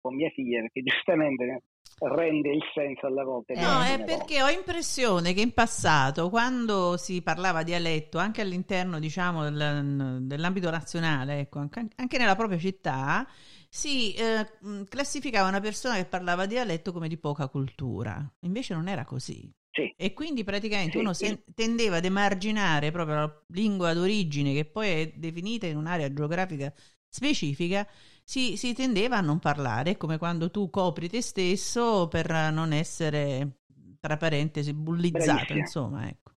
con 0.00 0.14
mia 0.14 0.30
figlia 0.30 0.60
perché 0.60 0.82
giustamente 0.82 1.62
rende 1.98 2.50
il 2.50 2.62
senso 2.74 3.06
alle 3.06 3.24
volte. 3.24 3.54
No, 3.54 3.82
è 3.82 4.02
perché 4.04 4.42
ho 4.42 4.48
impressione 4.48 5.32
che 5.32 5.40
in 5.40 5.52
passato, 5.52 6.30
quando 6.30 6.96
si 6.96 7.22
parlava 7.22 7.62
dialetto, 7.62 8.18
anche 8.18 8.40
all'interno, 8.40 8.98
diciamo, 8.98 9.44
del, 9.44 10.18
dell'ambito 10.22 10.70
nazionale, 10.70 11.40
ecco, 11.40 11.58
anche, 11.58 11.88
anche, 11.96 12.18
nella 12.18 12.36
propria 12.36 12.58
città, 12.58 13.26
si 13.68 14.14
eh, 14.14 14.46
classificava 14.88 15.48
una 15.48 15.60
persona 15.60 15.96
che 15.96 16.06
parlava 16.06 16.46
dialetto 16.46 16.92
come 16.92 17.08
di 17.08 17.18
poca 17.18 17.48
cultura. 17.48 18.24
Invece 18.40 18.74
non 18.74 18.88
era 18.88 19.04
così. 19.04 19.50
Sì. 19.70 19.92
E 19.96 20.12
quindi 20.12 20.42
praticamente 20.42 20.92
sì, 20.92 20.98
uno 20.98 21.12
sì. 21.12 21.38
tendeva 21.54 21.98
ad 21.98 22.04
emarginare 22.04 22.90
proprio 22.90 23.14
la 23.14 23.42
lingua 23.48 23.92
d'origine, 23.92 24.52
che 24.52 24.64
poi 24.64 24.88
è 24.88 25.12
definita 25.14 25.66
in 25.66 25.76
un'area 25.76 26.12
geografica 26.12 26.72
specifica, 27.08 27.86
si, 28.28 28.58
si 28.58 28.74
tendeva 28.74 29.16
a 29.16 29.22
non 29.22 29.38
parlare, 29.38 29.96
come 29.96 30.18
quando 30.18 30.50
tu 30.50 30.68
copri 30.68 31.08
te 31.08 31.22
stesso 31.22 32.08
per 32.08 32.28
non 32.52 32.74
essere, 32.74 33.60
tra 33.98 34.18
parentesi, 34.18 34.74
bullizzato, 34.74 35.24
Bravissima. 35.24 35.58
insomma, 35.58 36.08
ecco. 36.08 36.32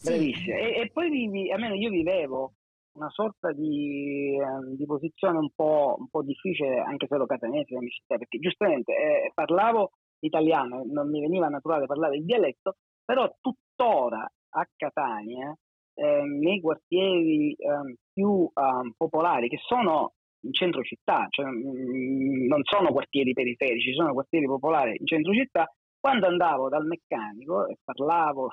Bravissima. 0.00 0.56
E, 0.56 0.80
e, 0.82 0.90
poi 0.92 1.10
vivi, 1.10 1.50
almeno 1.50 1.74
io 1.74 1.90
vivevo 1.90 2.52
una 2.92 3.10
sorta 3.10 3.50
di, 3.50 4.36
eh, 4.38 4.76
di 4.76 4.86
posizione 4.86 5.38
un 5.38 5.50
po', 5.52 5.96
un 5.98 6.06
po', 6.08 6.22
difficile, 6.22 6.78
anche 6.78 7.08
se 7.08 7.16
ero 7.16 7.26
catanese, 7.26 7.76
perché 8.06 8.38
giustamente 8.38 8.92
eh, 8.92 9.32
parlavo 9.34 9.90
italiano, 10.20 10.84
non 10.86 11.10
mi 11.10 11.20
veniva 11.20 11.48
naturale 11.48 11.86
parlare 11.86 12.18
il 12.18 12.24
dialetto, 12.24 12.76
però 13.04 13.28
tuttora 13.40 14.30
a 14.50 14.68
Catania, 14.76 15.52
eh, 15.94 16.22
nei 16.22 16.60
quartieri 16.60 17.52
ehm, 17.58 17.94
più 18.12 18.48
ehm, 18.54 18.92
popolari, 18.96 19.48
che 19.48 19.58
sono 19.66 20.12
centro 20.50 20.82
città, 20.82 21.26
cioè, 21.28 21.46
mh, 21.46 22.46
non 22.46 22.60
sono 22.64 22.92
quartieri 22.92 23.32
periferici, 23.32 23.92
sono 23.92 24.12
quartieri 24.12 24.46
popolari 24.46 24.96
in 24.98 25.06
centro 25.06 25.32
città. 25.32 25.70
Quando 25.98 26.26
andavo 26.26 26.68
dal 26.68 26.86
meccanico 26.86 27.66
e 27.66 27.76
parlavo 27.84 28.48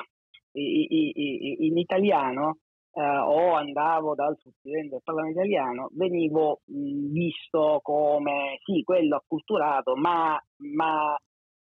in 0.52 1.78
italiano 1.78 2.58
eh, 2.94 3.02
o 3.02 3.54
andavo 3.54 4.16
dal 4.16 4.36
studente 4.38 4.96
e 4.96 5.02
parlavo 5.04 5.28
in 5.28 5.34
italiano, 5.34 5.90
venivo 5.94 6.62
mh, 6.66 7.12
visto 7.12 7.80
come 7.84 8.60
sì, 8.66 8.84
quello 8.84 9.16
acculturato, 9.16 9.96
ma, 9.96 10.38
ma, 10.76 11.16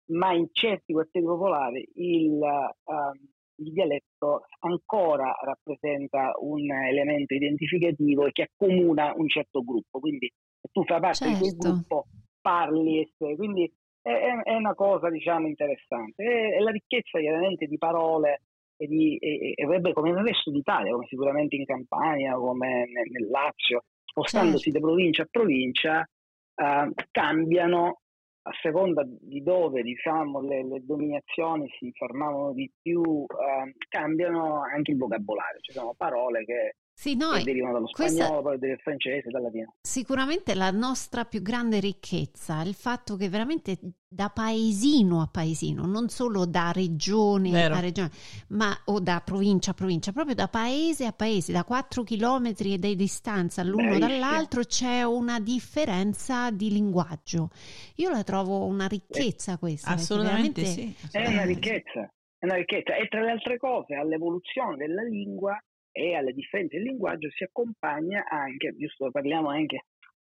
ma 0.07 0.33
in 0.33 0.49
certi 0.51 0.93
quartieri 0.93 1.27
popolari 1.27 1.89
il, 1.95 2.41
uh, 2.41 3.27
il 3.57 3.73
dialetto 3.73 4.47
ancora 4.61 5.35
rappresenta 5.43 6.35
un 6.41 6.71
elemento 6.71 7.35
identificativo 7.35 8.27
e 8.27 8.33
che 8.33 8.51
accomuna 8.51 9.13
un 9.17 9.29
certo 9.29 9.63
gruppo, 9.63 9.99
quindi 9.99 10.31
se 10.61 10.69
tu 10.73 10.85
fai 10.85 11.01
parte 11.01 11.25
certo. 11.25 11.33
di 11.33 11.39
quel 11.39 11.53
certo. 11.53 11.69
gruppo 11.69 12.07
parli 12.41 13.01
e 13.01 13.11
sei, 13.17 13.37
quindi 13.37 13.73
è, 14.03 14.11
è, 14.45 14.55
una 14.55 14.75
cosa 14.75 15.11
diciamo 15.11 15.47
interessante, 15.47 16.23
è, 16.23 16.57
è 16.57 16.59
la 16.61 16.71
ricchezza 16.71 17.19
chiaramente 17.19 17.67
di 17.67 17.79
parole 17.79 18.43
e, 18.77 18.87
di, 18.87 19.17
e, 19.17 19.55
e, 19.57 19.93
come 19.93 20.13
nel 20.13 20.25
resto 20.25 20.51
d'Italia, 20.51 20.93
come 20.93 21.07
sicuramente 21.07 21.57
in 21.57 21.65
Campania, 21.65 22.35
come 22.35 22.87
nel, 22.87 23.11
nel 23.11 23.29
Lazio, 23.29 23.85
spostandosi 24.05 24.71
certo. 24.71 24.79
da 24.79 24.87
provincia 24.87 25.23
a 25.23 25.29
provincia, 25.31 26.09
uh, 26.55 26.93
cambiano 27.11 28.01
a 28.47 28.53
seconda 28.63 29.03
di 29.05 29.43
dove 29.43 29.83
diciamo, 29.83 30.41
le, 30.41 30.65
le, 30.65 30.85
dominazioni 30.85 31.69
si 31.79 31.91
fermavano 31.93 32.53
di 32.53 32.71
più, 32.81 33.03
eh, 33.03 33.75
cambiano 33.89 34.63
anche 34.63 34.93
il 34.93 34.99
vocabolario. 34.99 35.61
Ci 35.61 35.73
sono 35.73 35.95
parole 35.97 36.45
che 36.45 36.77
sì, 36.99 37.15
noi, 37.15 37.45
derivano 37.45 37.75
dallo 37.75 37.89
spagnolo, 37.89 38.41
poi 38.41 38.59
dal 38.59 38.79
francese, 38.79 39.29
dal 39.29 39.43
latino. 39.43 39.75
Sicuramente 39.83 40.55
la 40.55 40.71
nostra 40.71 41.27
più 41.27 41.43
grande 41.43 41.79
ricchezza 41.79 42.63
è 42.63 42.65
il 42.65 42.73
fatto 42.73 43.17
che 43.17 43.29
veramente 43.29 43.79
da 44.09 44.31
paesino 44.31 45.21
a 45.21 45.29
paesino, 45.31 45.85
non 45.85 46.09
solo 46.09 46.47
da 46.47 46.73
regione 46.73 47.51
Vero. 47.51 47.75
a 47.75 47.81
regione, 47.81 48.11
ma 48.49 48.75
o 48.87 48.99
da 48.99 49.21
provincia 49.23 49.73
a 49.73 49.75
provincia, 49.75 50.13
proprio 50.13 50.35
da 50.35 50.49
paese 50.49 51.05
a 51.05 51.13
paese, 51.13 51.53
da 51.53 51.65
4 51.65 52.03
chilometri 52.03 52.79
di 52.79 52.97
distanza 52.97 53.63
l'uno 53.63 53.91
Beh, 53.91 53.99
dall'altro 53.99 54.63
c'è 54.63 55.03
una 55.03 55.39
differenza 55.39 56.51
di 56.51 56.73
linguaggio. 56.73 57.51
Io 57.97 58.09
la 58.09 58.23
trovo 58.23 58.65
una 58.65 58.87
ricchezza 58.87 59.53
eh, 59.53 59.59
questa. 59.59 59.91
Assolutamente 59.91 60.65
sì. 60.65 60.97
Assolutamente. 60.97 61.19
È 61.19 61.31
una 61.31 61.45
ricchezza, 61.45 62.11
è 62.39 62.45
una 62.47 62.55
ricchezza. 62.55 62.97
E 62.97 63.07
tra 63.09 63.21
le 63.21 63.33
altre 63.33 63.59
cose 63.59 63.95
all'evoluzione 63.97 64.79
della 64.79 65.03
lingua 65.03 65.61
e 65.97 66.15
alle 66.15 66.35
differenze 66.35 66.77
del 66.77 66.87
linguaggio 66.87 67.31
si 67.31 67.43
accompagna 67.43 68.27
anche, 68.29 68.77
giusto 68.77 69.11
parliamo 69.11 69.49
anche 69.49 69.87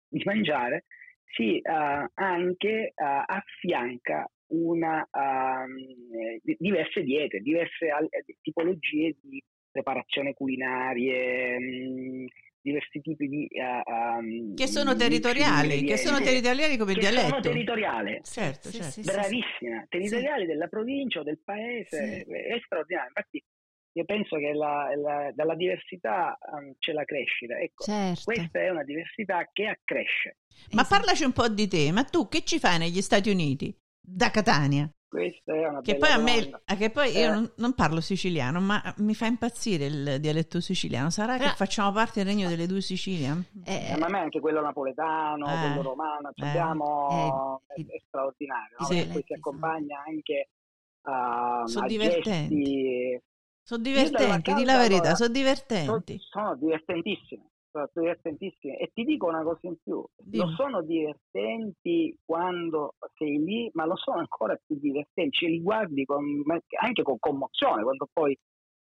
di 0.07 0.21
mangiare, 0.25 0.85
si 1.35 1.61
uh, 1.63 2.09
anche 2.15 2.93
uh, 2.95 3.23
affianca 3.25 4.27
una, 4.47 5.07
uh, 5.09 6.55
diverse 6.57 7.03
diete, 7.03 7.39
diverse 7.39 7.89
tipologie 8.41 9.15
di 9.21 9.41
preparazione 9.69 10.33
culinarie, 10.33 11.59
mh, 11.59 12.25
diversi 12.59 12.99
tipi 13.01 13.27
di 13.27 13.47
um, 13.85 14.55
che 14.55 14.67
sono 14.67 14.95
territoriali, 14.95 15.83
che 15.83 15.97
sono 15.97 16.19
territoriali 16.19 16.75
come 16.75 16.93
il 16.93 16.99
dialetto. 16.99 17.27
Sono 17.27 17.39
territoriali. 17.39 18.19
Certo, 18.23 18.69
sì, 18.69 18.77
certo. 18.77 18.91
Sì, 18.91 19.01
Bravissima, 19.01 19.85
territoriali 19.87 20.45
della 20.47 20.67
provincia 20.67 21.19
o 21.19 21.23
del 21.23 21.39
paese, 21.43 22.25
è 22.25 22.59
straordinario. 22.65 23.11
Infatti 23.15 23.43
io 23.93 24.05
penso 24.05 24.37
che 24.37 24.53
la, 24.53 24.89
la, 24.95 25.31
dalla 25.33 25.55
diversità 25.55 26.37
um, 26.51 26.73
c'è 26.79 26.93
la 26.93 27.03
crescita. 27.03 27.57
Ecco, 27.57 27.83
certo. 27.83 28.21
questa 28.25 28.59
è 28.59 28.69
una 28.69 28.83
diversità 28.83 29.47
che 29.51 29.67
accresce. 29.67 30.37
Ma 30.71 30.81
esatto. 30.81 30.95
parlaci 30.95 31.23
un 31.23 31.33
po' 31.33 31.47
di 31.49 31.67
te, 31.67 31.91
ma 31.91 32.03
tu 32.03 32.27
che 32.27 32.43
ci 32.43 32.59
fai 32.59 32.77
negli 32.77 33.01
Stati 33.01 33.29
Uniti? 33.29 33.75
Da 33.99 34.31
Catania? 34.31 34.89
Questa 35.11 35.53
è 35.53 35.67
una 35.67 35.81
che 35.81 35.97
poi, 35.97 36.09
a 36.09 36.17
me, 36.17 36.61
che 36.77 36.89
poi 36.89 37.11
io 37.11 37.25
eh. 37.25 37.33
non, 37.33 37.51
non, 37.57 37.73
parlo 37.73 37.99
siciliano, 37.99 38.61
ma 38.61 38.81
mi 38.99 39.13
fa 39.13 39.25
impazzire 39.25 39.85
il 39.85 40.21
dialetto 40.21 40.61
siciliano. 40.61 41.09
Sarà 41.09 41.35
Però, 41.35 41.49
che 41.49 41.55
facciamo 41.57 41.91
parte 41.91 42.23
del 42.23 42.33
regno 42.33 42.47
delle 42.47 42.65
due 42.65 42.79
Sicilie? 42.79 43.49
Eh, 43.65 43.91
eh, 43.91 43.97
ma 43.97 44.05
a 44.05 44.09
me 44.09 44.19
anche 44.19 44.39
quello 44.39 44.61
napoletano, 44.61 45.47
eh, 45.47 45.59
quello 45.65 45.81
romano, 45.81 46.31
eh, 46.33 46.47
abbiamo, 46.47 47.61
è, 47.67 47.81
è, 47.81 48.01
straordinario. 48.07 48.77
No? 48.79 48.85
Sì, 48.85 49.05
poi 49.11 49.23
si 49.25 49.33
accompagna 49.33 50.01
anche 50.07 50.47
a, 51.01 51.63
sono 51.65 51.85
a. 51.85 51.89
Gesti, 51.89 53.19
sono 53.71 53.83
divertenti, 53.83 54.53
di 54.53 54.65
la 54.65 54.77
verità, 54.77 55.15
sono 55.15 55.31
divertenti. 55.31 56.19
Sono, 56.19 56.45
sono 56.45 56.55
divertentissime, 56.55 57.51
sono 57.71 57.89
divertentissime. 57.93 58.77
E 58.77 58.91
ti 58.93 59.03
dico 59.03 59.27
una 59.27 59.43
cosa 59.43 59.59
in 59.61 59.75
più, 59.81 60.03
Dimmi. 60.17 60.43
lo 60.43 60.51
sono 60.55 60.81
divertenti 60.81 62.17
quando 62.25 62.95
sei 63.15 63.41
lì, 63.41 63.69
ma 63.73 63.85
lo 63.85 63.95
sono 63.95 64.19
ancora 64.19 64.59
più 64.65 64.77
divertenti, 64.77 65.37
ce 65.37 65.47
li 65.47 65.61
guardi 65.61 66.03
con, 66.03 66.25
anche 66.81 67.01
con 67.03 67.17
commozione 67.17 67.83
quando 67.83 68.09
poi 68.11 68.37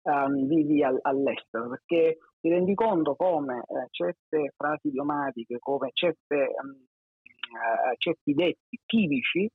um, 0.04 0.48
vivi 0.48 0.84
all, 0.84 0.98
all'estero, 1.04 1.70
perché 1.70 2.18
ti 2.40 2.50
rendi 2.50 2.74
conto 2.74 3.16
come 3.16 3.60
eh, 3.60 3.88
certe 3.92 4.54
frasi 4.56 4.88
idiomatiche, 4.88 5.60
come 5.60 5.92
certe, 5.94 6.56
um, 6.60 6.70
uh, 6.72 7.94
certi 7.98 8.34
detti 8.34 8.80
tipici 8.84 9.48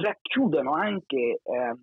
racchiudono 0.00 0.72
anche 0.74 1.40
uh, 1.42 1.78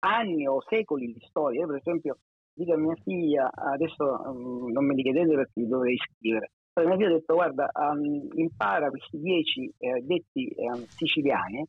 anni 0.00 0.46
o 0.46 0.62
secoli 0.68 1.12
di 1.12 1.20
storia. 1.28 1.60
Io, 1.60 1.66
per 1.66 1.76
esempio, 1.76 2.18
dico 2.54 2.72
a 2.72 2.78
mia 2.78 2.94
figlia, 3.02 3.50
adesso 3.52 4.04
um, 4.04 4.70
non 4.70 4.86
me 4.86 4.94
li 4.94 5.02
chiedete 5.02 5.34
perché 5.34 5.60
li 5.60 5.68
dovrei 5.68 5.96
scrivere, 5.96 6.52
però 6.72 6.88
mia 6.88 6.96
figlia 6.96 7.10
ha 7.10 7.18
detto 7.18 7.34
guarda, 7.34 7.70
um, 7.74 8.28
impara 8.34 8.88
questi 8.88 9.18
dieci 9.18 9.72
eh, 9.78 10.00
detti 10.02 10.52
um, 10.56 10.84
siciliani 10.86 11.64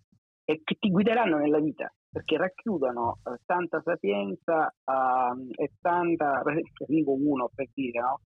e 0.45 0.61
che 0.63 0.75
ti 0.79 0.89
guideranno 0.89 1.37
nella 1.37 1.59
vita 1.59 1.91
perché 2.13 2.37
racchiudono 2.37 3.17
eh, 3.23 3.39
tanta 3.43 3.81
sapienza 3.83 4.71
uh, 4.85 5.49
e 5.55 5.71
tanta, 5.81 6.41
per 6.45 6.61
uno 7.05 7.49
per 7.53 7.67
dire, 7.73 7.99
no? 7.99 8.19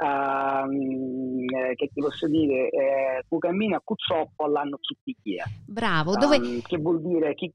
Uh, 0.00 1.44
che 1.74 1.88
ti 1.92 2.00
posso 2.00 2.28
dire, 2.28 2.70
eh, 2.70 3.24
a 3.74 3.80
Cuzzoppo 3.82 4.44
all'anno 4.44 4.78
zuppichia. 4.80 5.44
Bravo, 5.66 6.14
dove... 6.14 6.36
Um, 6.36 6.60
che 6.60 6.76
vuol 6.76 7.02
dire 7.02 7.34
chi... 7.34 7.52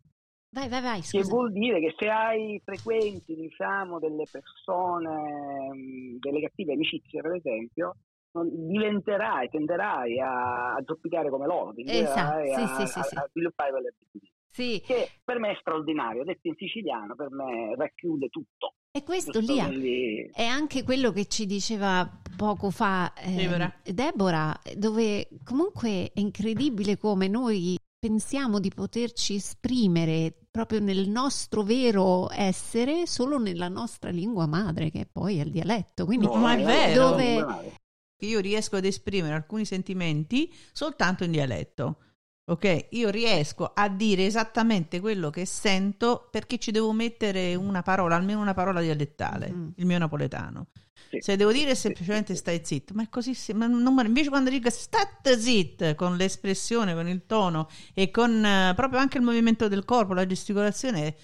Vai, 0.49 0.67
vai, 0.67 0.81
vai, 0.81 1.01
che 1.01 1.21
vuol 1.21 1.53
dire 1.53 1.79
che 1.79 1.95
se 1.97 2.09
hai 2.09 2.61
frequenti, 2.63 3.33
diciamo, 3.33 3.97
delle 3.97 4.25
persone, 4.29 6.17
delle 6.19 6.41
cattive 6.41 6.73
amicizie, 6.73 7.21
per 7.21 7.35
esempio, 7.35 7.95
diventerai, 8.33 9.47
tenderai 9.47 10.19
a, 10.19 10.73
a 10.73 10.83
zoppicare 10.85 11.29
come 11.29 11.47
loro, 11.47 11.73
esatto. 11.77 12.43
sì, 12.43 12.51
a, 12.51 12.67
sì, 12.67 12.85
sì, 12.87 12.99
a, 13.15 13.21
a 13.21 13.27
sviluppare 13.29 13.71
quelle 13.71 13.87
abitudini. 13.87 14.31
Sì. 14.49 14.81
Che 14.85 15.09
per 15.23 15.39
me 15.39 15.51
è 15.51 15.57
straordinario, 15.59 16.23
detto 16.25 16.49
in 16.49 16.55
siciliano, 16.55 17.15
per 17.15 17.31
me 17.31 17.73
racchiude 17.75 18.27
tutto. 18.27 18.73
E 18.95 19.01
questo 19.01 19.39
lì 19.39 20.29
è 20.31 20.43
anche 20.43 20.83
quello 20.83 21.11
che 21.11 21.25
ci 21.25 21.47
diceva 21.47 22.07
poco 22.37 22.69
fa 22.69 23.11
eh, 23.15 23.33
Deborah. 23.33 23.73
Deborah, 23.83 24.61
dove 24.75 25.29
comunque 25.43 26.11
è 26.13 26.19
incredibile 26.19 26.99
come 26.99 27.27
noi 27.27 27.75
pensiamo 27.97 28.59
di 28.59 28.69
poterci 28.69 29.33
esprimere 29.33 30.31
proprio 30.51 30.79
nel 30.79 31.09
nostro 31.09 31.63
vero 31.63 32.29
essere 32.31 33.07
solo 33.07 33.39
nella 33.39 33.67
nostra 33.67 34.11
lingua 34.11 34.45
madre, 34.45 34.91
che 34.91 35.07
poi 35.11 35.39
è 35.39 35.41
il 35.41 35.49
dialetto. 35.49 36.05
Quindi, 36.05 36.27
no, 36.27 36.35
ma 36.35 36.55
è 36.55 36.63
vero. 36.63 37.09
Dove... 37.09 37.73
Io 38.19 38.39
riesco 38.39 38.75
ad 38.75 38.85
esprimere 38.85 39.33
alcuni 39.33 39.65
sentimenti 39.65 40.53
soltanto 40.71 41.23
in 41.23 41.31
dialetto. 41.31 41.97
Ok, 42.45 42.87
io 42.89 43.09
riesco 43.09 43.71
a 43.73 43.87
dire 43.87 44.25
esattamente 44.25 44.99
quello 44.99 45.29
che 45.29 45.45
sento 45.45 46.27
perché 46.29 46.57
ci 46.57 46.71
devo 46.71 46.91
mettere 46.91 47.55
una 47.55 47.81
parola, 47.83 48.17
almeno 48.17 48.41
una 48.41 48.53
parola 48.53 48.81
dialettale, 48.81 49.49
mm. 49.49 49.69
il 49.77 49.85
mio 49.85 49.97
napoletano. 49.97 50.67
Sì. 51.09 51.21
Se 51.21 51.35
devo 51.37 51.53
dire 51.53 51.73
semplicemente 51.73 52.35
stai 52.35 52.59
zitto, 52.63 52.93
ma 52.95 53.03
è 53.03 53.09
così, 53.09 53.33
ma 53.53 53.67
non, 53.67 54.05
invece 54.05 54.27
quando 54.27 54.49
dico 54.49 54.69
state 54.69 55.37
zitto 55.39 55.95
con 55.95 56.17
l'espressione, 56.17 56.93
con 56.93 57.07
il 57.07 57.25
tono 57.25 57.69
e 57.93 58.11
con 58.11 58.31
uh, 58.31 58.75
proprio 58.75 58.99
anche 58.99 59.19
il 59.19 59.23
movimento 59.23 59.69
del 59.69 59.85
corpo, 59.85 60.13
la 60.13 60.25
gesticolazione, 60.25 61.15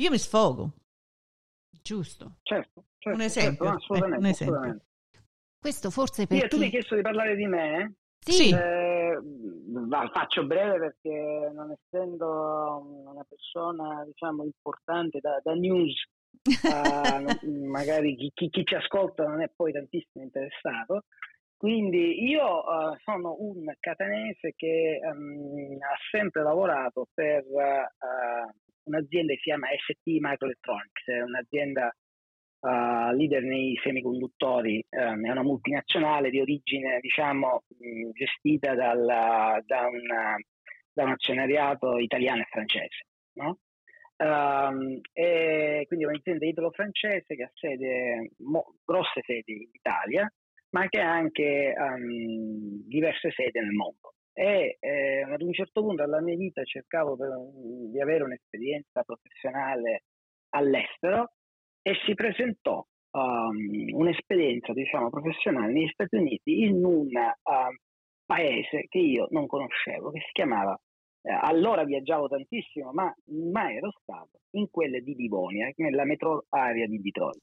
io 0.00 0.10
mi 0.10 0.18
sfogo. 0.18 0.72
Giusto. 1.80 2.38
Certo, 2.42 2.86
certo 2.98 3.18
un 3.18 3.24
esempio. 3.24 3.66
Certo, 3.66 3.78
assolutamente, 3.78 4.16
eh, 4.16 4.18
un 4.18 4.26
esempio. 4.26 4.54
Assolutamente. 4.56 4.88
Questo 5.60 5.90
forse 5.90 6.26
perché... 6.26 6.44
Io, 6.44 6.48
tu 6.48 6.58
mi 6.58 6.64
hai 6.64 6.70
chiesto 6.70 6.96
di 6.96 7.02
parlare 7.02 7.36
di 7.36 7.46
me? 7.46 7.94
Sì. 8.20 8.50
Eh, 8.50 9.18
faccio 10.12 10.46
breve 10.46 10.78
perché 10.78 11.50
non 11.54 11.72
essendo 11.72 13.06
una 13.06 13.24
persona 13.28 14.04
diciamo 14.04 14.44
importante 14.44 15.20
da, 15.20 15.40
da 15.42 15.54
news 15.54 15.94
uh, 16.42 17.48
magari 17.66 18.16
chi, 18.16 18.30
chi, 18.34 18.48
chi, 18.50 18.64
ci 18.64 18.74
ascolta 18.74 19.24
non 19.24 19.42
è 19.42 19.50
poi 19.54 19.72
tantissimo 19.72 20.24
interessato. 20.24 21.04
Quindi 21.56 22.22
io 22.26 22.64
uh, 22.64 22.96
sono 23.04 23.36
un 23.38 23.70
catanese 23.78 24.54
che 24.56 24.98
um, 25.02 25.76
ha 25.80 25.96
sempre 26.10 26.42
lavorato 26.42 27.08
per 27.12 27.44
uh, 27.44 28.50
un'azienda 28.84 29.32
che 29.34 29.38
si 29.38 29.44
chiama 29.44 29.66
ST 29.76 30.06
Microelectronics, 30.06 31.04
è 31.04 31.20
un'azienda 31.20 31.94
uh, 32.60 33.14
leader 33.14 33.42
nei 33.42 33.78
semiconduttori, 33.82 34.84
um, 34.90 35.26
è 35.26 35.30
una 35.30 35.42
multinazionale 35.42 36.30
di 36.30 36.40
origine 36.40 36.98
diciamo 37.00 37.64
mh, 37.68 38.10
gestita 38.12 38.74
dal, 38.74 39.04
da, 39.64 39.86
una, 39.88 40.36
da, 40.92 41.04
un 41.04 41.10
azionariato 41.10 41.98
italiano 41.98 42.42
e 42.42 42.48
francese. 42.50 43.06
No? 43.34 43.58
Um, 44.16 45.00
e 45.12 45.84
quindi 45.86 46.04
è 46.04 46.08
un'azienda 46.08 46.44
italo-francese 46.44 47.34
che 47.34 47.42
ha 47.42 47.50
sede, 47.54 48.32
mo, 48.38 48.74
grosse 48.84 49.22
sedi 49.24 49.52
in 49.52 49.70
Italia, 49.72 50.30
ma 50.70 50.86
che 50.88 51.00
ha 51.00 51.10
anche 51.10 51.74
um, 51.76 52.86
diverse 52.86 53.30
sedi 53.30 53.58
nel 53.58 53.70
mondo. 53.70 54.14
E 54.32 54.76
eh, 54.78 55.22
ad 55.22 55.42
un 55.42 55.52
certo 55.52 55.82
punto 55.82 56.04
della 56.04 56.20
mia 56.20 56.36
vita 56.36 56.62
cercavo 56.64 57.16
per, 57.16 57.30
di 57.90 58.00
avere 58.00 58.24
un'esperienza 58.24 59.02
professionale 59.02 60.04
all'estero 60.50 61.32
e 61.82 61.94
si 62.04 62.14
presentò 62.14 62.84
um, 63.12 63.88
un'esperienza 63.92 64.72
diciamo, 64.72 65.10
professionale 65.10 65.72
negli 65.72 65.90
Stati 65.92 66.16
Uniti 66.16 66.62
in 66.62 66.84
un 66.84 67.06
uh, 67.06 67.74
paese 68.24 68.86
che 68.88 68.98
io 68.98 69.26
non 69.30 69.46
conoscevo, 69.46 70.10
che 70.10 70.20
si 70.20 70.32
chiamava 70.32 70.78
eh, 71.22 71.32
allora 71.32 71.84
viaggiavo 71.84 72.28
tantissimo, 72.28 72.92
ma 72.92 73.12
mai 73.50 73.76
ero 73.76 73.90
stato 74.00 74.40
in 74.52 74.70
quelle 74.70 75.00
di 75.00 75.14
Livonia, 75.14 75.70
nella 75.76 76.04
metro 76.04 76.46
area 76.48 76.86
di 76.86 77.00
Detroit. 77.00 77.42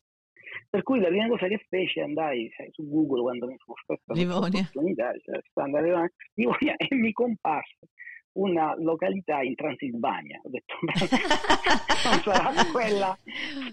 Per 0.70 0.82
cui 0.82 1.00
la 1.00 1.10
prima 1.10 1.28
cosa 1.28 1.48
che 1.48 1.64
feci 1.68 2.00
andai 2.00 2.50
sai, 2.56 2.70
su 2.72 2.88
Google 2.88 3.22
quando 3.22 3.48
mi 3.48 3.58
fu 3.58 3.74
offerta 3.74 4.14
l'opportunità, 4.16 5.14
cioè, 5.20 5.40
a 5.54 6.10
Livonia 6.34 6.76
e 6.78 6.96
mi 6.96 7.12
comparse 7.12 7.90
una 8.38 8.76
località 8.78 9.42
in 9.42 9.56
Transilvania. 9.56 10.40
Ho 10.44 10.50
detto, 10.50 10.76
non 10.82 12.20
sarà 12.22 12.72
quella, 12.72 13.18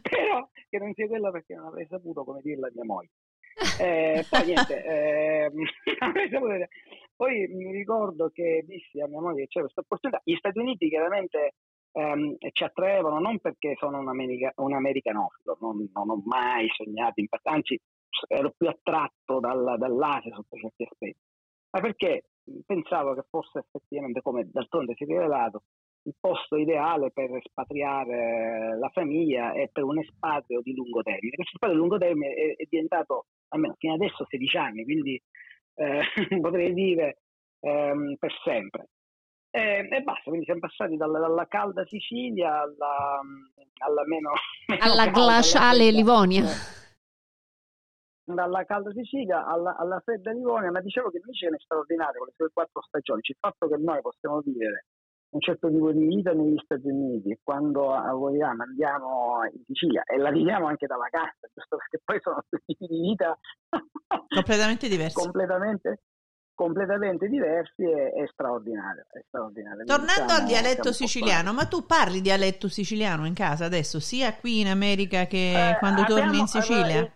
però 0.02 0.48
che 0.68 0.78
non 0.78 0.92
sia 0.94 1.06
quella 1.06 1.30
perché 1.30 1.54
non 1.54 1.66
avrei 1.66 1.86
saputo 1.88 2.24
come 2.24 2.40
dirla 2.42 2.68
a 2.68 2.70
mia 2.74 2.84
moglie. 2.84 3.10
Eh, 3.78 4.24
poi 4.28 4.46
niente, 4.46 4.82
eh, 4.84 5.50
poi 7.14 7.46
mi 7.48 7.70
ricordo 7.72 8.30
che 8.30 8.64
dissi 8.66 9.00
a 9.00 9.06
mia 9.06 9.20
moglie 9.20 9.42
che 9.42 9.48
c'era 9.48 9.64
questa 9.64 9.82
opportunità. 9.82 10.20
Gli 10.24 10.36
Stati 10.36 10.58
Uniti 10.58 10.88
chiaramente 10.88 11.54
ehm, 11.92 12.36
ci 12.52 12.64
attraevano 12.64 13.20
non 13.20 13.38
perché 13.38 13.76
sono 13.78 13.98
un, 13.98 14.08
america, 14.08 14.52
un 14.56 14.74
americanofilo, 14.74 15.58
non, 15.60 15.88
non, 15.92 16.10
ho 16.10 16.22
mai 16.24 16.68
sognato, 16.74 17.22
anzi 17.42 17.78
ero 18.28 18.52
più 18.56 18.68
attratto 18.68 19.40
dal, 19.40 19.76
dall'Asia 19.78 20.34
sotto 20.34 20.56
certi 20.56 20.82
aspetti, 20.84 21.20
ma 21.70 21.80
perché 21.80 22.24
pensavo 22.66 23.14
che 23.14 23.24
fosse 23.28 23.60
effettivamente, 23.60 24.22
come 24.22 24.48
d'altronde 24.50 24.94
si 24.94 25.04
è 25.04 25.06
rivelato, 25.06 25.62
il 26.02 26.14
posto 26.20 26.56
ideale 26.56 27.10
per 27.10 27.34
espatriare 27.36 28.76
la 28.78 28.88
famiglia 28.90 29.52
e 29.52 29.70
per 29.72 29.84
un 29.84 29.98
espatrio 29.98 30.60
di 30.60 30.74
lungo 30.74 31.02
termine. 31.02 31.36
Questo 31.36 31.54
espatrio 31.54 31.78
di 31.78 31.86
lungo 31.86 31.98
termine 31.98 32.34
è, 32.34 32.56
è 32.56 32.66
diventato, 32.68 33.26
almeno 33.48 33.74
fino 33.78 33.94
adesso, 33.94 34.26
16 34.28 34.56
anni, 34.56 34.84
quindi 34.84 35.20
eh, 35.76 36.02
potrei 36.40 36.74
dire 36.74 37.18
ehm, 37.60 38.16
per 38.18 38.32
sempre. 38.44 38.88
E, 39.50 39.88
e, 39.88 40.02
basta, 40.02 40.22
quindi 40.24 40.44
siamo 40.44 40.60
passati 40.60 40.96
dalla, 40.96 41.20
dalla 41.20 41.46
calda 41.46 41.84
Sicilia 41.86 42.62
alla, 42.62 43.20
alla 43.78 44.04
meno, 44.06 44.32
meno 44.66 44.82
alla 44.82 45.06
glaciale 45.10 45.90
Livonia. 45.90 46.44
Dalla 48.24 48.64
calda 48.64 48.90
Sicilia 48.92 49.44
alla, 49.44 49.76
alla 49.76 50.00
fredda 50.00 50.32
Livonia, 50.32 50.70
ma 50.70 50.80
dicevo 50.80 51.10
che 51.10 51.20
Michigan 51.22 51.54
è 51.54 51.58
straordinario 51.58 52.18
con 52.18 52.28
le 52.28 52.34
sue 52.34 52.50
quattro 52.52 52.80
stagioni. 52.82 53.20
Il 53.22 53.36
fatto 53.38 53.68
che 53.68 53.76
noi 53.76 54.00
possiamo 54.00 54.40
vivere 54.40 54.86
un 55.34 55.40
certo 55.40 55.68
tipo 55.68 55.90
di 55.92 56.06
vita 56.06 56.32
negli 56.32 56.58
Stati 56.62 56.86
Uniti 56.86 57.30
e 57.30 57.40
quando 57.42 57.82
vogliamo 57.82 58.62
andiamo 58.62 59.40
in 59.52 59.62
Sicilia 59.66 60.04
e 60.04 60.16
la 60.16 60.30
viviamo 60.30 60.66
anche 60.66 60.86
dalla 60.86 61.08
casa, 61.10 61.50
giusto 61.52 61.76
perché 61.76 62.00
poi 62.04 62.20
sono 62.22 62.42
due 62.48 62.60
tipi 62.64 62.86
di 62.86 63.00
vita 63.00 63.36
completamente 64.28 64.88
diversi. 64.88 65.16
completamente, 65.16 66.02
completamente 66.54 67.28
diversi 67.28 67.82
e, 67.82 68.10
è 68.10 68.26
straordinario. 68.30 69.04
È 69.10 69.20
straordinario. 69.26 69.84
Tornando 69.84 70.22
diciamo, 70.22 70.40
al 70.40 70.46
dialetto 70.46 70.92
siciliano, 70.92 71.52
ma 71.52 71.66
tu 71.66 71.84
parli 71.84 72.20
dialetto 72.20 72.68
siciliano 72.68 73.26
in 73.26 73.34
casa 73.34 73.64
adesso, 73.64 73.98
sia 73.98 74.34
qui 74.36 74.60
in 74.60 74.68
America 74.68 75.26
che 75.26 75.70
eh, 75.70 75.78
quando 75.78 76.02
abbiamo, 76.02 76.20
torni 76.20 76.38
in 76.38 76.46
Sicilia? 76.46 77.00
Eh, 77.00 77.12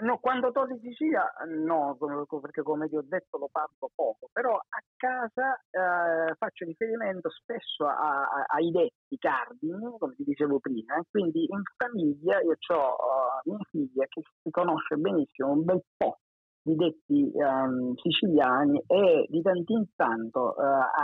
No, 0.00 0.18
quando 0.18 0.52
torno 0.52 0.74
in 0.74 0.80
Sicilia 0.80 1.24
no, 1.46 1.96
perché 2.40 2.62
come 2.62 2.88
ti 2.88 2.96
ho 2.96 3.02
detto 3.02 3.38
lo 3.38 3.48
parlo 3.50 3.90
poco, 3.94 4.28
però 4.32 4.54
a 4.54 4.82
casa 4.96 5.54
eh, 5.70 6.34
faccio 6.34 6.64
riferimento 6.64 7.30
spesso 7.30 7.86
a, 7.86 8.22
a, 8.22 8.44
ai 8.48 8.70
detti 8.70 9.16
cardini, 9.18 9.98
come 9.98 10.14
ti 10.14 10.24
dicevo 10.24 10.60
prima, 10.60 11.02
quindi 11.10 11.46
in 11.48 11.62
famiglia 11.76 12.40
io 12.40 12.56
ho 12.74 12.94
uh, 12.94 13.50
mia 13.50 13.58
figlia 13.70 14.04
che 14.08 14.22
si 14.42 14.50
conosce 14.50 14.96
benissimo 14.96 15.52
un 15.52 15.64
bel 15.64 15.82
po' 15.96 16.18
di 16.62 16.76
detti 16.76 17.30
um, 17.34 17.94
siciliani 17.96 18.82
e 18.86 19.26
di 19.28 19.42
tanto 19.42 19.72
in 19.72 19.86
tanto 19.96 20.54
uh, 20.56 20.62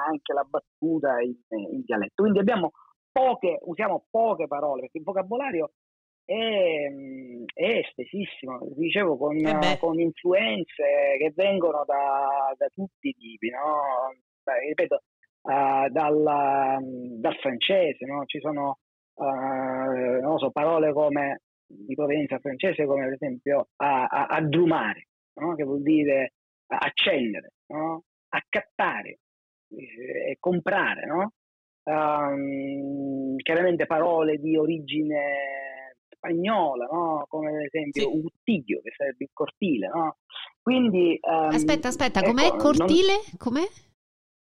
anche 0.09 0.33
la 0.33 0.45
battuta 0.45 1.21
in, 1.21 1.35
in 1.49 1.83
dialetto, 1.85 2.23
quindi 2.23 2.39
abbiamo 2.39 2.71
poche, 3.11 3.59
usiamo 3.63 4.07
poche 4.11 4.49
parole, 4.49 4.83
perché 4.83 4.99
il 4.99 5.05
vocabolario 5.05 5.71
è, 6.25 6.91
è 7.53 7.79
estesissimo, 7.79 8.59
dicevo, 8.77 9.17
con, 9.17 9.37
eh 9.37 9.79
con, 9.79 9.99
influenze 10.01 11.17
che 11.19 11.33
vengono 11.35 11.85
da, 11.85 12.55
da 12.57 12.69
tutti 12.73 13.09
i 13.09 13.15
tipi, 13.15 13.51
no? 13.51 14.15
Beh, 14.43 14.69
ripeto, 14.69 15.01
uh, 15.43 15.89
dal, 15.91 16.79
dal, 17.19 17.37
francese, 17.37 18.05
no? 18.07 18.25
ci 18.27 18.41
sono 18.41 18.79
uh, 19.15 20.21
non 20.21 20.39
so, 20.39 20.51
parole 20.51 20.93
come 20.93 21.41
di 21.67 21.95
provenienza 21.95 22.39
francese 22.39 22.85
come 22.85 23.07
ad 23.07 23.13
esempio 23.13 23.69
a, 23.77 24.05
a, 24.05 24.27
addrumare, 24.27 25.09
no? 25.41 25.55
che 25.55 25.65
vuol 25.65 25.83
dire 25.83 26.35
accendere, 26.67 27.53
accattare, 28.29 29.19
e 29.69 30.37
comprare, 30.39 31.07
um, 31.85 33.37
chiaramente 33.37 33.87
parole 33.87 34.39
di 34.39 34.57
origine 34.57 35.74
spagnola, 36.25 36.87
no? 36.87 37.27
come 37.29 37.51
ad 37.51 37.65
esempio 37.65 38.11
sì. 38.11 38.17
Uttiglio, 38.17 38.81
che 38.81 38.93
sarebbe 38.97 39.25
il 39.25 39.31
cortile. 39.33 39.89
No? 39.89 40.17
Quindi, 40.63 41.19
um, 41.21 41.49
aspetta, 41.53 41.89
aspetta, 41.89 42.23
com'è 42.23 42.47
ecco, 42.47 42.57
cortile? 42.57 43.13
Non... 43.13 43.37
Com'è? 43.37 43.69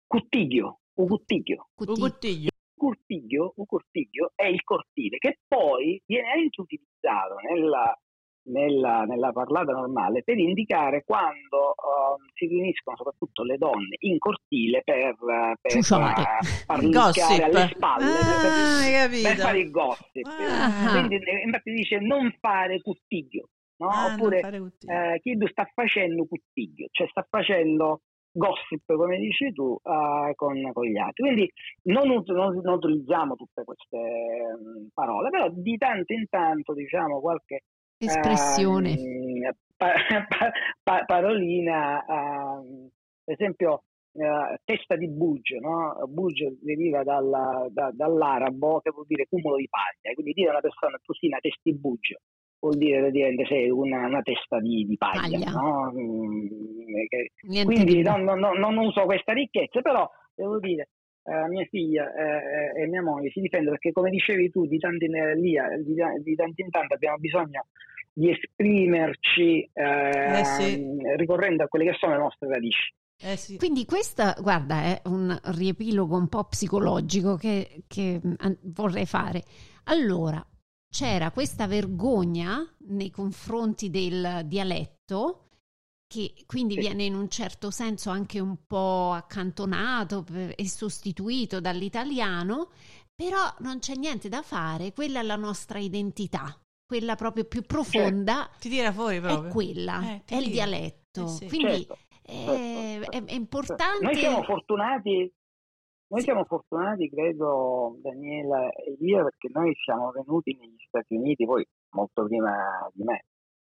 Cuttiglio, 0.06 0.80
un 0.94 1.08
cuttiglio. 1.08 1.68
Cuttiglio. 1.74 2.50
Curtiglio, 2.76 3.52
un 3.56 3.66
curtiglio 3.66 4.32
è 4.34 4.46
il 4.46 4.62
cortile 4.62 5.16
che 5.18 5.38
poi 5.46 6.00
viene 6.06 6.30
anche 6.32 6.60
utilizzato 6.60 7.36
nella 7.48 7.98
nella, 8.46 9.04
nella, 9.04 9.32
parlata 9.32 9.72
normale 9.72 10.22
per 10.22 10.38
indicare 10.38 11.02
quando 11.04 11.74
uh, 11.76 12.20
si 12.34 12.46
riuniscono 12.46 12.96
soprattutto 12.96 13.42
le 13.42 13.56
donne 13.56 13.96
in 14.00 14.18
cortile 14.18 14.82
per, 14.84 15.16
per 15.60 15.76
uh, 15.76 15.80
parlare 15.88 16.38
alle 16.66 17.70
spalle 17.74 18.04
ah, 18.04 19.08
per, 19.08 19.22
per, 19.22 19.36
fare 19.36 19.58
il 19.60 19.70
gossip 19.70 20.26
ah. 20.26 20.90
quindi 20.92 21.16
eh, 21.16 21.42
infatti 21.44 21.72
dice 21.72 21.98
non 22.00 22.34
fare 22.40 22.80
cuttiglio 22.80 23.48
no? 23.78 23.88
ah, 23.88 24.12
oppure 24.12 24.40
eh, 24.40 25.20
chi 25.22 25.36
sta 25.50 25.68
facendo 25.72 26.26
cuttiglio 26.26 26.88
cioè 26.90 27.08
sta 27.08 27.26
facendo 27.28 28.02
gossip, 28.34 28.84
come 28.96 29.16
dici 29.18 29.52
tu, 29.52 29.78
uh, 29.80 30.34
con, 30.34 30.72
con, 30.72 30.84
gli 30.84 30.98
altri. 30.98 31.22
Quindi 31.22 31.52
non, 31.84 32.08
non, 32.08 32.60
non 32.60 32.74
utilizziamo 32.74 33.36
tutte 33.36 33.62
queste 33.62 33.96
um, 33.96 34.88
parole, 34.92 35.30
però 35.30 35.48
di 35.50 35.76
tanto 35.76 36.12
in 36.12 36.26
tanto 36.28 36.74
diciamo 36.74 37.20
qualche 37.20 37.62
espressione, 37.98 38.92
uh, 38.92 39.54
pa- 39.76 39.94
pa- 40.28 40.52
pa- 40.82 41.04
parolina, 41.04 42.04
uh, 42.06 42.90
per 43.24 43.34
esempio 43.34 43.82
Uh, 44.14 44.54
testa 44.62 44.94
di 44.94 45.08
Buge, 45.08 45.58
no? 45.58 45.98
Buge 46.06 46.56
deriva 46.60 47.02
dalla, 47.02 47.66
da, 47.68 47.90
dall'arabo 47.92 48.78
che 48.78 48.90
vuol 48.90 49.06
dire 49.08 49.26
cumulo 49.28 49.56
di 49.56 49.66
paglia, 49.68 50.14
quindi 50.14 50.34
dire 50.34 50.50
a 50.50 50.52
una 50.52 50.60
persona 50.60 50.96
così 51.04 51.26
una 51.26 51.40
testa 51.40 51.62
di 51.64 51.74
Buge 51.74 52.20
vuol 52.64 52.78
dire 52.78 53.00
praticamente 53.00 53.44
sei 53.46 53.68
una, 53.68 54.06
una 54.06 54.22
testa 54.22 54.58
di, 54.58 54.86
di 54.86 54.96
paglia, 54.96 55.20
paglia. 55.20 55.50
No? 55.50 55.92
Mm, 55.92 57.64
quindi 57.64 58.02
non, 58.02 58.22
non, 58.22 58.38
non, 58.38 58.76
uso 58.78 59.04
questa 59.04 59.32
ricchezza, 59.32 59.82
però 59.82 60.08
devo 60.34 60.58
dire 60.58 60.88
eh, 61.24 61.48
mia 61.48 61.64
figlia 61.70 62.12
eh, 62.14 62.82
e 62.82 62.86
mia 62.86 63.02
moglie 63.02 63.30
si 63.30 63.40
difendono 63.40 63.72
perché 63.72 63.92
come 63.92 64.10
dicevi 64.10 64.50
tu 64.50 64.66
di 64.66 64.78
tanto 64.78 65.04
in, 65.04 65.12
lì, 65.36 65.56
di, 65.82 65.94
di 66.22 66.34
tanto 66.34 66.62
in 66.62 66.70
tanto 66.70 66.94
abbiamo 66.94 67.16
bisogno 67.18 67.66
di 68.12 68.30
esprimerci 68.30 69.68
eh, 69.72 70.40
eh 70.40 70.44
sì. 70.44 70.86
ricorrendo 71.16 71.64
a 71.64 71.68
quelle 71.68 71.90
che 71.90 71.96
sono 71.98 72.12
le 72.12 72.18
nostre 72.18 72.48
radici. 72.48 72.94
Eh 73.20 73.36
sì. 73.36 73.56
Quindi 73.56 73.84
questa, 73.84 74.36
guarda, 74.40 74.82
è 74.82 75.00
un 75.04 75.36
riepilogo 75.56 76.16
un 76.16 76.28
po' 76.28 76.44
psicologico 76.44 77.36
che, 77.36 77.84
che 77.86 78.20
vorrei 78.62 79.06
fare. 79.06 79.42
Allora, 79.84 80.44
c'era 80.88 81.30
questa 81.30 81.66
vergogna 81.66 82.58
nei 82.88 83.10
confronti 83.10 83.90
del 83.90 84.42
dialetto 84.44 85.44
che 86.14 86.44
quindi 86.46 86.76
viene 86.76 87.02
in 87.02 87.16
un 87.16 87.28
certo 87.28 87.72
senso 87.72 88.10
anche 88.10 88.38
un 88.38 88.56
po' 88.66 89.10
accantonato 89.10 90.24
e 90.54 90.68
sostituito 90.68 91.60
dall'italiano, 91.60 92.70
però 93.12 93.40
non 93.58 93.80
c'è 93.80 93.94
niente 93.96 94.28
da 94.28 94.42
fare, 94.42 94.92
quella 94.92 95.20
è 95.20 95.22
la 95.24 95.34
nostra 95.34 95.80
identità, 95.80 96.56
quella 96.86 97.16
proprio 97.16 97.44
più 97.44 97.62
profonda. 97.62 98.48
Ti 98.60 98.68
tira 98.68 98.92
fuori 98.92 99.20
proprio. 99.20 99.48
È 99.48 99.52
quella, 99.52 100.00
eh, 100.02 100.22
è 100.24 100.36
il 100.36 100.50
dialetto. 100.50 101.24
Eh 101.24 101.28
sì. 101.28 101.48
Quindi 101.48 101.84
certo. 101.84 101.98
è, 102.22 103.00
è, 103.00 103.24
è, 103.24 103.34
importante. 103.34 104.04
Noi 104.04 104.14
siamo 104.14 104.42
fortunati 104.44 105.32
noi 106.06 106.20
siamo 106.20 106.44
fortunati, 106.44 107.10
credo, 107.10 107.96
Daniela 108.00 108.70
e 108.70 108.96
io, 109.00 109.24
perché 109.24 109.48
noi 109.52 109.74
siamo 109.82 110.12
venuti 110.12 110.56
negli 110.60 110.76
Stati 110.86 111.16
Uniti, 111.16 111.44
poi 111.44 111.66
molto 111.90 112.24
prima 112.26 112.88
di 112.92 113.02
me. 113.02 113.24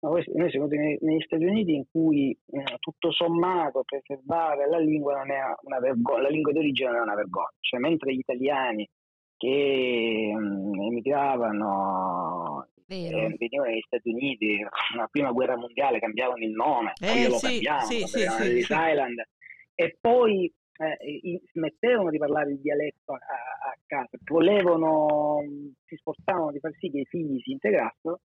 Noi 0.01 0.51
siamo 0.51 0.67
negli 0.67 1.21
Stati 1.21 1.45
Uniti 1.45 1.75
in 1.75 1.85
cui 1.91 2.31
eh, 2.31 2.77
tutto 2.79 3.13
sommato 3.13 3.83
preservare 3.85 4.69
la 4.69 4.79
lingua 4.79 5.17
non 5.17 5.31
è 5.31 5.41
una 5.63 5.79
vergogna, 5.79 6.23
la 6.23 6.29
lingua 6.31 6.53
d'origine 6.53 6.89
non 6.91 6.99
è 7.01 7.03
una 7.03 7.15
vergogna. 7.15 7.53
Cioè, 7.61 7.79
mentre 7.81 8.15
gli 8.15 8.19
italiani 8.19 8.89
che 9.37 10.33
mh, 10.35 10.81
emigravano 10.81 12.67
eh, 12.87 13.37
venivano 13.39 13.69
negli 13.69 13.83
Stati 13.87 14.11
Uniti, 14.11 14.57
nella 14.95 15.07
prima 15.11 15.33
guerra 15.33 15.57
mondiale 15.57 16.01
cambiavano 16.01 16.45
il 16.45 16.51
nome, 16.51 16.93
eh, 17.01 17.29
lo 17.29 17.37
sì, 17.37 17.47
cambiavano, 17.47 17.87
sì, 17.87 17.99
sì, 18.07 18.27
sì, 18.27 18.63
sì. 18.63 18.73
Island, 18.73 19.23
e 19.75 19.97
poi 20.01 20.53
eh, 20.79 21.41
smettevano 21.53 22.11
di 22.11 22.19
parlare 22.19 22.51
il 22.51 22.61
dialetto 22.61 23.13
a, 23.13 23.19
a, 23.19 23.79
casa, 23.87 24.19
volevano, 24.25 25.39
si 25.87 25.97
sforzavano 25.97 26.51
di 26.53 26.59
far 26.59 26.73
sì 26.79 26.91
che 26.91 27.01
i 27.01 27.05
figli 27.05 27.41
si 27.41 27.53
integrassero, 27.53 28.21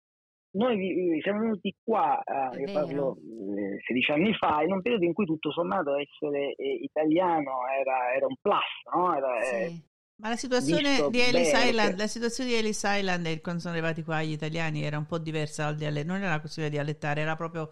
noi 0.53 1.19
siamo 1.21 1.39
venuti 1.39 1.75
qua, 1.83 2.21
eh, 2.23 2.61
io 2.61 2.71
parlo 2.71 3.17
eh, 3.17 3.79
16 3.85 4.11
anni 4.11 4.33
fa, 4.33 4.61
in 4.61 4.71
un 4.71 4.81
periodo 4.81 5.05
in 5.05 5.13
cui 5.13 5.25
tutto 5.25 5.51
sommato 5.51 5.95
essere 5.95 6.53
eh, 6.55 6.79
italiano 6.81 7.51
era, 7.79 8.13
era, 8.15 8.27
un 8.27 8.35
plus, 8.39 8.93
no? 8.93 9.15
Era, 9.15 9.39
eh, 9.39 9.67
sì. 9.69 9.91
Ma 10.15 10.29
la 10.29 10.35
situazione, 10.35 11.09
di 11.09 11.19
Ellis 11.19 11.51
Island, 11.53 11.97
la 11.97 12.07
situazione 12.07 12.51
di 12.51 12.55
Ellis 12.55 12.83
Island 12.85 13.41
quando 13.41 13.61
sono 13.61 13.73
arrivati 13.73 14.03
qua 14.03 14.21
gli 14.21 14.31
italiani 14.31 14.83
era 14.83 14.97
un 14.97 15.05
po' 15.05 15.17
diversa 15.17 15.63
dal 15.63 15.75
dialetto, 15.75 16.07
non 16.07 16.17
era 16.17 16.27
una 16.27 16.39
questione 16.39 16.69
di 16.69 16.75
dialettare, 16.75 17.21
era 17.21 17.35
proprio 17.35 17.69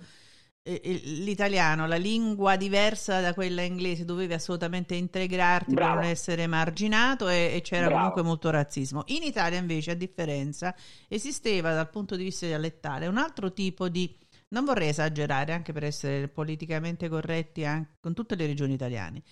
l'italiano, 0.63 1.87
la 1.87 1.95
lingua 1.95 2.55
diversa 2.55 3.19
da 3.19 3.33
quella 3.33 3.63
inglese, 3.63 4.05
dovevi 4.05 4.33
assolutamente 4.33 4.93
integrarti 4.93 5.73
Bravo. 5.73 5.93
per 5.93 6.01
non 6.03 6.11
essere 6.11 6.45
marginato 6.47 7.27
e, 7.29 7.51
e 7.55 7.61
c'era 7.61 7.87
Bravo. 7.87 7.97
comunque 7.97 8.21
molto 8.21 8.49
razzismo. 8.51 9.03
In 9.07 9.23
Italia 9.23 9.57
invece, 9.57 9.91
a 9.91 9.95
differenza, 9.95 10.75
esisteva 11.07 11.73
dal 11.73 11.89
punto 11.89 12.15
di 12.15 12.23
vista 12.23 12.45
dialettale 12.45 13.07
un 13.07 13.17
altro 13.17 13.51
tipo 13.53 13.89
di, 13.89 14.15
non 14.49 14.65
vorrei 14.65 14.89
esagerare 14.89 15.53
anche 15.53 15.73
per 15.73 15.83
essere 15.83 16.27
politicamente 16.27 17.09
corretti 17.09 17.65
anche 17.65 17.97
con 17.99 18.13
tutte 18.13 18.35
le 18.35 18.45
regioni 18.45 18.73
italiane, 18.73 19.23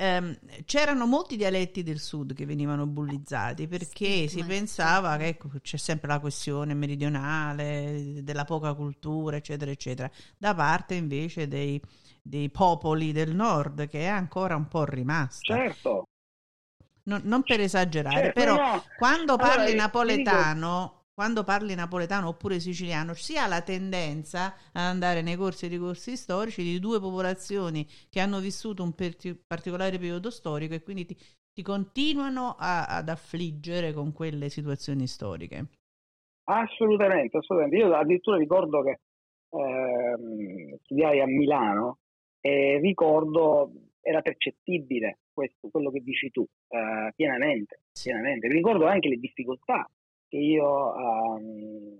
ehm, 0.00 0.38
c'erano 0.64 1.04
molti 1.04 1.36
dialetti 1.36 1.82
del 1.82 1.98
sud 2.00 2.32
che 2.32 2.46
venivano 2.46 2.86
bullizzati 2.86 3.68
perché 3.68 4.26
sì, 4.26 4.28
si 4.28 4.44
pensava 4.44 5.16
che 5.18 5.26
ecco, 5.26 5.50
c'è 5.60 5.76
sempre 5.76 6.08
la 6.08 6.18
questione 6.18 6.72
meridionale, 6.72 8.20
della 8.22 8.44
poca 8.44 8.72
cultura, 8.72 9.36
eccetera, 9.36 9.70
eccetera, 9.70 10.10
da 10.38 10.54
parte 10.54 10.94
invece 10.94 11.48
dei, 11.48 11.80
dei 12.22 12.48
popoli 12.48 13.12
del 13.12 13.34
nord 13.34 13.88
che 13.88 14.00
è 14.00 14.06
ancora 14.06 14.56
un 14.56 14.68
po' 14.68 14.84
rimasta. 14.84 15.54
Certo. 15.54 16.04
Non, 17.02 17.20
non 17.24 17.42
per 17.42 17.60
esagerare, 17.60 18.32
certo, 18.32 18.40
però 18.40 18.56
no. 18.56 18.84
quando 18.96 19.36
parli 19.36 19.70
allora, 19.70 19.82
napoletano 19.82 20.99
quando 21.20 21.44
parli 21.44 21.74
napoletano 21.74 22.28
oppure 22.28 22.58
siciliano 22.60 23.12
si 23.12 23.36
ha 23.36 23.46
la 23.46 23.60
tendenza 23.60 24.54
ad 24.72 24.84
andare 24.84 25.20
nei 25.20 25.36
corsi 25.36 25.66
e 25.66 25.68
ricorsi 25.68 26.16
storici 26.16 26.62
di 26.62 26.78
due 26.78 26.98
popolazioni 26.98 27.86
che 28.08 28.20
hanno 28.20 28.38
vissuto 28.38 28.82
un 28.82 28.94
per- 28.94 29.18
particolare 29.46 29.98
periodo 29.98 30.30
storico 30.30 30.72
e 30.72 30.82
quindi 30.82 31.04
ti, 31.04 31.14
ti 31.52 31.60
continuano 31.60 32.56
a, 32.58 32.86
ad 32.86 33.10
affliggere 33.10 33.92
con 33.92 34.14
quelle 34.14 34.48
situazioni 34.48 35.06
storiche. 35.06 35.66
Assolutamente, 36.44 37.36
assolutamente. 37.36 37.84
Io 37.84 37.94
addirittura 37.94 38.38
ricordo 38.38 38.82
che 38.82 39.00
eh, 39.50 40.78
studiai 40.84 41.20
a 41.20 41.26
Milano 41.26 41.98
e 42.40 42.78
ricordo 42.78 43.72
era 44.00 44.22
percettibile 44.22 45.18
questo, 45.34 45.68
quello 45.68 45.90
che 45.90 46.00
dici 46.00 46.30
tu, 46.30 46.46
eh, 46.68 47.12
pienamente, 47.14 47.82
pienamente. 48.02 48.48
Ricordo 48.48 48.86
anche 48.86 49.10
le 49.10 49.16
difficoltà 49.16 49.86
che 50.30 50.36
io 50.36 50.94
um, 50.94 51.96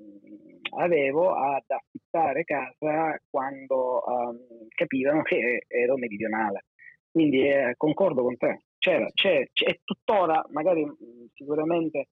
avevo 0.79 1.35
ad 1.35 1.65
affittare 1.67 2.45
casa 2.45 3.21
quando 3.29 4.03
um, 4.07 4.39
capivano 4.69 5.23
che 5.23 5.65
ero 5.67 5.97
meridionale. 5.97 6.67
Quindi 7.11 7.43
eh, 7.43 7.75
concordo 7.77 8.23
con 8.23 8.37
te, 8.37 8.67
c'era, 8.79 9.11
c'è, 9.13 9.49
c'è 9.53 9.81
tuttora, 9.83 10.47
magari 10.51 10.87
sicuramente 11.35 12.07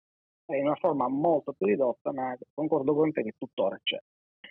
in 0.46 0.64
una 0.64 0.74
forma 0.74 1.06
molto 1.08 1.52
più 1.52 1.68
ridotta, 1.68 2.12
ma 2.12 2.36
concordo 2.52 2.94
con 2.96 3.12
te 3.12 3.22
che 3.22 3.34
tuttora 3.38 3.78
c'è. 3.80 3.98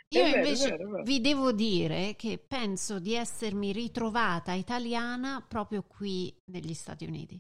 Io 0.09 0.24
vero, 0.24 0.38
invece 0.38 0.70
vero, 0.70 0.89
vero. 0.89 1.03
vi 1.03 1.20
devo 1.20 1.51
dire 1.51 2.13
che 2.15 2.38
penso 2.38 2.99
di 2.99 3.13
essermi 3.13 3.74
ritrovata 3.74 4.53
italiana 4.53 5.45
proprio 5.45 5.84
qui 5.84 6.34
negli 6.45 6.74
Stati 6.74 7.05
Uniti. 7.05 7.38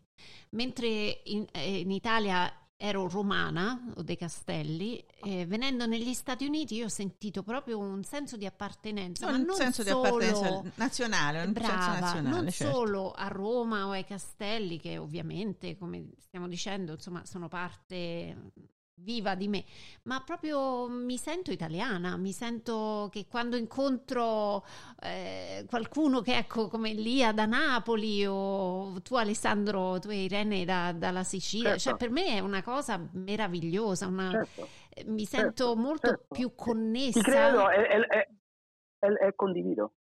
Mentre 0.51 1.21
in, 1.23 1.45
eh, 1.53 1.79
in 1.79 1.91
Italia 1.91 2.51
ero 2.79 3.09
romana 3.09 3.91
o 3.95 4.03
dei 4.03 4.15
castelli 4.15 5.03
e 5.23 5.47
venendo 5.47 5.87
negli 5.87 6.13
Stati 6.13 6.45
Uniti 6.45 6.75
io 6.75 6.85
ho 6.85 6.89
sentito 6.89 7.41
proprio 7.41 7.79
un 7.79 8.03
senso 8.03 8.37
di 8.37 8.45
appartenenza 8.45 9.31
no, 9.31 9.37
un 9.37 9.55
senso 9.55 9.81
solo, 9.83 10.19
di 10.19 10.25
appartenenza 10.25 10.71
nazionale 10.75 11.43
un 11.43 11.53
brava, 11.53 11.69
senso 11.69 11.99
nazionale 11.99 12.29
non 12.29 12.51
certo. 12.51 12.73
solo 12.73 13.11
a 13.13 13.27
Roma 13.29 13.87
o 13.87 13.91
ai 13.91 14.05
castelli 14.05 14.79
che 14.79 14.99
ovviamente 14.99 15.75
come 15.75 16.09
stiamo 16.19 16.47
dicendo 16.47 16.93
insomma 16.93 17.25
sono 17.25 17.47
parte 17.47 18.51
viva 18.99 19.35
di 19.35 19.47
me, 19.47 19.63
ma 20.03 20.21
proprio 20.21 20.87
mi 20.87 21.17
sento 21.17 21.51
italiana, 21.51 22.17
mi 22.17 22.31
sento 22.31 23.09
che 23.11 23.25
quando 23.27 23.55
incontro 23.55 24.65
eh, 25.01 25.65
qualcuno 25.67 26.21
che 26.21 26.37
ecco 26.37 26.67
come 26.67 26.93
Lia 26.93 27.31
da 27.31 27.45
Napoli 27.45 28.25
o 28.25 28.99
tu 29.01 29.15
Alessandro, 29.15 29.99
tu 29.99 30.09
Irene 30.09 30.65
da, 30.65 30.93
dalla 30.93 31.23
Sicilia, 31.23 31.71
cioè, 31.71 31.79
certo. 31.79 31.97
cioè 31.99 32.09
per 32.09 32.09
me 32.09 32.35
è 32.35 32.39
una 32.39 32.63
cosa 32.63 32.99
meravigliosa, 33.13 34.07
una, 34.07 34.31
certo. 34.31 34.67
eh, 34.93 35.03
mi 35.05 35.25
sento 35.25 35.65
certo. 35.67 35.75
molto 35.75 36.07
certo. 36.07 36.27
più 36.33 36.55
connessa. 36.55 37.19
Ti 37.19 37.25
credo 37.25 37.69
e 37.69 39.35
condivido 39.35 39.93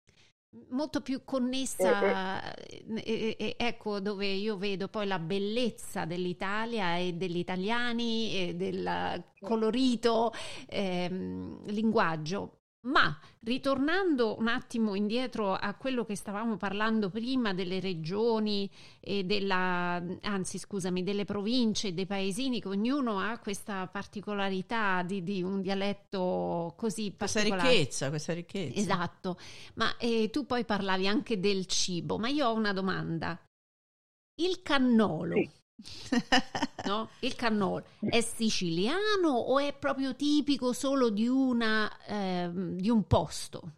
molto 0.71 1.01
più 1.01 1.23
connessa, 1.25 2.55
eh, 2.55 2.83
eh. 2.95 3.37
Eh, 3.39 3.55
ecco 3.59 4.01
dove 4.01 4.27
io 4.27 4.57
vedo 4.57 4.89
poi 4.89 5.07
la 5.07 5.19
bellezza 5.19 6.05
dell'Italia 6.05 6.97
e 6.97 7.15
degli 7.15 7.39
italiani 7.39 8.35
e 8.35 8.55
del 8.55 9.25
colorito 9.41 10.33
ehm, 10.69 11.67
linguaggio. 11.67 12.56
Ma 12.87 13.19
ritornando 13.41 14.39
un 14.39 14.47
attimo 14.47 14.95
indietro 14.95 15.55
a 15.55 15.75
quello 15.75 16.05
che 16.05 16.15
stavamo 16.15 16.57
parlando 16.57 17.11
prima 17.11 17.53
delle 17.53 17.81
regioni 17.81 18.71
e 19.01 19.25
della, 19.25 20.03
anzi 20.23 20.59
scusami, 20.59 21.03
delle 21.03 21.25
province, 21.25 21.95
dei 21.95 22.07
paesini, 22.07 22.61
che 22.61 22.69
ognuno 22.69 23.19
ha 23.19 23.39
questa 23.39 23.89
particolarità 23.89 25.03
di, 25.03 25.25
di 25.25 25.43
un 25.43 25.63
dialetto 25.63 26.75
così 26.77 27.11
particolare. 27.11 27.51
Questa 27.51 27.69
ricchezza, 27.69 28.09
questa 28.09 28.33
ricchezza. 28.35 28.79
Esatto, 28.79 29.39
ma 29.75 29.97
eh, 29.97 30.31
tu 30.31 30.47
poi 30.47 30.65
parlavi 30.65 31.09
anche 31.09 31.41
del 31.41 31.67
cibo, 31.67 32.19
ma 32.19 32.29
io 32.29 32.47
ho 32.47 32.55
una 32.55 32.73
domanda. 32.73 33.37
Il 34.39 34.63
cannolo. 34.63 35.35
Sì 35.35 35.65
no? 36.87 37.11
Il 37.21 37.35
cannolo 37.35 37.85
è 38.09 38.21
siciliano 38.21 39.29
o 39.29 39.59
è 39.59 39.75
proprio 39.79 40.15
tipico 40.15 40.73
solo 40.73 41.11
di, 41.11 41.27
una, 41.29 41.91
eh, 42.07 42.51
di 42.53 42.89
un 42.89 43.05
posto? 43.07 43.73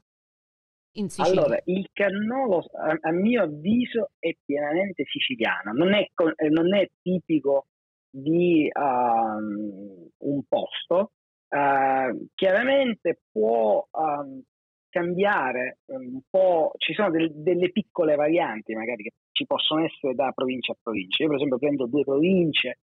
In 0.93 1.11
Sicilia? 1.11 1.43
Allora, 1.43 1.61
il 1.65 1.89
cannolo 1.93 2.65
a, 2.73 2.97
a, 3.01 3.13
mio 3.13 3.43
avviso 3.43 4.11
è 4.19 4.35
pienamente 4.45 5.05
siciliano, 5.05 5.73
non 5.73 5.95
è, 5.95 6.09
non 6.51 6.75
è 6.75 6.89
tipico 7.01 7.67
di 8.11 8.69
um, 8.73 10.09
un 10.19 10.43
posto. 10.49 11.13
Uh, 11.49 12.27
chiaramente 12.35 13.21
può 13.31 13.87
um, 13.93 14.43
cambiare 14.89 15.79
un 15.87 16.21
po', 16.29 16.73
ci 16.79 16.93
sono 16.95 17.11
del, 17.11 17.31
delle 17.35 17.71
piccole 17.71 18.15
varianti 18.17 18.75
magari 18.75 19.05
che 19.05 19.13
ci 19.33 19.47
possono 19.47 19.85
essere 19.85 20.15
da 20.15 20.33
provincia 20.35 20.73
a 20.73 20.77
provincia. 20.83 21.23
Io 21.23 21.29
per 21.29 21.37
esempio 21.37 21.59
prendo 21.59 21.87
due 21.87 22.05
province 22.05 22.79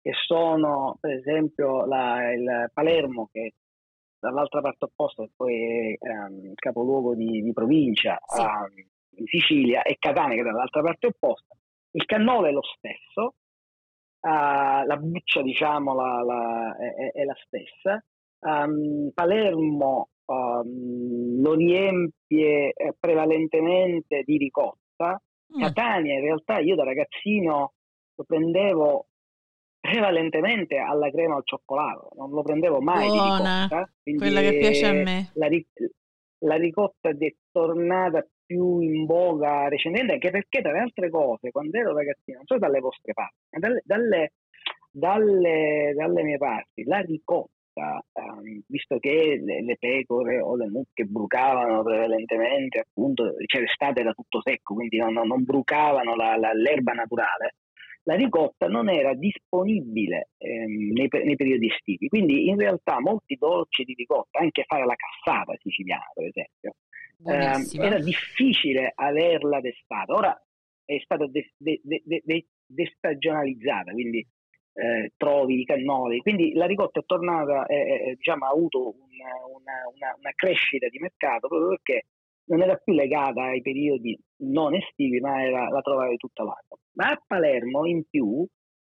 che 0.00 0.12
sono 0.26 0.96
per 1.00 1.12
esempio 1.12 1.84
la, 1.86 2.32
il 2.32 2.70
Palermo 2.72 3.28
che 3.32 3.54
dall'altra 4.18 4.60
parte 4.60 4.84
opposta 4.86 5.22
e 5.22 5.30
poi 5.34 5.96
è 5.98 6.08
um, 6.08 6.52
capoluogo 6.54 7.14
di, 7.14 7.42
di 7.42 7.52
provincia 7.52 8.18
sì. 8.24 8.40
um, 8.40 8.86
in 9.18 9.26
Sicilia 9.26 9.82
e 9.82 9.96
Catania 9.98 10.34
che 10.36 10.40
è 10.40 10.44
dall'altra 10.44 10.82
parte 10.82 11.06
opposta. 11.06 11.56
Il 11.92 12.04
cannolo 12.04 12.46
è 12.46 12.52
lo 12.52 12.62
stesso, 12.62 13.34
uh, 14.20 14.86
la 14.86 14.96
buccia 15.00 15.42
diciamo 15.42 15.94
la, 15.94 16.22
la, 16.22 16.76
è, 16.76 17.12
è, 17.12 17.24
la 17.24 17.36
stessa. 17.44 18.04
Um, 18.40 19.10
Palermo 19.14 20.10
lo 20.26 21.54
riempie 21.54 22.72
eh, 22.72 22.94
prevalentemente 22.98 24.22
di 24.24 24.36
ricotta 24.36 25.20
Mm. 25.54 25.60
Catania 25.60 26.14
in 26.14 26.20
realtà 26.22 26.58
io 26.58 26.74
da 26.74 26.84
ragazzino 26.84 27.72
lo 28.14 28.24
prendevo 28.24 29.06
prevalentemente 29.78 30.78
alla 30.78 31.10
crema 31.10 31.36
al 31.36 31.44
cioccolato, 31.44 32.08
non 32.16 32.30
lo 32.30 32.42
prendevo 32.42 32.80
mai 32.80 33.06
Buona, 33.06 33.68
di 33.68 33.74
ricotta. 33.76 33.90
Quella 34.16 34.40
che 34.40 34.58
piace 34.58 34.86
a 34.86 34.92
me. 34.92 35.30
La, 35.34 35.48
la 36.38 36.56
ricotta 36.56 37.10
è 37.10 37.34
tornata 37.52 38.26
più 38.44 38.80
in 38.80 39.06
voga 39.06 39.68
recentemente, 39.68 40.14
anche 40.14 40.30
perché 40.30 40.60
tra 40.60 40.72
le 40.72 40.78
altre 40.80 41.10
cose, 41.10 41.50
quando 41.50 41.78
ero 41.78 41.94
ragazzino, 41.94 42.38
non 42.38 42.46
so 42.46 42.58
dalle 42.58 42.80
vostre 42.80 43.12
parti, 43.12 43.36
ma 43.50 43.58
dalle, 43.60 43.82
dalle, 43.84 44.32
dalle, 44.90 45.94
dalle 45.94 46.22
mie 46.22 46.38
parti, 46.38 46.82
la 46.84 46.98
ricotta 46.98 47.52
volta, 47.76 48.02
ehm, 48.12 48.62
visto 48.66 48.98
che 48.98 49.40
le, 49.42 49.62
le, 49.62 49.76
pecore 49.78 50.40
o 50.40 50.56
le 50.56 50.68
mucche 50.68 51.04
brucavano 51.04 51.82
prevalentemente, 51.82 52.80
appunto, 52.80 53.34
cioè 53.46 53.60
l'estate 53.60 54.00
era 54.00 54.12
tutto 54.12 54.40
secco, 54.42 54.74
quindi 54.74 54.96
non, 54.96 55.12
non 55.12 55.44
brucavano 55.44 56.14
la, 56.14 56.36
la, 56.36 56.52
l'erba 56.52 56.92
naturale, 56.92 57.56
la 58.04 58.14
ricotta 58.14 58.68
non 58.68 58.88
era 58.88 59.14
disponibile 59.14 60.30
ehm, 60.38 60.92
nei, 60.92 61.08
nei, 61.10 61.36
periodi 61.36 61.68
estivi. 61.68 62.08
Quindi 62.08 62.48
in 62.48 62.58
realtà 62.58 63.00
molti 63.00 63.36
dolci 63.36 63.84
di 63.84 63.94
ricotta, 63.94 64.38
anche 64.38 64.64
fare 64.66 64.86
la 64.86 64.94
cassata 64.94 65.54
siciliana 65.60 66.10
per 66.14 66.26
esempio, 66.26 66.74
ehm, 67.26 67.84
era 67.84 67.98
difficile 67.98 68.92
averla 68.94 69.60
d'estate. 69.60 70.12
Ora 70.12 70.40
è 70.84 70.98
stata 71.02 71.26
de, 71.26 71.52
de, 71.56 71.80
de, 71.82 72.46
destagionalizzata, 72.64 73.92
quindi 73.92 74.24
eh, 74.76 75.12
trovi 75.16 75.60
i 75.60 75.64
cannoli. 75.64 76.20
Quindi 76.20 76.52
la 76.52 76.66
ricotta 76.66 77.00
è 77.00 77.04
tornata, 77.04 77.66
eh, 77.66 78.14
diciamo, 78.16 78.46
ha 78.46 78.50
avuto 78.50 78.78
una, 78.78 79.32
una, 79.48 79.72
una, 79.94 80.14
una, 80.18 80.32
crescita 80.34 80.88
di 80.88 80.98
mercato 80.98 81.48
proprio 81.48 81.68
perché 81.68 82.06
non 82.48 82.62
era 82.62 82.76
più 82.76 82.92
legata 82.92 83.44
ai 83.44 83.62
periodi 83.62 84.18
non 84.38 84.74
estivi, 84.74 85.18
ma 85.20 85.42
era, 85.42 85.68
la 85.68 85.80
trovavi 85.80 86.16
tutta 86.16 86.42
l'anno. 86.42 86.78
Ma 86.92 87.06
a 87.08 87.22
Palermo, 87.26 87.86
in 87.86 88.04
più, 88.08 88.46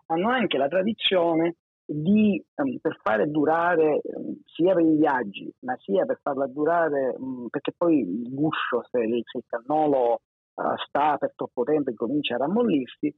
hanno 0.07 0.29
anche 0.29 0.57
la 0.57 0.67
tradizione 0.67 1.55
di, 1.84 2.41
um, 2.55 2.77
per 2.79 2.99
fare 3.01 3.29
durare, 3.29 4.01
um, 4.03 4.39
sia 4.45 4.73
per 4.73 4.86
i 4.86 4.95
viaggi, 4.95 5.51
ma 5.61 5.75
sia 5.79 6.05
per 6.05 6.19
farla 6.21 6.47
durare, 6.47 7.15
um, 7.17 7.47
perché 7.49 7.73
poi 7.75 7.99
il 7.99 8.34
guscio, 8.34 8.84
se 8.89 8.99
se 8.99 9.38
il 9.38 9.43
cannolo 9.47 10.21
uh, 10.53 10.77
sta 10.88 11.17
per 11.17 11.34
troppo 11.36 11.63
tempo 11.63 11.89
e 11.89 11.95
comincia 11.95 12.36
a 12.36 12.39
rammollirsi, 12.39 13.13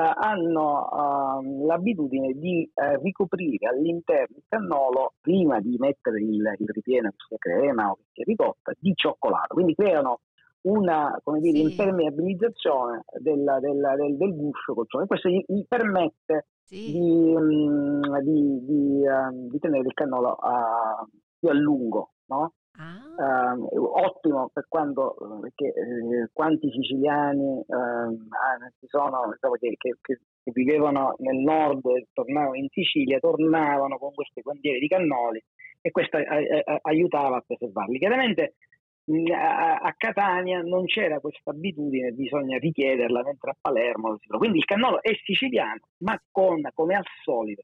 hanno 0.00 0.88
uh, 0.90 1.66
l'abitudine 1.66 2.32
di 2.32 2.68
uh, 2.74 3.00
ricoprire 3.00 3.68
all'interno 3.68 4.36
il 4.36 4.44
cannolo, 4.48 5.14
prima 5.20 5.60
di 5.60 5.76
mettere 5.78 6.18
il, 6.20 6.42
il 6.58 6.68
ripieno, 6.68 7.12
sia 7.28 7.36
crema 7.38 7.90
o 7.90 7.98
ricotta, 8.14 8.72
di 8.78 8.92
cioccolato. 8.94 9.54
Quindi 9.54 9.74
creano 9.74 10.20
una 10.62 11.18
come 11.22 11.40
dire, 11.40 11.58
sì. 11.58 11.62
impermeabilizzazione 11.70 13.04
della, 13.20 13.60
della, 13.60 13.94
del, 13.94 14.16
del, 14.16 14.34
guscio 14.34 14.74
col. 14.74 15.06
Questo 15.06 15.28
gli, 15.28 15.44
gli 15.46 15.64
permette 15.68 16.46
sì. 16.64 16.90
di, 16.90 17.34
um, 17.34 18.20
di, 18.22 18.64
di, 18.64 19.02
uh, 19.06 19.48
di, 19.50 19.58
tenere 19.58 19.86
il 19.86 19.94
cannolo 19.94 20.38
più 21.38 21.48
a 21.48 21.54
lungo. 21.54 22.14
No? 22.26 22.52
Ah. 22.76 23.54
Uh, 23.54 23.84
ottimo 23.84 24.50
per 24.52 24.66
quando 24.68 25.14
perché 25.40 25.66
eh, 25.66 26.28
quanti 26.32 26.68
siciliani 26.72 27.64
ci 28.80 28.86
sono 28.88 29.32
che, 29.60 29.74
che, 29.78 29.94
che, 30.00 30.18
vivevano 30.50 31.14
nel 31.18 31.36
nord 31.36 31.86
e 31.86 32.08
tornavano 32.12 32.56
in 32.56 32.66
Sicilia 32.70 33.20
tornavano 33.20 33.96
con 33.98 34.12
queste 34.12 34.40
bandiere 34.40 34.80
di 34.80 34.88
cannoli 34.88 35.40
e 35.80 35.92
questo 35.92 36.16
eh, 36.16 36.24
eh, 36.26 36.78
aiutava 36.82 37.36
a 37.36 37.44
preservarli 37.46 37.96
chiaramente 37.96 38.54
a, 39.32 39.76
a, 39.76 39.94
Catania 39.96 40.60
non 40.62 40.86
c'era 40.86 41.20
questa 41.20 41.50
abitudine 41.52 42.10
bisogna 42.10 42.58
richiederla 42.58 43.22
mentre 43.22 43.50
a 43.50 43.56
Palermo 43.60 44.18
quindi 44.36 44.58
il 44.58 44.64
cannolo 44.64 45.00
è 45.00 45.12
siciliano 45.22 45.78
ma 45.98 46.20
con 46.32 46.60
come 46.74 46.96
al 46.96 47.04
solito 47.22 47.62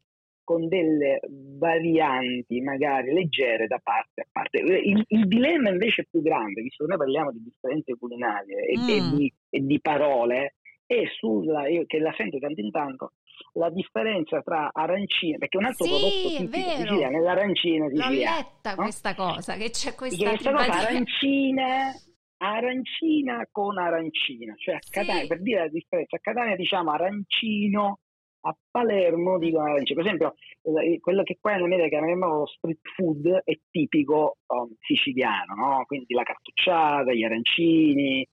con 0.50 0.66
delle 0.66 1.20
varianti 1.56 2.60
magari 2.60 3.12
leggere 3.12 3.68
da 3.68 3.78
parte 3.80 4.22
a 4.22 4.26
parte. 4.32 4.58
Il, 4.58 5.04
il 5.06 5.28
dilemma 5.28 5.70
invece 5.70 6.08
più 6.10 6.20
grande, 6.22 6.62
visto 6.62 6.82
che 6.82 6.90
noi 6.90 6.98
parliamo 6.98 7.30
di 7.30 7.40
differenze 7.40 7.96
culinarie 7.96 8.66
e, 8.66 8.76
mm. 8.76 8.88
e, 8.88 9.16
di, 9.16 9.34
e 9.48 9.60
di, 9.60 9.80
parole, 9.80 10.56
è 10.86 11.04
sulla, 11.18 11.68
io 11.68 11.84
che 11.86 12.00
la 12.00 12.12
sento 12.16 12.38
tanto 12.38 12.60
in 12.60 12.72
tanto, 12.72 13.12
la 13.52 13.70
differenza 13.70 14.42
tra 14.42 14.70
arancine, 14.72 15.38
perché 15.38 15.56
un 15.56 15.66
altro 15.66 15.84
sì, 15.84 15.90
prodotto 15.90 16.36
tipico 16.36 16.70
siciliano 16.70 17.16
è 17.16 17.20
l'arancina 17.20 17.88
siciliana. 17.88 18.10
L'ho 18.10 18.36
letta 18.42 18.70
no? 18.74 18.82
questa 18.82 19.14
cosa, 19.14 19.54
che 19.54 19.70
c'è 19.70 19.94
questa, 19.94 20.28
questa 20.30 20.50
cosa, 20.50 20.72
arancine, 20.72 21.92
arancina 22.42 23.46
con 23.52 23.78
arancina, 23.78 24.52
cioè 24.56 24.74
a 24.74 24.78
Catania, 24.90 25.20
sì. 25.20 25.26
per 25.28 25.42
dire 25.42 25.60
la 25.60 25.68
differenza, 25.68 26.16
a 26.16 26.20
Catania 26.20 26.56
diciamo 26.56 26.90
arancino 26.90 28.00
a 28.42 28.56
Palermo 28.70 29.38
dicono 29.38 29.64
arancia. 29.64 29.94
Per 29.94 30.04
esempio, 30.04 30.34
eh, 30.62 30.98
quello 31.00 31.22
che 31.22 31.38
qua 31.40 31.56
in 31.56 31.62
America 31.64 31.88
chiamiamo 31.88 32.38
lo 32.38 32.46
street 32.46 32.80
food 32.94 33.42
è 33.44 33.58
tipico 33.70 34.38
um, 34.46 34.74
siciliano, 34.80 35.54
no? 35.54 35.84
quindi 35.86 36.14
la 36.14 36.22
cartucciata, 36.22 37.12
gli 37.12 37.24
arancini. 37.24 38.26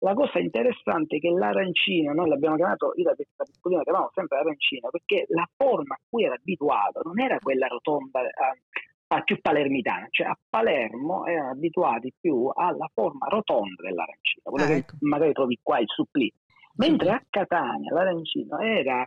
La 0.00 0.14
cosa 0.14 0.38
interessante 0.38 1.16
è 1.16 1.18
che 1.18 1.30
l'arancino, 1.30 2.12
noi 2.12 2.28
l'abbiamo 2.28 2.54
chiamato, 2.54 2.92
io 2.94 3.02
da 3.02 3.44
piccolina 3.44 3.82
chiamavo 3.82 4.10
sempre 4.14 4.38
arancino, 4.38 4.90
perché 4.90 5.26
la 5.30 5.48
forma 5.56 5.94
a 5.94 6.00
cui 6.08 6.22
era 6.22 6.34
abituato 6.34 7.00
non 7.02 7.18
era 7.18 7.36
quella 7.40 7.66
rotonda, 7.66 8.22
eh, 8.22 9.22
più 9.24 9.40
palermitana, 9.40 10.06
cioè 10.10 10.28
a 10.28 10.38
Palermo 10.48 11.24
erano 11.26 11.50
abituati 11.50 12.12
più 12.20 12.48
alla 12.54 12.88
forma 12.92 13.26
rotonda 13.26 13.82
dell'arancino, 13.82 14.42
quella 14.50 14.66
ah, 14.66 14.76
ecco. 14.76 14.92
che 14.92 14.98
magari 15.00 15.32
trovi 15.32 15.58
qua 15.60 15.80
il 15.80 15.88
supplì 15.88 16.32
Mentre 16.78 17.10
a 17.10 17.22
Catania 17.28 17.92
l'arancino 17.92 18.58
era 18.58 19.06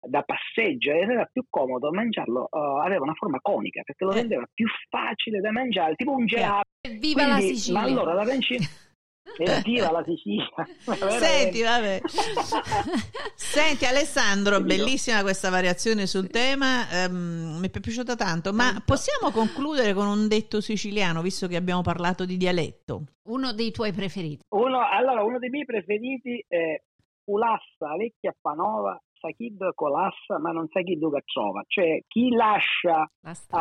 da 0.00 0.22
passeggio 0.22 0.92
ed 0.92 1.10
era 1.10 1.28
più 1.30 1.44
comodo 1.48 1.90
mangiarlo, 1.90 2.48
uh, 2.50 2.78
aveva 2.84 3.02
una 3.02 3.14
forma 3.14 3.40
conica 3.40 3.82
perché 3.82 4.04
lo 4.04 4.12
eh. 4.12 4.20
rendeva 4.20 4.46
più 4.52 4.66
facile 4.88 5.40
da 5.40 5.50
mangiare, 5.50 5.94
tipo 5.94 6.12
un 6.12 6.26
gelato. 6.26 6.68
Viva 6.88 7.24
Quindi, 7.24 7.30
la 7.30 7.40
Sicilia! 7.40 7.80
Ma 7.80 7.86
allora 7.86 8.12
l'arancino 8.14 8.64
Viva 9.64 9.90
la 9.90 10.04
Sicilia! 10.04 10.46
Senti, 11.18 11.62
vabbè. 11.62 12.00
Senti 13.34 13.84
Alessandro, 13.84 14.60
bellissima 14.60 15.22
questa 15.22 15.50
variazione 15.50 16.06
sul 16.06 16.28
tema, 16.28 16.86
um, 17.08 17.58
mi 17.58 17.66
è 17.66 17.70
piaciuta 17.70 18.14
tanto, 18.14 18.52
ma 18.52 18.80
possiamo 18.84 19.30
concludere 19.30 19.92
con 19.92 20.06
un 20.06 20.28
detto 20.28 20.60
siciliano, 20.60 21.22
visto 21.22 21.46
che 21.46 21.56
abbiamo 21.56 21.82
parlato 21.82 22.24
di 22.24 22.36
dialetto? 22.36 23.02
Uno 23.28 23.52
dei 23.52 23.70
tuoi 23.70 23.92
preferiti? 23.92 24.44
Uno, 24.54 24.88
allora, 24.88 25.22
uno 25.22 25.38
dei 25.38 25.50
miei 25.50 25.64
preferiti 25.64 26.42
è 26.48 26.80
Ulassa, 27.28 27.94
Lecchia 27.96 28.34
Panova, 28.40 29.00
sa 29.18 29.30
chi 29.30 29.54
colassa 29.74 30.38
ma 30.38 30.50
non 30.50 30.68
sa 30.68 30.80
chi 30.82 30.98
che 30.98 31.22
trova. 31.24 31.62
Cioè 31.66 32.02
chi 32.06 32.30
lascia 32.30 33.08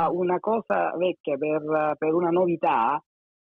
una 0.09 0.39
cosa 0.39 0.95
vecchia 0.97 1.37
per, 1.37 1.95
per 1.97 2.13
una 2.13 2.29
novità 2.29 3.01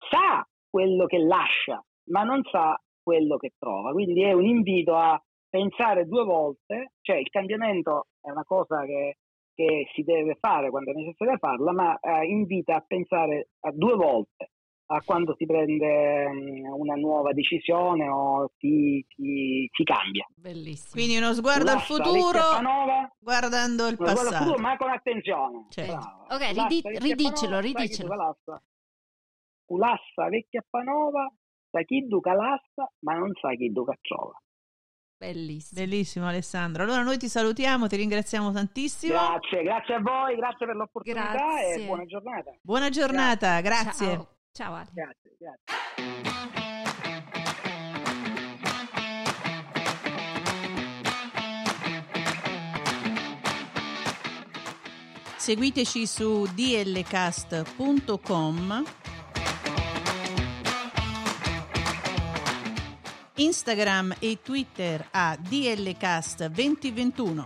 sa 0.10 0.46
quello 0.70 1.06
che 1.06 1.20
lascia, 1.20 1.84
ma 2.10 2.24
non 2.24 2.44
sa 2.44 2.80
quello 3.02 3.38
che 3.38 3.54
trova. 3.58 3.92
Quindi 3.92 4.24
è 4.24 4.34
un 4.34 4.46
invito 4.46 4.96
a 4.96 5.22
pensare 5.48 6.06
due 6.06 6.24
volte, 6.24 6.94
cioè 7.02 7.18
il 7.18 7.30
cambiamento 7.30 8.08
è 8.20 8.30
una 8.30 8.44
cosa 8.44 8.84
che, 8.84 9.18
che 9.54 9.88
si 9.94 10.04
deve 10.04 10.36
fare 10.40 10.70
quando 10.70 10.92
è 10.92 10.96
necessario 10.96 11.38
farla, 11.38 11.72
ma 11.72 11.98
eh, 12.00 12.26
invita 12.26 12.76
a 12.76 12.84
pensare 12.86 13.50
a 13.62 13.72
due 13.72 13.96
volte 13.96 14.50
a 14.88 15.02
quando 15.02 15.36
si 15.38 15.46
prende 15.46 16.26
um, 16.26 16.80
una 16.80 16.96
nuova 16.96 17.34
decisione 17.34 18.08
o 18.08 18.52
si, 18.58 19.04
si, 19.10 19.68
si, 19.72 19.84
cambia. 19.84 20.26
Bellissimo. 20.36 20.92
Quindi 20.92 21.18
uno 21.18 21.34
sguardo 21.34 21.72
al 21.72 21.82
futuro 21.82 22.40
panova, 22.40 23.12
guardando 23.18 23.88
il 23.88 23.98
passato. 23.98 24.44
Futuro, 24.44 24.60
ma 24.60 24.78
con 24.78 24.90
attenzione. 24.90 25.66
Cioè. 25.70 25.90
Ok, 25.90 26.52
ridi- 26.52 26.82
ridicelo, 27.00 27.60
ridicelo. 27.60 28.38
Culassa 29.66 30.30
vecchia 30.30 30.64
panova, 30.70 31.28
sa 31.72 31.82
chi 31.82 32.06
duca 32.06 32.34
lassa, 32.34 32.92
ma 33.00 33.16
non 33.16 33.32
sa 33.40 33.50
chi 33.56 33.72
duca 33.72 33.98
trova. 34.00 34.40
Bellissimo. 35.18 35.82
Bellissimo 35.82 36.28
Alessandro. 36.28 36.84
Allora 36.84 37.02
noi 37.02 37.18
ti 37.18 37.28
salutiamo, 37.28 37.88
ti 37.88 37.96
ringraziamo 37.96 38.52
tantissimo. 38.52 39.14
Grazie, 39.14 39.64
grazie 39.64 39.94
a 39.96 40.00
voi, 40.00 40.36
grazie 40.36 40.66
per 40.68 40.76
l'opportunità 40.76 41.32
grazie. 41.32 41.84
e 41.84 41.86
buona 41.86 42.06
giornata. 42.06 42.52
Buona 42.62 42.90
giornata, 42.90 43.62
grazie. 43.62 44.06
grazie. 44.08 44.16
Ciao, 44.16 44.36
Ciao 44.56 44.74
Ale. 44.74 44.88
Grazie, 44.94 45.36
grazie. 45.38 45.66
Seguiteci 55.36 56.08
su 56.08 56.48
dlcast.com, 56.56 58.84
Instagram 63.36 64.16
e 64.20 64.40
Twitter 64.42 65.06
a 65.12 65.38
dlcast2021. 65.38 67.44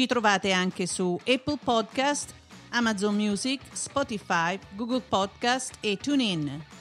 Ci 0.00 0.06
trovate 0.06 0.50
anche 0.52 0.86
su 0.86 1.20
Apple 1.26 1.58
Podcast, 1.62 2.32
Amazon 2.70 3.14
Music, 3.14 3.60
Spotify, 3.70 4.58
Google 4.74 5.02
Podcast 5.06 5.74
e 5.80 5.98
TuneIn. 5.98 6.79